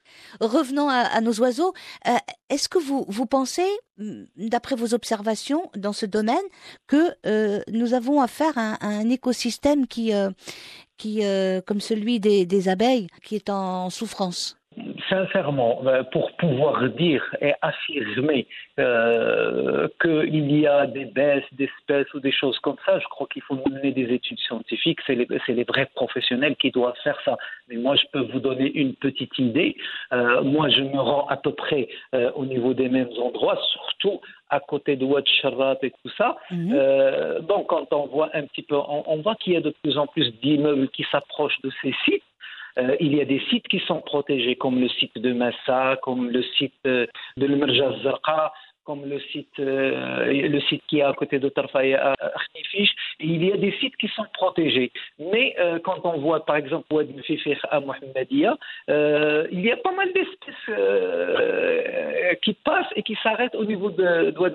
Revenons 0.40 0.88
à, 0.88 1.21
nos 1.21 1.35
oiseaux. 1.40 1.75
Euh, 2.07 2.16
est-ce 2.49 2.69
que 2.69 2.79
vous, 2.79 3.27
pensez, 3.27 3.66
mm, 3.99 4.25
d'après 4.37 4.77
vos 4.77 4.95
observations 4.95 5.71
dans 5.77 5.92
ce 5.92 6.07
domaine, 6.07 6.37
que 6.87 7.14
euh, 7.27 7.61
nous 7.71 7.95
avons 7.95 8.21
affaire 8.21 8.57
à, 8.57 8.85
un 8.85 9.09
écosystème 9.09 9.87
qui, 9.87 10.12
qui 10.97 11.23
comme 11.66 11.81
celui 11.81 12.21
des 12.21 12.69
abeilles, 12.69 13.09
qui 13.23 13.37
est 13.37 13.51
en 13.51 13.90
souffrance? 13.90 14.57
Sincèrement, 15.09 15.81
euh, 15.87 16.03
pour 16.05 16.33
pouvoir 16.33 16.89
dire 16.91 17.23
et 17.41 17.53
affirmer 17.62 18.47
euh, 18.79 19.89
qu'il 20.01 20.61
y 20.61 20.67
a 20.67 20.87
des 20.87 21.07
baisses 21.07 21.45
d'espèces 21.53 22.12
ou 22.15 22.21
des 22.21 22.33
choses 22.33 22.59
comme 22.61 22.77
ça, 22.85 22.99
je 22.99 23.07
crois 23.07 23.27
qu'il 23.33 23.43
faut 23.43 23.59
mener 23.71 23.93
des 23.93 24.12
études 24.12 24.39
scientifiques. 24.41 24.99
C'est 25.07 25.15
les, 25.15 25.27
les, 25.49 25.65
vrais 25.65 25.87
professionnels 25.95 26.57
qui 26.57 26.71
doivent 26.71 26.97
faire 27.03 27.19
ça. 27.25 27.37
Mais 27.69 27.77
moi, 27.77 27.97
je 27.97 28.05
peux 28.12 28.27
vous 28.33 28.41
donner 28.41 28.71
une 28.75 28.95
petite 28.95 29.39
idée. 29.39 29.77
Euh, 30.12 30.43
moi, 30.43 30.69
je 30.69 30.83
me 30.83 30.99
rends 30.99 31.27
à 31.29 31.37
peu 31.37 31.53
près 31.53 31.89
euh, 32.15 32.31
au 32.35 32.45
niveau 32.45 32.75
des 32.75 32.89
mêmes 32.89 33.11
endroits, 33.19 33.59
surtout 33.73 34.21
à 34.51 34.61
côté 34.61 34.97
de 34.97 35.05
Ouad 35.05 35.27
Sharrat 35.27 35.79
et 35.83 35.91
tout 35.91 36.11
ça. 36.16 36.37
Mhm. 36.51 36.72
Euh, 36.74 37.41
donc, 37.41 37.68
quand 37.68 37.93
on 37.93 38.07
voit 38.07 38.31
un 38.35 38.43
petit 38.43 38.62
peu, 38.62 38.77
on, 38.77 39.05
on 39.07 39.22
voit 39.22 39.35
qu'il 39.37 39.55
y 39.55 39.57
a 39.57 39.61
de 39.61 39.74
plus 39.83 39.99
en 39.99 40.07
plus 40.07 40.33
d'immeubles 40.41 40.89
qui 40.91 41.05
s'approchent 41.11 41.61
de 41.62 41.70
ces 41.83 41.95
sites. 42.05 42.22
Euh, 42.79 42.97
il 43.01 43.14
y 43.14 43.20
a 43.20 43.24
des 43.24 43.41
sites 43.49 43.66
qui 43.68 43.81
sont 43.81 44.01
protégés, 44.01 44.57
comme 44.57 44.81
le 44.81 44.89
site 44.89 45.16
de 45.18 45.33
Massa, 45.33 45.99
comme 46.03 46.31
le 46.31 46.43
site 46.43 46.74
euh, 46.87 47.07
de 47.37 47.47
l'Emerja 47.47 47.93
Zarqa, 48.03 48.53
comme 48.87 49.05
le 49.05 49.18
site, 49.18 49.59
euh, 49.59 50.24
le 50.26 50.61
site 50.61 50.82
qui 50.87 51.01
est 51.01 51.03
à 51.03 51.12
côté 51.12 51.39
de 51.41 51.49
Tarfaya 51.49 52.12
à 52.12 52.14
Il 53.20 53.45
y 53.45 53.53
a 53.53 53.57
des 53.57 53.72
sites 53.80 53.97
qui 53.97 54.09
sont 54.09 54.26
protégés. 54.32 54.93
Mais 55.18 55.57
euh, 55.59 55.80
quand 55.80 56.01
on 56.05 56.18
voit 56.18 56.47
par 56.47 56.57
exemple 56.57 56.87
Ouad 56.93 57.09
Mfifir 57.14 57.59
à 57.70 57.80
Mohammedia, 57.80 58.57
euh, 58.89 59.47
il 59.51 59.61
y 59.61 59.72
a 59.72 59.76
pas 59.76 59.93
mal 59.93 60.12
d'espèces 60.12 60.66
qui 62.43 62.55
passent 62.55 62.93
et 62.95 63.03
qui 63.03 63.16
s'arrêtent 63.22 63.57
au 63.57 63.64
niveau 63.64 63.91
de, 63.91 64.30
de. 64.30 64.47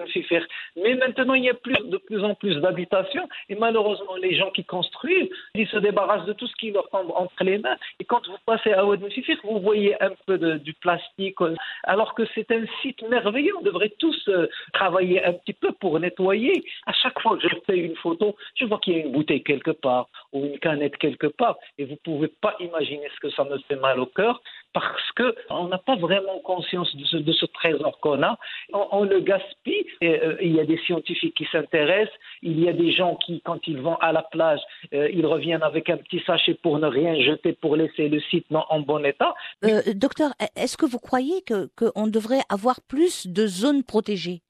Mais 0.77 0.95
maintenant, 0.95 1.34
il 1.34 1.43
y 1.43 1.49
a 1.49 1.53
plus, 1.53 1.75
de 1.84 1.97
plus 1.97 2.23
en 2.23 2.34
plus 2.36 2.55
d'habitations 2.61 3.27
et 3.49 3.55
malheureusement, 3.55 4.15
les 4.15 4.36
gens 4.36 4.51
qui 4.51 4.63
construisent, 4.63 5.29
ils 5.55 5.67
se 5.67 5.77
débarrassent 5.77 6.25
de 6.25 6.34
tout 6.34 6.47
ce 6.47 6.55
qui 6.55 6.71
leur 6.71 6.88
tombe 6.89 7.11
entre 7.15 7.43
les 7.43 7.57
mains. 7.57 7.75
Et 7.99 8.05
quand 8.05 8.25
vous 8.27 8.38
passez 8.45 8.71
à 8.71 8.86
Ouad 8.86 9.01
Mfifir, 9.01 9.38
vous 9.43 9.59
voyez 9.59 10.01
un 10.01 10.13
peu 10.25 10.38
du 10.59 10.73
plastique, 10.75 11.39
alors 11.84 12.13
que 12.13 12.23
c'est 12.34 12.49
un 12.51 12.63
site 12.82 13.01
merveilleux. 13.09 13.53
On 13.59 13.63
devrait 13.63 13.91
tous 13.99 14.20
travailler 14.74 15.24
un 15.24 15.34
petit 15.34 15.53
peu 15.53 15.72
pour 15.74 15.99
nettoyer. 15.99 16.63
À 16.86 16.93
chaque 16.93 17.19
fois 17.22 17.38
que 17.38 17.47
je 17.47 17.55
fais 17.65 17.78
une 17.78 17.95
photo, 17.95 18.36
je 18.55 18.65
vois 18.65 18.80
qu'il 18.80 18.93
y 18.93 18.97
a 18.97 19.05
une 19.05 19.11
bouteille 19.11 19.43
quelque 19.43 19.72
part 19.72 20.09
ou 20.34 20.45
une 20.45 20.59
canette 20.59 20.97
quelque 20.97 21.28
part. 21.28 21.57
Et 21.78 21.86
vous 21.86 21.91
ne 21.91 21.97
pouvez 21.97 22.28
pas 22.28 22.55
imaginer 22.59 23.07
ce 23.15 23.19
que 23.19 23.34
ça 23.34 23.43
me 23.43 23.57
fait 23.67 23.76
mal 23.76 23.99
au 23.99 24.05
cœur 24.05 24.41
parce 24.74 25.11
qu'on 25.11 25.67
n'a 25.67 25.78
pas 25.78 25.95
vraiment 25.95 26.39
conscience 26.39 26.95
de 26.95 27.05
ce, 27.05 27.17
de 27.17 27.32
ce 27.34 27.45
trésor 27.45 27.99
qu'on 27.99 28.22
a. 28.24 28.38
On, 28.74 29.03
le 29.03 29.19
gaspille. 29.19 29.86
Et, 30.01 30.22
euh, 30.22 30.38
il 30.41 30.55
y 30.55 30.59
a 30.59 30.65
des 30.65 30.78
scientifiques 30.86 31.36
qui 31.36 31.47
s'intéressent. 31.51 32.13
Il 32.41 32.59
y 32.59 32.67
a 32.67 32.74
des 32.74 32.91
gens 32.91 33.15
qui, 33.15 33.41
quand 33.41 33.67
ils 33.67 33.80
vont 33.80 33.95
à 33.95 34.11
la 34.11 34.24
plage, 34.24 34.61
euh, 34.93 35.09
ils 35.11 35.26
reviennent 35.26 35.63
avec 35.63 35.89
un 35.89 35.97
petit 35.97 36.22
sachet 36.26 36.53
pour 36.55 36.80
ne 36.80 36.88
rien 36.88 37.19
jeter, 37.22 37.53
pour 37.53 37.76
laisser 37.76 38.09
le 38.09 38.19
site 38.22 38.45
en 38.51 38.80
bon 38.80 39.03
état. 39.05 39.34
Euh, 39.65 39.82
docteur, 39.95 40.32
est-ce 40.55 40.78
que 40.78 40.86
vous 40.86 40.99
croyez 40.99 41.43
qu'on 41.78 42.07
devrait 42.07 42.41
avoir 42.49 42.82
plus 42.88 43.28
de 43.28 43.47
zones 43.47 43.84
protégées? 43.84 44.41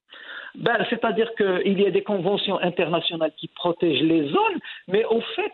Ben, 0.55 0.86
C'est-à-dire 0.89 1.34
qu'il 1.36 1.80
y 1.80 1.86
a 1.86 1.91
des 1.91 2.03
conventions 2.03 2.59
internationales 2.59 3.32
qui 3.38 3.47
protègent 3.47 4.01
les 4.01 4.28
zones, 4.28 4.59
mais 4.88 5.05
au 5.05 5.22
fait, 5.36 5.53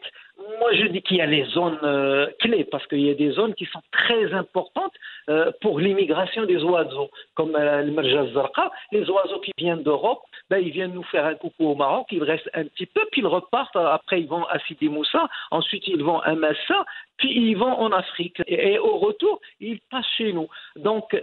moi, 0.60 0.72
je 0.74 0.86
dis 0.88 1.02
qu'il 1.02 1.18
y 1.18 1.22
a 1.22 1.26
les 1.26 1.46
zones 1.46 1.80
euh, 1.84 2.28
clés, 2.40 2.64
parce 2.64 2.86
qu'il 2.88 3.02
y 3.02 3.10
a 3.10 3.16
des 3.16 3.32
zones 3.32 3.56
qui 3.56 3.66
sont 3.66 3.82
très 3.92 4.34
importantes 4.34 4.94
euh, 5.30 5.52
pour 5.62 5.80
l'immigration 5.80 6.46
des 6.46 6.64
oiseaux, 6.64 7.10
comme 7.36 7.56
euh, 7.56 7.82
le 7.82 8.34
Zarqa. 8.34 8.72
Les 8.92 9.10
oiseaux 9.10 9.40
qui 9.40 9.52
viennent 9.58 9.84
d'Europe, 9.84 10.22
ben, 10.50 10.60
ils 10.60 10.72
viennent 10.72 10.94
nous 10.94 11.04
faire 11.04 11.26
un 11.26 11.36
coucou 11.36 11.68
au 11.68 11.76
Maroc, 11.76 12.08
ils 12.12 12.24
restent 12.24 12.50
un 12.54 12.66
petit 12.66 12.86
peu, 12.86 13.02
puis 13.12 13.22
ils 13.22 13.28
repartent. 13.28 13.76
Après, 13.76 14.22
ils 14.22 14.28
vont 14.28 14.46
à 14.46 14.60
Sidi 14.60 14.90
Moussa, 14.90 15.28
ensuite, 15.52 15.88
ils 15.88 16.04
vont 16.04 16.20
à 16.20 16.36
Massa, 16.36 16.86
puis 17.18 17.32
ils 17.32 17.56
vont 17.56 17.74
en 17.74 17.92
Afrique. 17.92 18.42
Et, 18.48 18.80
au 18.80 18.98
retour, 18.98 19.40
ils 19.60 19.80
passent 19.92 20.06
chez 20.18 20.34
nous. 20.34 20.48
Donc, 20.76 21.16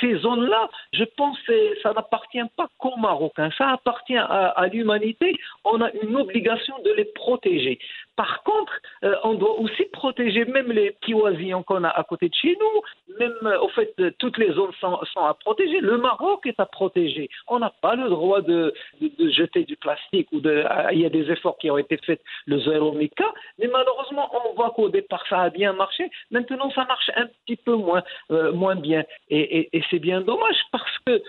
ces 0.00 0.16
zones-là, 0.16 0.70
je 0.92 1.04
pense 1.16 1.38
que 1.42 1.80
ça 1.82 1.92
n'appartient 1.92 2.38
pas 2.56 2.68
qu'aux 2.78 2.96
Marocains, 2.96 3.50
ça 3.56 3.70
appartient 3.70 4.16
à, 4.16 4.66
l'humanité. 4.72 5.36
On 5.64 5.80
a 5.80 5.90
une 6.02 6.16
obligation 6.16 6.74
de 6.84 6.92
les 6.92 7.04
protéger. 7.04 7.78
Par 8.16 8.42
contre, 8.44 8.72
euh, 9.04 9.14
on 9.24 9.34
doit 9.34 9.60
aussi 9.60 9.84
protéger 9.92 10.46
même 10.46 10.72
les 10.72 10.92
petits 10.92 11.12
oisillons 11.12 11.62
qu'on 11.62 11.84
a 11.84 11.88
à 11.88 12.02
côté 12.02 12.30
de 12.30 12.34
chez 12.34 12.56
nous. 12.58 13.16
Même, 13.18 13.34
euh, 13.42 13.60
au 13.60 13.68
fait, 13.68 13.92
euh, 14.00 14.10
toutes 14.18 14.38
les 14.38 14.52
zones 14.52 14.72
sont, 14.80 14.98
à 15.16 15.34
protéger. 15.34 15.80
Le 15.80 15.98
Maroc 15.98 16.46
est 16.46 16.58
à 16.58 16.64
protéger. 16.64 17.28
On 17.46 17.58
n'a 17.58 17.70
pas 17.82 17.94
le 17.94 18.08
droit 18.08 18.40
de, 18.40 18.72
jeter 19.18 19.64
du 19.64 19.76
plastique 19.76 20.28
ou 20.32 20.40
de. 20.40 20.64
Il 20.92 21.00
y 21.00 21.04
a 21.04 21.10
des 21.10 21.30
efforts 21.30 21.58
qui 21.58 21.70
ont 21.70 21.76
été 21.76 21.98
faits, 21.98 22.22
le 22.46 22.58
zéro 22.60 22.92
mica, 22.92 23.26
mais 23.58 23.68
malheureusement, 23.68 24.30
on 24.32 24.54
voit 24.54 24.70
qu'au 24.70 24.88
départ 24.88 25.25
ça 25.28 25.42
a 25.42 25.50
bien 25.50 25.72
marché. 25.72 26.10
Maintenant, 26.30 26.70
ça 26.70 26.84
marche 26.84 27.10
un 27.16 27.26
petit 27.26 27.56
peu 27.56 27.74
moins, 27.74 28.02
moins 28.30 28.76
bien, 28.76 29.04
et, 29.30 29.68
c'est 29.90 29.98
bien 29.98 30.20
dommage 30.20 30.56
parce 30.72 30.98
que 31.06 31.22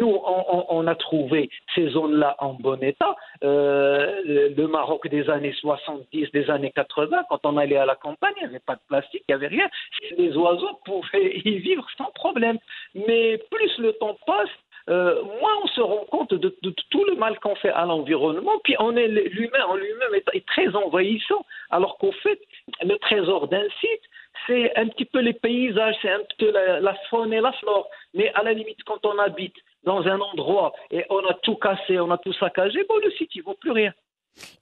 nous, 0.00 0.20
on, 0.68 0.86
a 0.86 0.94
trouvé 0.94 1.50
ces 1.74 1.88
zones-là 1.88 2.36
en 2.38 2.54
bon 2.54 2.82
état. 2.82 3.16
le 3.42 4.66
Maroc 4.66 5.08
des 5.08 5.28
années 5.30 5.54
60 5.60 6.06
des 6.12 6.50
années 6.50 6.72
80, 6.74 7.24
quand 7.28 7.40
on 7.44 7.56
allait 7.56 7.76
à 7.76 7.86
la 7.86 7.94
campagne, 7.94 8.32
il 8.36 8.40
n'y 8.40 8.48
avait 8.48 8.58
pas 8.60 8.74
de 8.74 8.80
plastique, 8.88 9.22
il 9.28 9.32
n'y 9.32 9.34
avait 9.34 9.48
rien. 9.48 9.68
Les 10.16 10.36
oiseaux 10.36 10.80
pouvaient 10.84 11.40
y 11.44 11.58
vivre 11.58 11.86
sans 11.96 12.10
problème. 12.14 12.58
Mais 12.94 13.38
plus 13.50 13.78
le 13.78 13.92
temps 13.94 14.16
passe, 14.26 14.48
euh, 14.90 15.22
moins 15.22 15.56
on 15.62 15.66
se 15.68 15.80
rend 15.80 16.04
compte 16.10 16.34
de, 16.34 16.48
tout 16.90 17.04
le 17.04 17.14
mal 17.14 17.38
qu'on 17.38 17.54
fait 17.54 17.70
à 17.70 17.86
l'environnement, 17.86 18.58
puis 18.64 18.74
on 18.78 18.96
est 18.96 19.08
l'humain 19.08 19.64
en 19.68 19.76
lui-même 19.76 20.14
est, 20.14 20.46
très 20.46 20.74
envahissant, 20.74 21.44
alors 21.70 21.96
qu'au 21.98 22.12
fait, 22.12 22.40
le 22.82 22.96
trésor 22.98 23.48
d'un 23.48 23.68
site, 23.80 24.02
c'est 24.46 24.76
un 24.76 24.88
petit 24.88 25.04
peu 25.04 25.20
les 25.20 25.32
paysages, 25.32 25.96
c'est 26.02 26.10
un 26.10 26.22
peu 26.38 26.50
la, 26.50 26.80
la, 26.80 26.94
faune 27.08 27.32
et 27.32 27.40
la 27.40 27.52
flore. 27.52 27.88
Mais 28.14 28.32
à 28.34 28.42
la 28.42 28.52
limite, 28.52 28.82
quand 28.84 29.04
on 29.04 29.18
habite 29.18 29.54
dans 29.84 30.06
un 30.06 30.20
endroit 30.20 30.72
et 30.90 31.04
on 31.10 31.24
a 31.26 31.34
tout 31.34 31.56
cassé, 31.56 31.98
on 31.98 32.10
a 32.10 32.18
tout 32.18 32.32
saccagé, 32.32 32.84
bon, 32.88 32.96
le 33.04 33.10
site, 33.12 33.34
il 33.34 33.42
vaut 33.42 33.56
plus 33.60 33.72
rien. 33.72 33.92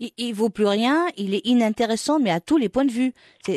Il, 0.00 0.10
il 0.18 0.32
vaut 0.32 0.50
plus 0.50 0.66
rien, 0.66 1.06
il 1.16 1.34
est 1.34 1.46
inintéressant, 1.46 2.18
mais 2.18 2.30
à 2.30 2.40
tous 2.40 2.56
les 2.56 2.68
points 2.68 2.84
de 2.84 2.92
vue. 2.92 3.12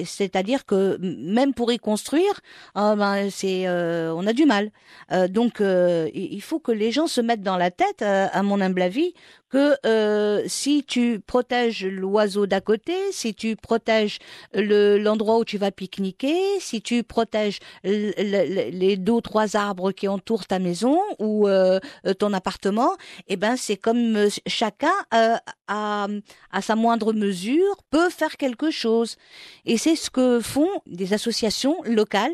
C'est-à-dire 0.05 0.65
que 0.65 0.97
même 0.99 1.53
pour 1.53 1.71
y 1.71 1.77
construire, 1.77 2.41
ah 2.75 2.95
ben 2.95 3.29
c'est, 3.29 3.67
euh, 3.67 4.13
on 4.15 4.25
a 4.27 4.33
du 4.33 4.45
mal. 4.45 4.71
Euh, 5.11 5.27
donc 5.27 5.61
euh, 5.61 6.09
il 6.13 6.41
faut 6.41 6.59
que 6.59 6.71
les 6.71 6.91
gens 6.91 7.07
se 7.07 7.21
mettent 7.21 7.43
dans 7.43 7.57
la 7.57 7.71
tête, 7.71 8.01
à 8.01 8.43
mon 8.43 8.61
humble 8.61 8.81
avis, 8.81 9.13
que 9.51 9.75
euh, 9.85 10.43
si 10.47 10.83
tu 10.83 11.19
protèges 11.19 11.85
l'oiseau 11.85 12.47
d'à 12.47 12.61
côté, 12.61 12.93
si 13.11 13.33
tu 13.35 13.55
protèges 13.55 14.19
le, 14.53 14.97
l'endroit 14.97 15.37
où 15.37 15.45
tu 15.45 15.57
vas 15.57 15.71
pique-niquer, 15.71 16.59
si 16.59 16.81
tu 16.81 17.03
protèges 17.03 17.59
les 17.83 18.97
deux 18.97 19.21
trois 19.21 19.55
arbres 19.55 19.91
qui 19.91 20.07
entourent 20.07 20.45
ta 20.45 20.59
maison 20.59 20.99
ou 21.19 21.47
euh, 21.47 21.79
ton 22.17 22.33
appartement, 22.33 22.95
eh 23.27 23.35
ben 23.35 23.57
c'est 23.57 23.77
comme 23.77 24.15
euh, 24.15 24.29
chacun 24.47 24.87
euh, 25.13 25.35
à, 25.67 26.07
à 26.51 26.61
sa 26.61 26.75
moindre 26.75 27.13
mesure 27.13 27.75
peut 27.89 28.09
faire 28.09 28.37
quelque 28.37 28.71
chose. 28.71 29.17
Et 29.65 29.77
c'est 29.77 29.95
ce 29.95 30.09
que 30.09 30.39
font 30.39 30.69
des 30.85 31.13
associations 31.13 31.77
locales. 31.83 32.33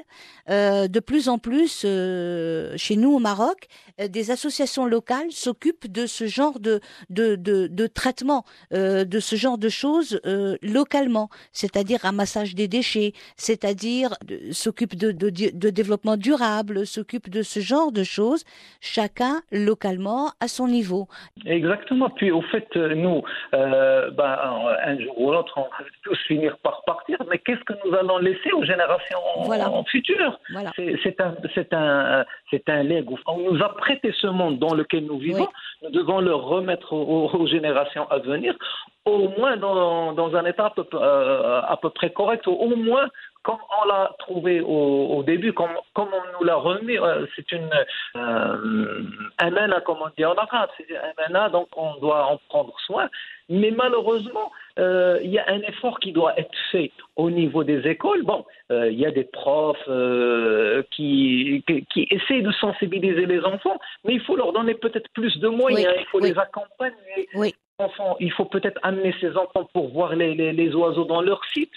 Euh, 0.49 0.87
de 0.87 0.99
plus 0.99 1.27
en 1.27 1.39
plus, 1.39 1.81
chez 1.81 2.95
nous 2.95 3.11
au 3.13 3.19
Maroc, 3.19 3.67
des 3.99 4.31
associations 4.31 4.85
locales 4.85 5.31
s'occupent 5.31 5.91
de 5.91 6.05
ce 6.05 6.27
genre 6.27 6.59
de, 6.59 6.79
de, 7.09 7.35
de, 7.35 7.67
de 7.67 7.87
traitement 7.87 8.43
euh, 8.73 9.05
de 9.05 9.19
ce 9.19 9.35
genre 9.35 9.57
de 9.57 9.69
choses 9.69 10.19
euh, 10.25 10.57
localement, 10.61 11.29
c'est-à-dire 11.51 11.99
ramassage 12.01 12.55
des 12.55 12.67
déchets, 12.67 13.13
c'est-à-dire 13.35 14.09
s'occupe 14.51 14.95
de, 14.95 15.11
de, 15.11 15.29
de, 15.29 15.69
développement 15.69 16.17
durable, 16.17 16.85
s'occupe 16.85 17.29
de 17.29 17.41
ce 17.41 17.59
genre 17.59 17.91
de 17.91 18.03
choses, 18.03 18.43
chacun 18.81 19.41
localement 19.51 20.31
à 20.39 20.47
son 20.47 20.67
niveau. 20.67 21.07
Exactement. 21.45 22.09
Puis 22.09 22.31
au 22.31 22.41
fait, 22.41 22.67
euh, 22.75 22.93
nous, 22.93 23.23
euh, 23.53 24.11
ben, 24.11 24.37
un 24.83 24.99
jour 24.99 25.19
ou 25.19 25.31
l'autre, 25.31 25.53
on 25.57 25.61
va 25.61 25.89
tous 26.03 26.17
finir 26.27 26.57
par 26.59 26.83
partir, 26.85 27.17
mais 27.29 27.39
qu'est-ce 27.39 27.63
que 27.63 27.73
nous 27.85 27.95
allons 27.95 28.17
laisser 28.19 28.51
aux 28.51 28.63
générations 28.63 29.19
voilà. 29.43 29.71
futures 29.89 30.39
voilà. 30.51 30.71
C'est 30.75 31.21
un, 31.21 31.35
c'est 31.55 31.73
un, 31.73 32.25
c'est 32.51 32.69
un 32.69 32.83
legs. 32.83 33.07
On 33.25 33.51
nous 33.51 33.61
a 33.63 33.75
prêté 33.87 34.13
ce 34.21 34.27
monde 34.27 34.59
dans 34.59 34.75
lequel 34.75 35.05
nous 35.05 35.17
vivons. 35.17 35.47
Nous 35.81 35.91
devons 35.91 36.19
le 36.19 36.35
remettre 36.35 36.91
aux, 36.93 37.47
générations 37.47 38.05
à 38.09 38.17
venir, 38.19 38.53
au 39.05 39.29
moins 39.37 39.55
dans, 39.55 40.11
dans 40.11 40.35
un 40.35 40.45
état 40.45 40.65
à 40.65 40.69
peu, 40.71 40.85
euh, 40.93 41.61
à 41.61 41.77
peu, 41.77 41.89
près 41.89 42.11
correct, 42.11 42.47
au 42.47 42.75
moins 42.75 43.07
comme 43.43 43.63
on 43.81 43.87
l'a 43.87 44.11
trouvé 44.19 44.59
au, 44.59 45.15
au, 45.15 45.23
début, 45.23 45.53
comme, 45.53 45.75
comme 45.93 46.09
on 46.11 46.37
nous 46.37 46.45
l'a 46.45 46.55
remis, 46.55 46.97
euh, 46.97 47.25
c'est 47.33 47.49
une 47.53 47.69
euh, 48.17 49.03
un 49.39 49.81
comme 49.85 49.99
on 50.01 50.09
dit 50.17 50.25
en 50.25 50.33
arabe, 50.33 50.69
c'est 50.75 51.33
un 51.33 51.49
donc 51.49 51.69
on 51.77 51.95
doit 52.01 52.25
en 52.25 52.37
prendre 52.49 52.73
soin. 52.85 53.07
Mais 53.47 53.71
malheureusement, 53.71 54.51
euh, 54.79 55.19
il 55.23 55.31
y 55.31 55.39
a 55.39 55.45
un 55.49 55.61
effort 55.61 55.99
qui 55.99 56.11
doit 56.11 56.37
être 56.39 56.57
fait 56.71 56.91
au 57.15 57.29
niveau 57.29 57.63
des 57.63 57.87
écoles. 57.87 58.23
Bon, 58.23 58.45
euh, 58.71 58.89
il 58.91 58.99
y 58.99 59.05
a 59.05 59.11
des 59.11 59.23
profs 59.23 59.77
euh, 59.87 60.83
qui, 60.91 61.63
qui, 61.67 61.85
qui 61.85 62.07
essaient 62.11 62.41
de 62.41 62.51
sensibiliser 62.51 63.25
les 63.25 63.41
enfants, 63.43 63.79
mais 64.05 64.13
il 64.13 64.21
faut 64.21 64.35
leur 64.35 64.53
donner 64.53 64.73
peut-être 64.75 65.09
plus 65.13 65.37
de 65.39 65.47
moyens, 65.47 65.93
Oui, 65.95 66.01
il 66.01 66.05
faut 66.07 66.21
oui. 66.21 66.29
les 66.31 66.37
accompagner. 66.39 67.27
Oui. 67.35 67.53
Enfants, 67.79 68.17
il 68.19 68.31
faut 68.31 68.45
peut-être 68.45 68.79
amener 68.81 69.13
ces 69.21 69.37
enfants 69.37 69.65
pour 69.71 69.89
voir 69.89 70.15
les, 70.15 70.33
les, 70.33 70.51
les 70.51 70.73
oiseaux 70.73 71.05
dans 71.05 71.21
leur 71.21 71.41
site, 71.53 71.69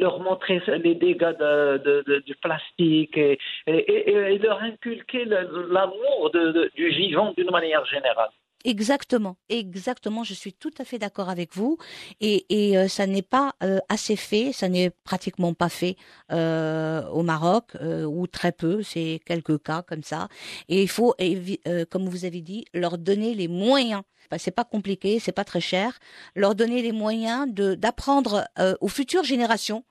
leur 0.00 0.18
montrer 0.18 0.60
les 0.82 0.96
dégâts 0.96 1.36
de, 1.38 1.78
de- 1.78 2.04
de- 2.08 2.18
du 2.26 2.34
plastique 2.34 3.16
et, 3.16 3.38
et, 3.68 3.76
et- 3.76 4.34
et 4.34 4.38
leur 4.38 4.60
inculquer 4.62 5.24
l'amour 5.26 6.32
du 6.74 6.88
vivant 6.88 7.32
d'une 7.36 7.50
manière 7.52 7.84
générale. 7.86 8.30
Exactement, 8.64 9.36
exactement. 9.48 10.24
Je 10.24 10.34
suis 10.34 10.52
tout 10.52 10.72
à 10.78 10.84
fait 10.84 10.98
d'accord 10.98 11.28
avec 11.28 11.54
vous. 11.54 11.78
Et, 12.20 12.46
et 12.48 12.78
euh, 12.78 12.88
ça 12.88 13.06
n'est 13.06 13.22
pas 13.22 13.54
euh, 13.62 13.78
assez 13.88 14.16
fait, 14.16 14.52
ça 14.52 14.68
n'est 14.68 14.90
pratiquement 14.90 15.54
pas 15.54 15.68
fait 15.68 15.96
euh, 16.32 17.06
au 17.08 17.22
Maroc, 17.22 17.70
euh, 17.76 18.04
ou 18.04 18.26
très 18.26 18.52
peu. 18.52 18.82
C'est 18.82 19.20
quelques 19.24 19.62
cas 19.62 19.82
comme 19.82 20.02
ça. 20.02 20.28
Et 20.68 20.82
il 20.82 20.88
faut, 20.88 21.14
euh, 21.20 21.84
comme 21.90 22.08
vous 22.08 22.24
avez 22.24 22.40
dit, 22.40 22.64
leur 22.74 22.98
donner 22.98 23.34
les 23.34 23.48
moyens. 23.48 24.02
Enfin, 24.26 24.38
c'est 24.38 24.50
pas 24.50 24.64
compliqué, 24.64 25.20
c'est 25.20 25.32
pas 25.32 25.44
très 25.44 25.60
cher. 25.60 25.98
Leur 26.34 26.54
donner 26.54 26.80
les 26.80 26.92
moyens 26.92 27.46
de 27.52 27.74
d'apprendre 27.74 28.46
euh, 28.58 28.74
aux 28.80 28.88
futures 28.88 29.24
générations 29.24 29.84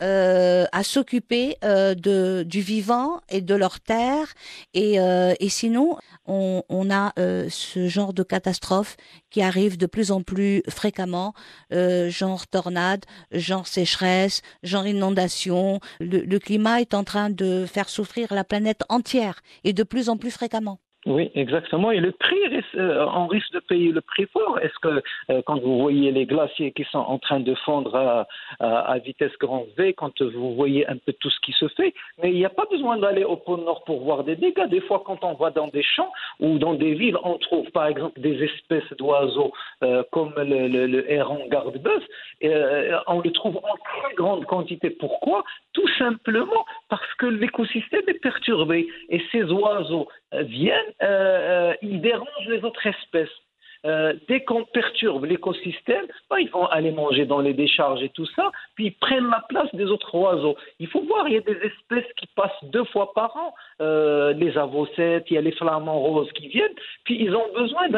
à 0.00 0.82
s'occuper 0.84 1.56
de 1.62 2.44
du 2.44 2.60
vivant 2.60 3.20
et 3.28 3.40
de 3.40 3.54
leur 3.54 3.80
terre. 3.80 4.32
Et, 4.74 4.94
et 4.96 5.48
sinon, 5.48 5.98
on, 6.26 6.62
on 6.68 6.90
a 6.90 7.12
ce 7.16 7.88
genre 7.88 8.12
de 8.16 8.24
catastrophe 8.24 8.96
qui 9.30 9.42
arrive 9.42 9.76
de 9.76 9.86
plus 9.86 10.10
en 10.10 10.22
plus 10.22 10.62
fréquemment, 10.68 11.34
euh, 11.72 12.10
genre 12.10 12.48
tornade, 12.48 13.04
genre 13.30 13.68
sécheresse, 13.68 14.42
genre 14.64 14.86
inondation. 14.86 15.80
Le, 16.00 16.20
le 16.20 16.38
climat 16.40 16.80
est 16.80 16.94
en 16.94 17.04
train 17.04 17.30
de 17.30 17.66
faire 17.66 17.88
souffrir 17.88 18.34
la 18.34 18.42
planète 18.42 18.82
entière 18.88 19.40
et 19.62 19.72
de 19.72 19.84
plus 19.84 20.08
en 20.08 20.16
plus 20.16 20.32
fréquemment. 20.32 20.80
Oui, 21.06 21.30
exactement. 21.36 21.92
Et 21.92 22.00
le 22.00 22.10
prix, 22.10 22.46
risque- 22.48 22.74
euh, 22.74 23.06
on 23.14 23.28
risque 23.28 23.52
de 23.52 23.60
payer 23.60 23.92
le 23.92 24.00
prix 24.00 24.26
fort. 24.26 24.58
Est-ce 24.58 24.76
que 24.80 25.02
euh, 25.30 25.40
quand 25.46 25.60
vous 25.60 25.78
voyez 25.78 26.10
les 26.10 26.26
glaciers 26.26 26.72
qui 26.72 26.82
sont 26.90 26.98
en 26.98 27.18
train 27.20 27.38
de 27.38 27.54
fondre 27.64 27.94
à, 27.94 28.26
à- 28.58 28.80
à 28.94 28.98
vitesse 28.98 29.30
grand 29.38 29.66
V, 29.78 29.92
quand 29.92 30.20
vous 30.20 30.56
voyez 30.56 30.84
un 30.88 30.96
peu 30.96 31.12
tout 31.12 31.30
ce 31.30 31.38
qui 31.44 31.52
se 31.52 31.68
fait, 31.68 31.94
mais 32.20 32.30
il 32.32 32.36
n'y 32.36 32.44
a 32.44 32.50
pas 32.50 32.64
besoin 32.68 32.96
d'aller 32.98 33.22
au 33.22 33.36
pôle 33.36 33.60
Nord 33.60 33.84
pour 33.84 34.00
voir 34.02 34.24
des 34.24 34.34
dégâts. 34.34 34.66
Des 34.68 34.80
fois, 34.80 35.02
quand 35.06 35.22
on 35.22 35.34
va 35.34 35.50
dans 35.50 35.68
des 35.68 35.84
champs 35.84 36.12
ou 36.40 36.58
dans 36.58 36.74
des 36.74 36.94
villes, 36.94 37.16
on 37.22 37.38
trouve 37.38 37.70
par 37.70 37.86
exemple 37.86 38.18
des 38.20 38.42
espèces 38.42 38.92
d'oiseaux 38.98 39.52
euh, 39.84 40.02
comme 40.10 40.34
le, 40.36 40.66
le- 40.66 40.88
le 40.88 41.08
héron 41.10 41.46
garde-bœuf. 41.48 42.02
Euh, 42.42 42.98
on 43.06 43.20
le 43.20 43.30
trouve 43.30 43.58
en 43.58 43.76
très 44.00 44.14
grande 44.16 44.44
quantité. 44.46 44.90
Pourquoi? 44.90 45.44
Tout 45.72 45.88
simplement 45.98 46.64
parce 46.88 47.14
que 47.18 47.26
l'écosystème 47.26 48.02
est 48.08 48.20
perturbé 48.20 48.88
et 49.08 49.22
ces 49.30 49.44
oiseaux 49.44 50.08
euh, 50.34 50.42
viennent, 50.42 50.92
euh, 51.02 51.70
euh, 51.70 51.74
ils 51.82 52.00
dérangent 52.00 52.48
les 52.48 52.64
autres 52.64 52.86
espèces. 52.86 53.28
Euh, 53.84 54.14
dès 54.26 54.42
qu'on 54.42 54.64
perturbe 54.64 55.26
l'écosystème, 55.26 56.06
ben, 56.28 56.38
ils 56.38 56.50
vont 56.50 56.66
aller 56.66 56.90
manger 56.90 57.24
dans 57.24 57.38
les 57.38 57.54
décharges 57.54 58.02
et 58.02 58.08
tout 58.08 58.26
ça, 58.34 58.50
puis 58.74 58.86
ils 58.86 58.94
prennent 58.94 59.30
la 59.30 59.44
place 59.48 59.72
des 59.74 59.84
autres 59.84 60.12
oiseaux. 60.16 60.56
Il 60.80 60.88
faut 60.88 61.02
voir, 61.02 61.28
il 61.28 61.34
y 61.34 61.36
a 61.36 61.40
des 61.40 61.58
espèces 61.58 62.10
qui 62.16 62.26
passent 62.34 62.64
deux 62.64 62.84
fois 62.84 63.12
par 63.12 63.36
an, 63.36 63.54
les 63.78 64.58
avocettes, 64.58 65.26
il 65.30 65.34
y 65.34 65.38
a 65.38 65.40
les 65.40 65.52
flamants 65.52 66.00
roses 66.00 66.32
qui 66.32 66.48
viennent, 66.48 66.74
puis 67.04 67.22
ils 67.22 67.36
ont 67.36 67.52
besoin 67.54 67.88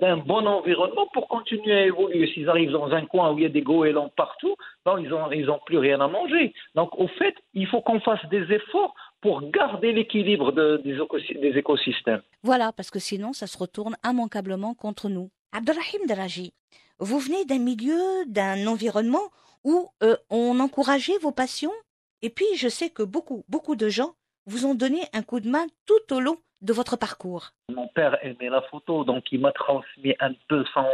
d'un 0.00 0.16
bon 0.16 0.46
environnement 0.46 1.08
pour 1.12 1.28
continuer 1.28 1.74
à 1.74 1.86
évoluer. 1.86 2.28
S'ils 2.28 2.48
arrivent 2.48 2.70
dans 2.70 2.92
un 2.92 3.04
coin 3.04 3.32
où 3.32 3.38
il 3.38 3.42
y 3.42 3.46
a 3.46 3.50
des 3.50 3.60
goélands 3.60 4.10
partout, 4.16 4.56
ben, 4.86 4.98
ils 4.98 5.44
n'ont 5.44 5.60
plus 5.66 5.78
rien 5.78 6.00
à 6.00 6.08
manger. 6.08 6.54
Donc, 6.74 6.98
au 6.98 7.08
fait, 7.08 7.34
il 7.52 7.66
faut 7.66 7.82
qu'on 7.82 8.00
fasse 8.00 8.24
des 8.30 8.50
efforts 8.50 8.94
pour 9.22 9.40
garder 9.50 9.92
l'équilibre 9.92 10.52
de- 10.52 10.80
des, 10.84 10.96
écosy- 10.98 11.40
des 11.40 11.56
écosystèmes. 11.58 12.22
Voilà, 12.42 12.72
parce 12.72 12.90
que 12.90 12.98
sinon, 12.98 13.32
ça 13.32 13.46
se 13.46 13.56
retourne 13.56 13.96
immanquablement 14.04 14.74
contre 14.74 15.08
nous. 15.08 15.30
Abdelrahim 15.52 16.06
Daraji, 16.06 16.52
vous 16.98 17.18
venez 17.18 17.44
d'un 17.44 17.58
milieu, 17.58 18.00
d'un 18.26 18.66
environnement 18.66 19.30
où 19.64 19.88
euh, 20.02 20.16
on 20.28 20.58
encourageait 20.60 21.18
vos 21.18 21.30
passions, 21.32 21.72
et 22.20 22.30
puis 22.30 22.46
je 22.56 22.68
sais 22.68 22.90
que 22.90 23.02
beaucoup, 23.04 23.44
beaucoup 23.48 23.76
de 23.76 23.88
gens 23.88 24.14
vous 24.46 24.66
ont 24.66 24.74
donné 24.74 25.00
un 25.12 25.22
coup 25.22 25.38
de 25.40 25.48
main 25.48 25.66
tout 25.86 26.14
au 26.14 26.20
long 26.20 26.36
de 26.62 26.72
votre 26.72 26.96
parcours. 26.96 27.50
Mon 27.74 27.88
père 27.88 28.16
aimait 28.22 28.48
la 28.48 28.62
photo, 28.62 29.04
donc 29.04 29.24
il 29.32 29.40
m'a 29.40 29.52
transmis 29.52 30.14
un 30.20 30.32
peu 30.48 30.64
son, 30.72 30.86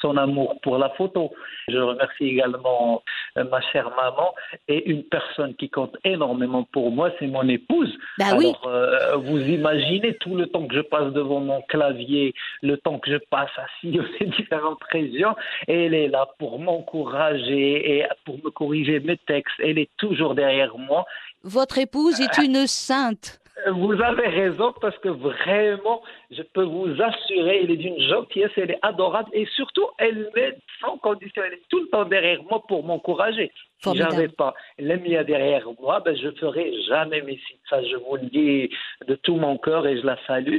son 0.00 0.16
amour 0.16 0.58
pour 0.62 0.78
la 0.78 0.90
photo. 0.90 1.32
Je 1.68 1.78
remercie 1.78 2.24
également 2.24 3.02
euh, 3.36 3.44
ma 3.44 3.60
chère 3.60 3.90
maman 3.90 4.34
et 4.68 4.88
une 4.88 5.02
personne 5.02 5.54
qui 5.56 5.68
compte 5.68 5.96
énormément 6.04 6.62
pour 6.64 6.90
moi, 6.90 7.10
c'est 7.18 7.26
mon 7.26 7.46
épouse. 7.48 7.92
Bah 8.18 8.36
oui, 8.36 8.46
Alors, 8.46 8.68
euh, 8.68 9.16
vous 9.16 9.38
imaginez 9.38 10.14
tout 10.18 10.36
le 10.36 10.46
temps 10.46 10.66
que 10.66 10.76
je 10.76 10.80
passe 10.80 11.12
devant 11.12 11.40
mon 11.40 11.60
clavier, 11.62 12.32
le 12.62 12.76
temps 12.78 12.98
que 12.98 13.10
je 13.10 13.18
passe 13.30 13.50
à 13.56 13.66
sillonner 13.80 14.26
différentes 14.38 14.82
régions, 14.90 15.34
et 15.66 15.86
elle 15.86 15.94
est 15.94 16.08
là 16.08 16.28
pour 16.38 16.58
m'encourager 16.60 17.98
et 17.98 18.06
pour 18.24 18.36
me 18.36 18.50
corriger 18.50 19.00
mes 19.00 19.16
textes. 19.16 19.56
Elle 19.58 19.78
est 19.78 19.90
toujours 19.96 20.34
derrière 20.34 20.76
moi. 20.78 21.04
votre 21.42 21.78
épouse 21.78 22.20
est 22.20 22.38
une 22.38 22.66
sainte. 22.66 23.40
Vous 23.72 24.00
avez 24.02 24.28
raison 24.28 24.74
parce 24.80 24.96
que 24.98 25.08
vraiment, 25.08 26.02
je 26.30 26.42
peux 26.42 26.62
vous 26.62 26.90
assurer, 27.00 27.62
elle 27.62 27.70
est 27.70 27.76
d'une 27.76 27.98
gentillesse, 28.00 28.50
elle 28.56 28.72
est 28.72 28.78
adorable 28.82 29.30
et 29.32 29.46
surtout, 29.46 29.86
elle 29.98 30.30
m'aide 30.34 30.58
sans 30.80 30.98
condition. 30.98 31.42
Elle 31.44 31.54
est 31.54 31.68
tout 31.70 31.80
le 31.80 31.88
temps 31.88 32.04
derrière 32.04 32.42
moi 32.42 32.62
pour 32.68 32.84
m'encourager. 32.84 33.50
Si 33.82 33.96
j'avais 33.96 34.28
pas 34.28 34.54
l'AMIA 34.78 35.24
derrière 35.24 35.66
moi, 35.80 36.00
ben, 36.00 36.14
je 36.16 36.30
ferais 36.32 36.70
jamais 36.86 37.22
mes 37.22 37.38
sites. 37.46 37.60
Ça, 37.68 37.82
je 37.82 37.96
vous 37.96 38.16
le 38.16 38.26
dis 38.26 38.70
de 39.06 39.14
tout 39.14 39.36
mon 39.36 39.56
cœur 39.56 39.86
et 39.86 39.98
je 39.98 40.04
la 40.04 40.18
salue. 40.26 40.58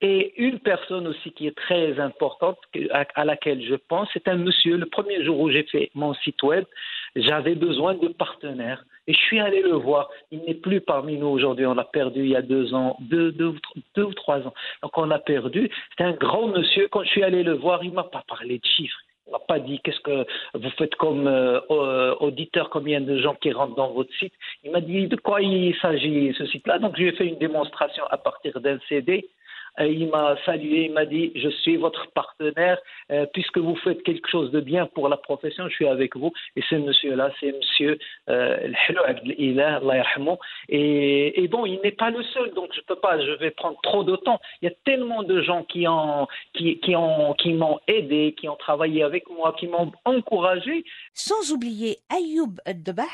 Et 0.00 0.34
une 0.42 0.58
personne 0.58 1.06
aussi 1.06 1.30
qui 1.30 1.46
est 1.46 1.56
très 1.56 2.00
importante, 2.00 2.58
à 3.14 3.24
laquelle 3.24 3.62
je 3.64 3.76
pense, 3.76 4.08
c'est 4.12 4.26
un 4.26 4.36
monsieur. 4.36 4.76
Le 4.76 4.86
premier 4.86 5.24
jour 5.24 5.38
où 5.38 5.48
j'ai 5.48 5.62
fait 5.62 5.92
mon 5.94 6.12
site 6.14 6.42
web, 6.42 6.64
j'avais 7.14 7.54
besoin 7.54 7.94
de 7.94 8.08
partenaires. 8.08 8.84
Et 9.06 9.12
je 9.12 9.18
suis 9.18 9.40
allé 9.40 9.62
le 9.62 9.72
voir. 9.72 10.08
Il 10.30 10.40
n'est 10.42 10.54
plus 10.54 10.80
parmi 10.80 11.16
nous 11.16 11.26
aujourd'hui. 11.26 11.66
On 11.66 11.74
l'a 11.74 11.84
perdu 11.84 12.20
il 12.20 12.30
y 12.30 12.36
a 12.36 12.42
deux 12.42 12.72
ans, 12.74 12.96
deux, 13.00 13.32
deux, 13.32 13.54
ou 13.96 14.14
trois 14.14 14.38
ans. 14.40 14.54
Donc 14.82 14.96
on 14.96 15.06
l'a 15.06 15.18
perdu. 15.18 15.68
C'était 15.90 16.04
un 16.04 16.12
grand 16.12 16.48
monsieur. 16.48 16.88
Quand 16.88 17.02
je 17.02 17.08
suis 17.08 17.24
allé 17.24 17.42
le 17.42 17.54
voir, 17.54 17.82
il 17.82 17.92
m'a 17.92 18.04
pas 18.04 18.22
parlé 18.28 18.58
de 18.58 18.64
chiffres. 18.64 18.98
Il 19.26 19.32
m'a 19.32 19.38
pas 19.40 19.58
dit 19.58 19.80
qu'est-ce 19.82 20.00
que 20.00 20.26
vous 20.54 20.70
faites 20.78 20.94
comme 20.96 21.26
euh, 21.26 21.60
euh, 21.70 22.14
auditeur, 22.20 22.70
combien 22.70 23.00
de 23.00 23.18
gens 23.18 23.34
qui 23.34 23.52
rentrent 23.52 23.76
dans 23.76 23.92
votre 23.92 24.12
site. 24.14 24.34
Il 24.64 24.70
m'a 24.70 24.80
dit 24.80 25.06
de 25.06 25.16
quoi 25.16 25.40
il 25.40 25.74
s'agit 25.76 26.34
ce 26.36 26.46
site-là? 26.46 26.78
Donc 26.78 26.96
je 26.96 27.02
lui 27.02 27.08
ai 27.08 27.12
fait 27.12 27.26
une 27.26 27.38
démonstration 27.38 28.04
à 28.10 28.18
partir 28.18 28.60
d'un 28.60 28.78
CD. 28.88 29.28
Euh, 29.80 29.86
il 29.86 30.08
m'a 30.08 30.36
salué, 30.44 30.86
il 30.86 30.92
m'a 30.92 31.06
dit 31.06 31.32
je 31.34 31.48
suis 31.48 31.76
votre 31.76 32.10
partenaire 32.12 32.78
euh, 33.10 33.26
puisque 33.32 33.58
vous 33.58 33.76
faites 33.76 34.02
quelque 34.02 34.28
chose 34.28 34.50
de 34.50 34.60
bien 34.60 34.86
pour 34.86 35.08
la 35.08 35.16
profession, 35.16 35.68
je 35.68 35.74
suis 35.74 35.86
avec 35.86 36.16
vous. 36.16 36.32
Et 36.56 36.62
ce 36.68 36.74
monsieur-là, 36.74 37.30
c'est 37.40 37.52
monsieur 37.52 37.98
euh. 38.28 38.68
Et, 40.68 41.42
et 41.42 41.48
bon, 41.48 41.66
il 41.66 41.80
n'est 41.82 41.92
pas 41.92 42.10
le 42.10 42.22
seul, 42.24 42.52
donc 42.54 42.70
je 42.74 42.80
peux 42.82 42.96
pas, 42.96 43.18
je 43.24 43.32
vais 43.32 43.50
prendre 43.50 43.78
trop 43.82 44.04
de 44.04 44.16
temps. 44.16 44.40
Il 44.60 44.68
y 44.68 44.72
a 44.72 44.74
tellement 44.84 45.22
de 45.22 45.40
gens 45.42 45.64
qui 45.64 45.86
ont, 45.88 46.26
qui 46.54 46.78
ont, 46.94 47.34
qui 47.34 47.52
m'ont 47.52 47.78
aidé, 47.86 48.34
qui 48.38 48.48
ont 48.48 48.56
travaillé 48.56 49.02
avec 49.02 49.28
moi, 49.30 49.54
qui 49.58 49.66
m'ont 49.66 49.92
encouragé. 50.04 50.84
Sans 51.14 51.52
oublier 51.52 51.98
Ayoub 52.10 52.60
Debah, 52.66 53.04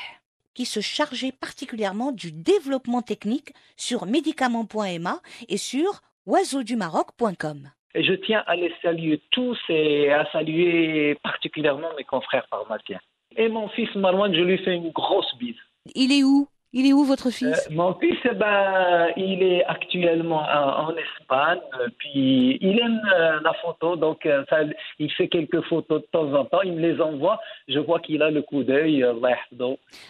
qui 0.54 0.64
se 0.64 0.80
chargeait 0.80 1.32
particulièrement 1.32 2.12
du 2.12 2.32
développement 2.32 3.02
technique 3.02 3.52
sur 3.76 4.06
médicaments.ma 4.06 5.20
et 5.48 5.56
sur 5.56 6.00
oiseaudumaroc.com. 6.28 7.70
Et 7.94 8.04
je 8.04 8.12
tiens 8.12 8.44
à 8.46 8.54
les 8.54 8.72
saluer 8.82 9.20
tous 9.30 9.58
et 9.70 10.12
à 10.12 10.30
saluer 10.30 11.16
particulièrement 11.22 11.88
mes 11.96 12.04
confrères 12.04 12.46
pharmaciens. 12.50 13.00
Et 13.36 13.48
mon 13.48 13.68
fils 13.70 13.92
Marwan, 13.94 14.34
je 14.34 14.42
lui 14.42 14.58
fais 14.58 14.74
une 14.74 14.90
grosse 14.90 15.34
bise. 15.38 15.56
Il 15.94 16.12
est 16.12 16.22
où? 16.22 16.46
Il 16.74 16.86
est 16.86 16.92
où 16.92 17.04
votre 17.04 17.28
Euh, 17.28 17.30
fils 17.30 17.68
mon 17.70 17.94
fils, 17.94 18.18
eh 18.30 18.34
ben, 18.34 19.08
il 19.16 19.42
est 19.42 19.64
actuellement 19.64 20.42
en, 20.42 20.88
en 20.88 20.94
Espagne, 20.96 21.60
euh, 21.80 21.88
puis 21.98 22.58
il 22.60 22.78
aime 22.78 23.00
euh, 23.18 23.40
la 23.42 23.54
photo, 23.54 23.96
donc 23.96 24.26
euh, 24.26 24.44
ça, 24.50 24.58
il 24.98 25.10
fait 25.12 25.28
quelques 25.28 25.62
photos 25.62 26.02
de 26.02 26.06
temps 26.12 26.30
en 26.34 26.44
temps, 26.44 26.60
il 26.62 26.72
me 26.74 26.80
les 26.80 27.00
envoie, 27.00 27.40
je 27.68 27.78
vois 27.78 28.00
qu'il 28.00 28.22
a 28.22 28.30
le 28.30 28.42
coup 28.42 28.64
d'œil. 28.64 29.02
euh. 29.02 29.14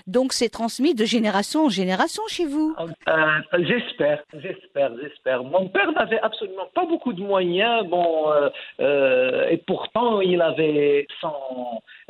Donc 0.09 0.33
c'est 0.33 0.49
transmis 0.49 0.95
de 0.97 1.05
génération 1.05 1.67
en 1.67 1.69
génération 1.69 2.23
chez 2.29 2.45
vous. 2.47 2.75
Euh, 3.09 3.15
j'espère, 3.61 4.23
j'espère, 4.35 4.91
j'espère. 5.01 5.45
Mon 5.45 5.69
père 5.69 5.93
n'avait 5.93 6.21
absolument 6.21 6.69
pas 6.75 6.87
beaucoup 6.87 7.13
de 7.13 7.23
moyens, 7.23 7.87
bon, 7.87 8.31
euh, 8.33 8.49
euh, 8.81 9.49
et 9.49 9.59
pourtant 9.59 10.21
il 10.21 10.41
avait 10.43 11.07
son, 11.21 11.33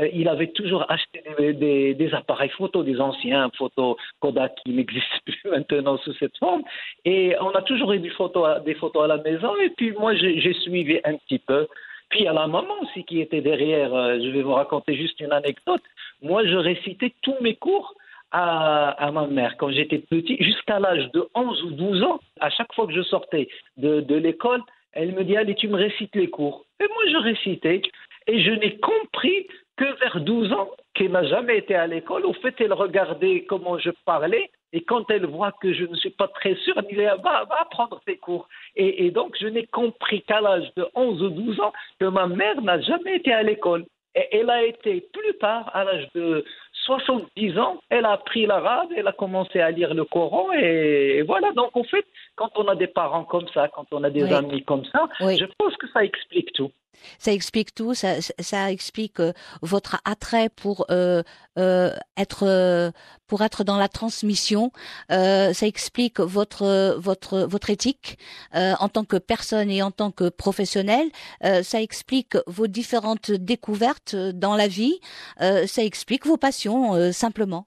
euh, 0.00 0.08
il 0.12 0.26
avait 0.28 0.48
toujours 0.58 0.84
acheté 0.90 1.22
des, 1.38 1.52
des- 1.52 1.94
des 1.94 2.14
appareils 2.14 2.50
photo, 2.50 2.82
des 2.82 2.98
anciens 3.00 3.50
photos 3.58 3.96
Kodak 4.20 4.37
qui 4.48 4.70
n'existent 4.70 5.18
plus 5.26 5.50
maintenant 5.50 5.98
sous 5.98 6.12
cette 6.14 6.36
forme, 6.38 6.62
et 7.04 7.34
on 7.40 7.50
a 7.50 7.62
toujours 7.62 7.92
eu 7.92 7.98
des 7.98 8.10
photos, 8.10 8.46
à, 8.46 8.62
à 9.02 9.06
la 9.06 9.16
maison, 9.18 9.56
et 9.56 9.70
puis 9.70 9.92
moi 9.92 10.14
j'ai 10.14 10.54
suivi 10.54 11.00
un 11.04 11.16
petit 11.16 11.38
peu. 11.40 11.66
Puis 12.08 12.26
a 12.26 12.32
la 12.32 12.46
maman 12.46 12.74
aussi 12.82 13.04
qui 13.04 13.20
était 13.20 13.40
derrière. 13.40 13.94
Euh, 13.94 14.18
je 14.22 14.30
vais 14.30 14.42
vous 14.42 14.54
raconter 14.54 14.96
juste 14.96 15.20
une 15.20 15.32
anecdote. 15.32 15.82
Moi, 16.22 16.46
je 16.46 16.56
récitais 16.56 17.12
tous 17.22 17.36
mes 17.40 17.54
cours 17.54 17.94
à, 18.30 18.90
à 18.90 19.10
ma 19.10 19.26
mère 19.26 19.56
quand 19.58 19.70
j'étais 19.70 19.98
petit, 19.98 20.42
jusqu'à 20.42 20.78
l'âge 20.78 21.10
de 21.12 21.28
11 21.34 21.62
ou 21.64 21.70
12 21.72 22.02
ans. 22.04 22.20
À 22.40 22.50
chaque 22.50 22.72
fois 22.74 22.86
que 22.86 22.94
je 22.94 23.02
sortais 23.02 23.48
de, 23.76 24.00
de 24.00 24.14
l'école, 24.14 24.62
elle 24.92 25.12
me 25.12 25.22
dit 25.22 25.36
Allez, 25.36 25.54
tu 25.54 25.68
me 25.68 25.76
récites 25.76 26.16
les 26.16 26.30
cours. 26.30 26.64
Et 26.80 26.86
moi, 26.88 27.02
je 27.10 27.16
récitais. 27.18 27.82
Et 28.26 28.42
je 28.42 28.50
n'ai 28.52 28.78
compris 28.78 29.46
que 29.78 29.98
vers 30.00 30.20
12 30.20 30.52
ans, 30.52 30.68
qu'elle 30.94 31.12
n'a 31.12 31.24
jamais 31.24 31.58
été 31.58 31.74
à 31.74 31.86
l'école. 31.86 32.26
Au 32.26 32.32
fait, 32.34 32.54
elle 32.60 32.72
regardait 32.72 33.44
comment 33.48 33.78
je 33.78 33.90
parlais. 34.04 34.50
Et 34.72 34.82
quand 34.82 35.10
elle 35.10 35.24
voit 35.26 35.52
que 35.62 35.72
je 35.72 35.84
ne 35.84 35.94
suis 35.94 36.10
pas 36.10 36.28
très 36.28 36.54
sûr, 36.56 36.74
elle 36.76 36.86
dit 36.88 36.96
va, 36.96 37.16
va 37.16 37.66
prendre 37.70 38.00
tes 38.04 38.18
cours. 38.18 38.48
Et, 38.76 39.06
et 39.06 39.10
donc, 39.10 39.36
je 39.40 39.46
n'ai 39.46 39.66
compris 39.66 40.20
qu'à 40.22 40.40
l'âge 40.40 40.68
de 40.76 40.86
11 40.94 41.22
ou 41.22 41.30
12 41.30 41.60
ans 41.60 41.72
que 42.00 42.06
ma 42.06 42.26
mère 42.26 42.60
n'a 42.60 42.80
jamais 42.80 43.16
été 43.16 43.32
à 43.32 43.42
l'école. 43.42 43.86
Et 44.14 44.26
elle 44.32 44.50
a 44.50 44.64
été 44.64 45.00
plus 45.12 45.34
tard, 45.38 45.70
à 45.72 45.84
l'âge 45.84 46.08
de 46.14 46.44
70 46.86 47.58
ans, 47.58 47.80
elle 47.90 48.04
a 48.04 48.12
appris 48.12 48.46
l'arabe, 48.46 48.88
elle 48.96 49.06
a 49.06 49.12
commencé 49.12 49.60
à 49.60 49.70
lire 49.70 49.94
le 49.94 50.04
Coran 50.04 50.52
et, 50.52 51.22
voilà. 51.22 51.52
Donc 51.52 51.76
en 51.76 51.84
fait, 51.84 52.04
quand 52.34 52.50
on 52.56 52.66
a 52.68 52.74
des 52.74 52.86
parents 52.86 53.24
comme 53.24 53.46
ça, 53.54 53.68
quand 53.68 53.86
on 53.92 54.02
a 54.04 54.10
des 54.10 54.24
Oui. 54.24 54.32
amis 54.32 54.64
comme 54.64 54.84
ça, 54.86 55.08
Oui. 55.20 55.36
je 55.38 55.44
pense 55.58 55.76
que 55.76 55.86
ça 55.88 56.02
explique 56.04 56.52
tout. 56.52 56.70
Ça 57.18 57.32
explique 57.32 57.74
tout, 57.74 57.94
ça, 57.94 58.70
explique 58.70 59.20
euh, 59.20 59.32
votre 59.62 60.00
attrait 60.04 60.48
pour 60.54 60.86
euh, 60.90 61.22
euh, 61.58 61.90
être 62.16 62.92
pour 63.26 63.42
être 63.42 63.64
dans 63.64 63.78
la 63.78 63.88
transmission. 63.88 64.70
Ça 65.08 65.66
explique 65.66 66.20
votre 66.20 66.96
votre 66.98 67.40
votre 67.40 67.70
éthique 67.70 68.18
en 68.52 68.88
tant 68.88 69.04
que 69.04 69.16
personne 69.16 69.70
et 69.70 69.82
en 69.82 69.90
tant 69.90 70.10
que 70.10 70.28
professionnel. 70.28 71.08
Ça 71.40 71.80
explique 71.80 72.36
vos 72.46 72.66
différentes 72.66 73.30
découvertes 73.30 74.16
dans 74.16 74.54
la 74.54 74.68
vie. 74.68 74.98
Ça 75.38 75.82
explique 75.82 76.26
vos 76.26 76.36
passions 76.36 77.12
simplement. 77.12 77.66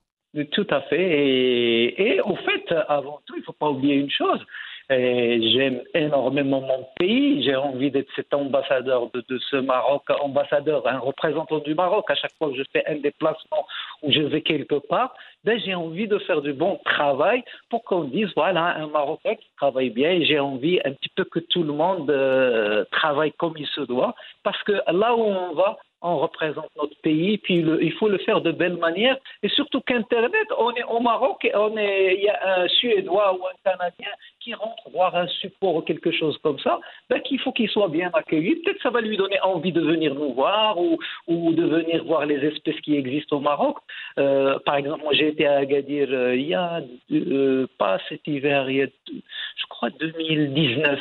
Tout 0.52 0.66
à 0.70 0.80
fait. 0.82 0.96
Et, 1.00 2.14
et 2.14 2.20
au 2.22 2.36
fait, 2.36 2.74
avant 2.88 3.20
tout, 3.26 3.34
il 3.36 3.40
ne 3.40 3.44
faut 3.44 3.52
pas 3.52 3.68
oublier 3.68 3.96
une 3.96 4.10
chose. 4.10 4.40
J'aime 4.92 5.82
énormément 5.94 6.60
mon 6.60 6.86
pays. 6.98 7.42
J'ai 7.42 7.56
envie 7.56 7.90
d'être 7.90 8.10
cet 8.14 8.34
ambassadeur 8.34 9.10
de, 9.12 9.38
ce 9.50 9.56
Maroc, 9.56 10.02
ambassadeur, 10.20 10.86
un 10.86 10.98
représentant 10.98 11.58
du 11.58 11.74
Maroc. 11.74 12.10
À 12.10 12.14
chaque 12.14 12.34
fois 12.38 12.50
que 12.50 12.56
je 12.56 12.62
fais 12.72 12.84
un 12.86 12.96
déplacement 12.96 13.66
ou 14.02 14.12
je 14.12 14.20
vais 14.20 14.42
quelque 14.42 14.74
part, 14.74 15.14
ben, 15.44 15.58
j'ai 15.64 15.74
envie 15.74 16.06
de 16.06 16.18
faire 16.18 16.42
du 16.42 16.52
bon 16.52 16.78
travail 16.84 17.42
pour 17.70 17.82
qu'on 17.84 18.04
dise 18.04 18.28
voilà 18.36 18.76
un 18.76 18.86
Marocain 18.86 19.34
qui 19.34 19.48
travaille 19.56 19.90
bien. 19.90 20.20
J'ai 20.22 20.38
envie 20.38 20.80
un 20.84 20.92
petit 20.92 21.10
peu 21.16 21.24
que 21.24 21.38
tout 21.38 21.62
le 21.62 21.72
monde 21.72 22.10
euh, 22.10 22.84
travaille 22.92 23.32
comme 23.32 23.54
il 23.56 23.66
se 23.66 23.80
doit, 23.82 24.14
parce 24.42 24.62
que 24.64 24.72
là 24.72 25.14
où 25.14 25.22
on 25.22 25.54
va, 25.54 25.78
on 26.02 26.18
représente 26.18 26.70
notre 26.76 26.96
pays, 27.00 27.38
puis 27.38 27.64
il 27.80 27.92
faut 27.94 28.08
le 28.08 28.18
faire 28.18 28.40
de 28.40 28.50
belle 28.50 28.76
manière. 28.76 29.16
Et 29.42 29.48
surtout 29.48 29.80
qu'Internet, 29.80 30.48
on 30.58 30.72
est 30.74 30.84
au 30.84 31.00
Maroc, 31.00 31.48
on 31.54 31.76
est, 31.76 32.14
il 32.16 32.22
y 32.24 32.28
a 32.28 32.62
un 32.62 32.68
Suédois 32.68 33.34
ou 33.34 33.46
un 33.46 33.70
Canadien 33.70 34.10
qui 34.40 34.54
rentre 34.54 34.90
voir 34.90 35.14
un 35.14 35.28
support 35.28 35.76
ou 35.76 35.80
quelque 35.82 36.10
chose 36.10 36.36
comme 36.42 36.58
ça, 36.58 36.80
ben 37.08 37.20
qu'il 37.20 37.38
faut 37.40 37.52
qu'il 37.52 37.68
soit 37.68 37.88
bien 37.88 38.10
accueilli. 38.12 38.56
Peut-être 38.56 38.82
ça 38.82 38.90
va 38.90 39.00
lui 39.00 39.16
donner 39.16 39.40
envie 39.42 39.72
de 39.72 39.80
venir 39.80 40.14
nous 40.14 40.34
voir 40.34 40.78
ou, 40.78 40.98
ou 41.28 41.52
de 41.52 41.64
venir 41.64 42.04
voir 42.04 42.26
les 42.26 42.44
espèces 42.44 42.80
qui 42.80 42.96
existent 42.96 43.36
au 43.36 43.40
Maroc. 43.40 43.78
Euh, 44.18 44.58
par 44.60 44.76
exemple, 44.76 45.02
moi 45.02 45.12
j'ai 45.12 45.28
été 45.28 45.46
à 45.46 45.58
Agadir 45.58 46.08
euh, 46.10 46.34
il 46.34 46.48
y 46.48 46.54
a 46.54 46.80
euh, 47.12 47.66
pas 47.78 47.98
cet 48.08 48.26
hiver, 48.26 48.68
il 48.68 48.76
y 48.76 48.82
a, 48.82 48.86
je 49.06 49.66
crois 49.68 49.90
2019, 49.90 51.00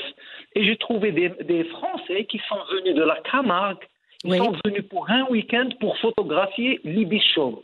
et 0.55 0.63
j'ai 0.63 0.77
trouvé 0.77 1.11
des, 1.11 1.29
des 1.29 1.63
Français 1.65 2.25
qui 2.25 2.39
sont 2.47 2.59
venus 2.71 2.95
de 2.95 3.03
la 3.03 3.17
Camargue 3.21 3.85
ils 4.23 4.31
Oui. 4.31 4.37
sont 4.37 4.53
venus 4.65 4.87
pour 4.89 5.09
un 5.09 5.23
week-end 5.29 5.69
pour 5.79 5.97
photographier 5.97 6.79
l'Ibis-Show. 6.83 7.63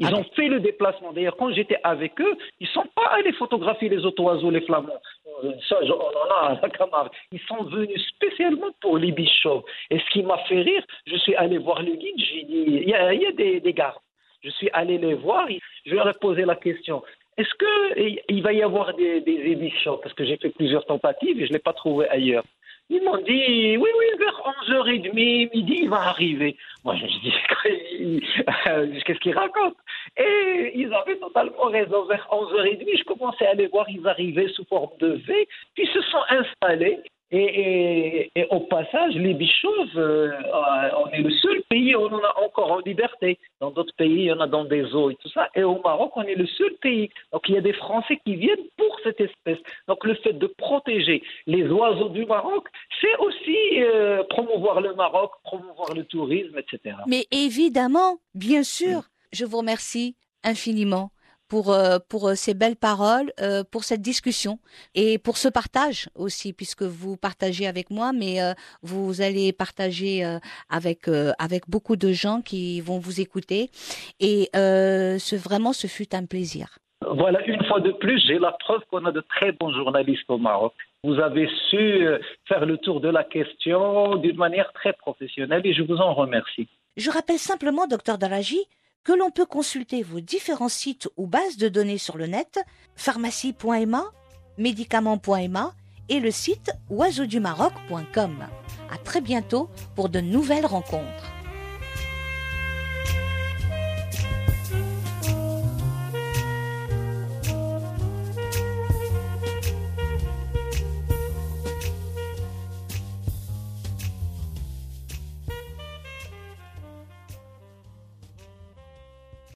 Ils 0.00 0.06
Ah 0.06 0.14
ont 0.16 0.24
fait 0.36 0.46
le 0.46 0.60
déplacement. 0.60 1.12
D'ailleurs, 1.12 1.36
quand 1.36 1.50
j'étais 1.52 1.78
avec 1.82 2.20
eux, 2.20 2.36
ils 2.60 2.68
ne 2.68 2.72
sont 2.72 2.86
pas 2.94 3.06
allés 3.16 3.32
photographier 3.32 3.88
les 3.88 4.04
autres 4.06 4.22
oiseaux, 4.22 4.50
les 4.50 4.60
flamands. 4.60 5.00
Euh, 5.44 5.52
Ça, 5.68 5.76
on 5.82 5.90
en 5.90 6.30
a 6.36 6.50
à 6.50 6.58
la 6.62 6.68
Camargue. 6.70 7.10
Ils 7.32 7.40
sont 7.40 7.64
venus 7.64 8.00
spécialement 8.14 8.68
pour 8.80 8.96
l'Ibis-Show. 8.96 9.64
Et 9.90 9.98
ce 9.98 10.10
qui 10.12 10.22
m'a 10.22 10.38
fait 10.48 10.60
rire, 10.60 10.84
je 11.06 11.16
suis 11.16 11.34
allé 11.34 11.58
voir 11.58 11.82
le 11.82 11.96
guide, 11.96 12.14
j'ai 12.18 12.42
dit, 12.44 12.64
il 12.84 12.88
y 12.88 12.94
a, 12.94 13.12
il 13.12 13.22
y 13.22 13.26
a 13.26 13.32
des, 13.32 13.60
des 13.60 13.72
gardes. 13.72 13.98
Je 14.44 14.50
suis 14.50 14.70
allé 14.72 14.98
les 14.98 15.14
voir, 15.14 15.48
je 15.84 15.94
leur 15.94 16.08
ai 16.08 16.14
posé 16.14 16.44
la 16.44 16.54
question. 16.54 17.02
Est-ce 17.36 17.54
qu'il 17.60 18.20
il 18.28 18.42
va 18.42 18.52
y 18.52 18.62
avoir 18.62 18.94
des, 18.94 19.20
des 19.20 19.72
Parce 20.02 20.14
que 20.14 20.24
j'ai 20.24 20.36
fait 20.36 20.50
plusieurs 20.50 20.84
tentatives 20.86 21.40
et 21.40 21.46
je 21.46 21.50
ne 21.50 21.54
l'ai 21.54 21.62
pas 21.62 21.72
trouvé 21.72 22.08
ailleurs. 22.08 22.44
Ils 22.90 23.02
m'ont 23.04 23.18
dit, 23.18 23.76
oui, 23.76 23.90
oui, 23.98 24.06
vers 24.18 24.54
11h30, 24.66 25.12
midi, 25.12 25.78
il 25.82 25.90
va 25.90 26.08
arriver. 26.08 26.56
Moi, 26.84 26.96
je 26.96 27.06
dis, 27.06 29.02
qu'est-ce 29.04 29.18
qu'ils 29.20 29.36
racontent 29.36 29.76
Et 30.16 30.72
ils 30.74 30.92
avaient 30.94 31.18
totalement 31.18 31.66
raison. 31.66 32.06
Vers 32.06 32.26
11h30, 32.30 32.98
je 32.98 33.04
commençais 33.04 33.46
à 33.46 33.54
les 33.54 33.66
voir, 33.66 33.84
ils 33.90 34.06
arrivaient 34.08 34.48
sous 34.48 34.64
forme 34.64 34.96
de 35.00 35.20
V, 35.26 35.48
puis 35.74 35.86
se 35.86 36.00
sont 36.00 36.22
installés. 36.30 37.00
Et, 37.30 38.30
au 38.50 38.60
passage, 38.60 39.14
les 39.14 39.34
bichos, 39.34 39.68
euh, 39.96 40.30
euh, 40.32 40.90
on 41.04 41.10
est 41.10 41.20
le 41.20 41.30
seul 41.30 41.62
pays 41.68 41.94
où 41.94 42.00
on 42.00 42.12
en 42.12 42.24
a 42.24 42.34
encore 42.42 42.72
en 42.72 42.78
liberté. 42.78 43.38
Dans 43.60 43.70
d'autres 43.70 43.94
pays, 43.96 44.14
il 44.14 44.24
y 44.24 44.32
en 44.32 44.40
a 44.40 44.46
dans 44.46 44.64
des 44.64 44.94
eaux 44.94 45.10
et 45.10 45.16
tout 45.16 45.28
ça. 45.28 45.48
Et 45.54 45.62
au 45.62 45.78
Maroc, 45.82 46.12
on 46.16 46.22
est 46.22 46.34
le 46.34 46.46
seul 46.46 46.72
pays. 46.80 47.10
Donc 47.32 47.42
il 47.48 47.54
y 47.54 47.58
a 47.58 47.60
des 47.60 47.74
Français 47.74 48.18
qui 48.24 48.36
viennent 48.36 48.66
pour 48.78 48.98
cette 49.04 49.20
espèce. 49.20 49.58
Donc 49.88 50.04
le 50.04 50.14
fait 50.14 50.32
de 50.32 50.46
protéger 50.46 51.22
les 51.46 51.68
oiseaux 51.68 52.08
du 52.08 52.24
Maroc, 52.24 52.66
c'est 53.00 53.16
aussi 53.18 53.82
euh, 53.82 54.22
promouvoir 54.30 54.80
le 54.80 54.94
Maroc, 54.94 55.32
promouvoir 55.44 55.92
le 55.94 56.04
tourisme, 56.04 56.56
etc. 56.58 56.96
Mais 57.06 57.26
évidemment, 57.30 58.18
bien 58.34 58.62
sûr, 58.62 59.02
je 59.32 59.44
vous 59.44 59.58
remercie 59.58 60.16
infiniment 60.44 61.10
pour, 61.48 61.72
euh, 61.72 61.98
pour 62.08 62.28
euh, 62.28 62.34
ces 62.34 62.54
belles 62.54 62.76
paroles, 62.76 63.32
euh, 63.40 63.64
pour 63.64 63.84
cette 63.84 64.02
discussion 64.02 64.58
et 64.94 65.18
pour 65.18 65.36
ce 65.36 65.48
partage 65.48 66.08
aussi, 66.14 66.52
puisque 66.52 66.82
vous 66.82 67.16
partagez 67.16 67.66
avec 67.66 67.90
moi, 67.90 68.12
mais 68.12 68.38
vous 68.82 69.20
allez 69.20 69.52
partager 69.52 70.24
avec, 70.68 71.08
avec 71.38 71.68
beaucoup 71.68 71.96
de 71.96 72.12
gens 72.12 72.40
qui 72.42 72.80
vont 72.80 72.98
vous 72.98 73.20
écouter. 73.20 73.70
Et 74.20 74.48
ce, 74.54 75.36
vraiment, 75.36 75.72
ce 75.72 75.86
fut 75.86 76.14
un 76.14 76.26
plaisir. 76.26 76.78
Voilà, 77.00 77.44
une 77.46 77.64
fois 77.64 77.80
de 77.80 77.92
plus, 77.92 78.20
j'ai 78.26 78.38
la 78.38 78.52
preuve 78.52 78.82
qu'on 78.90 79.04
a 79.04 79.12
de 79.12 79.20
très 79.20 79.52
bons 79.52 79.72
journalistes 79.72 80.28
au 80.28 80.38
Maroc. 80.38 80.74
Vous 81.04 81.18
avez 81.20 81.48
su 81.70 82.06
faire 82.46 82.66
le 82.66 82.76
tour 82.78 83.00
de 83.00 83.08
la 83.08 83.24
question 83.24 84.16
d'une 84.16 84.36
manière 84.36 84.72
très 84.72 84.92
professionnelle 84.92 85.62
et 85.64 85.74
je 85.74 85.82
vous 85.82 85.96
en 85.96 86.14
remercie. 86.14 86.68
Je 86.96 87.10
rappelle 87.10 87.38
simplement, 87.38 87.86
docteur 87.86 88.18
Daraji, 88.18 88.58
que 89.08 89.14
l'on 89.14 89.30
peut 89.30 89.46
consulter 89.46 90.02
vos 90.02 90.20
différents 90.20 90.68
sites 90.68 91.08
ou 91.16 91.26
bases 91.26 91.56
de 91.56 91.70
données 91.70 91.96
sur 91.96 92.18
le 92.18 92.26
net, 92.26 92.60
pharmacie.ma, 92.94 94.04
médicaments.ma 94.58 95.74
et 96.10 96.20
le 96.20 96.30
site 96.30 96.72
oiseaudumaroc.com. 96.90 98.46
À 98.92 98.98
très 98.98 99.22
bientôt 99.22 99.70
pour 99.96 100.10
de 100.10 100.20
nouvelles 100.20 100.66
rencontres. 100.66 101.37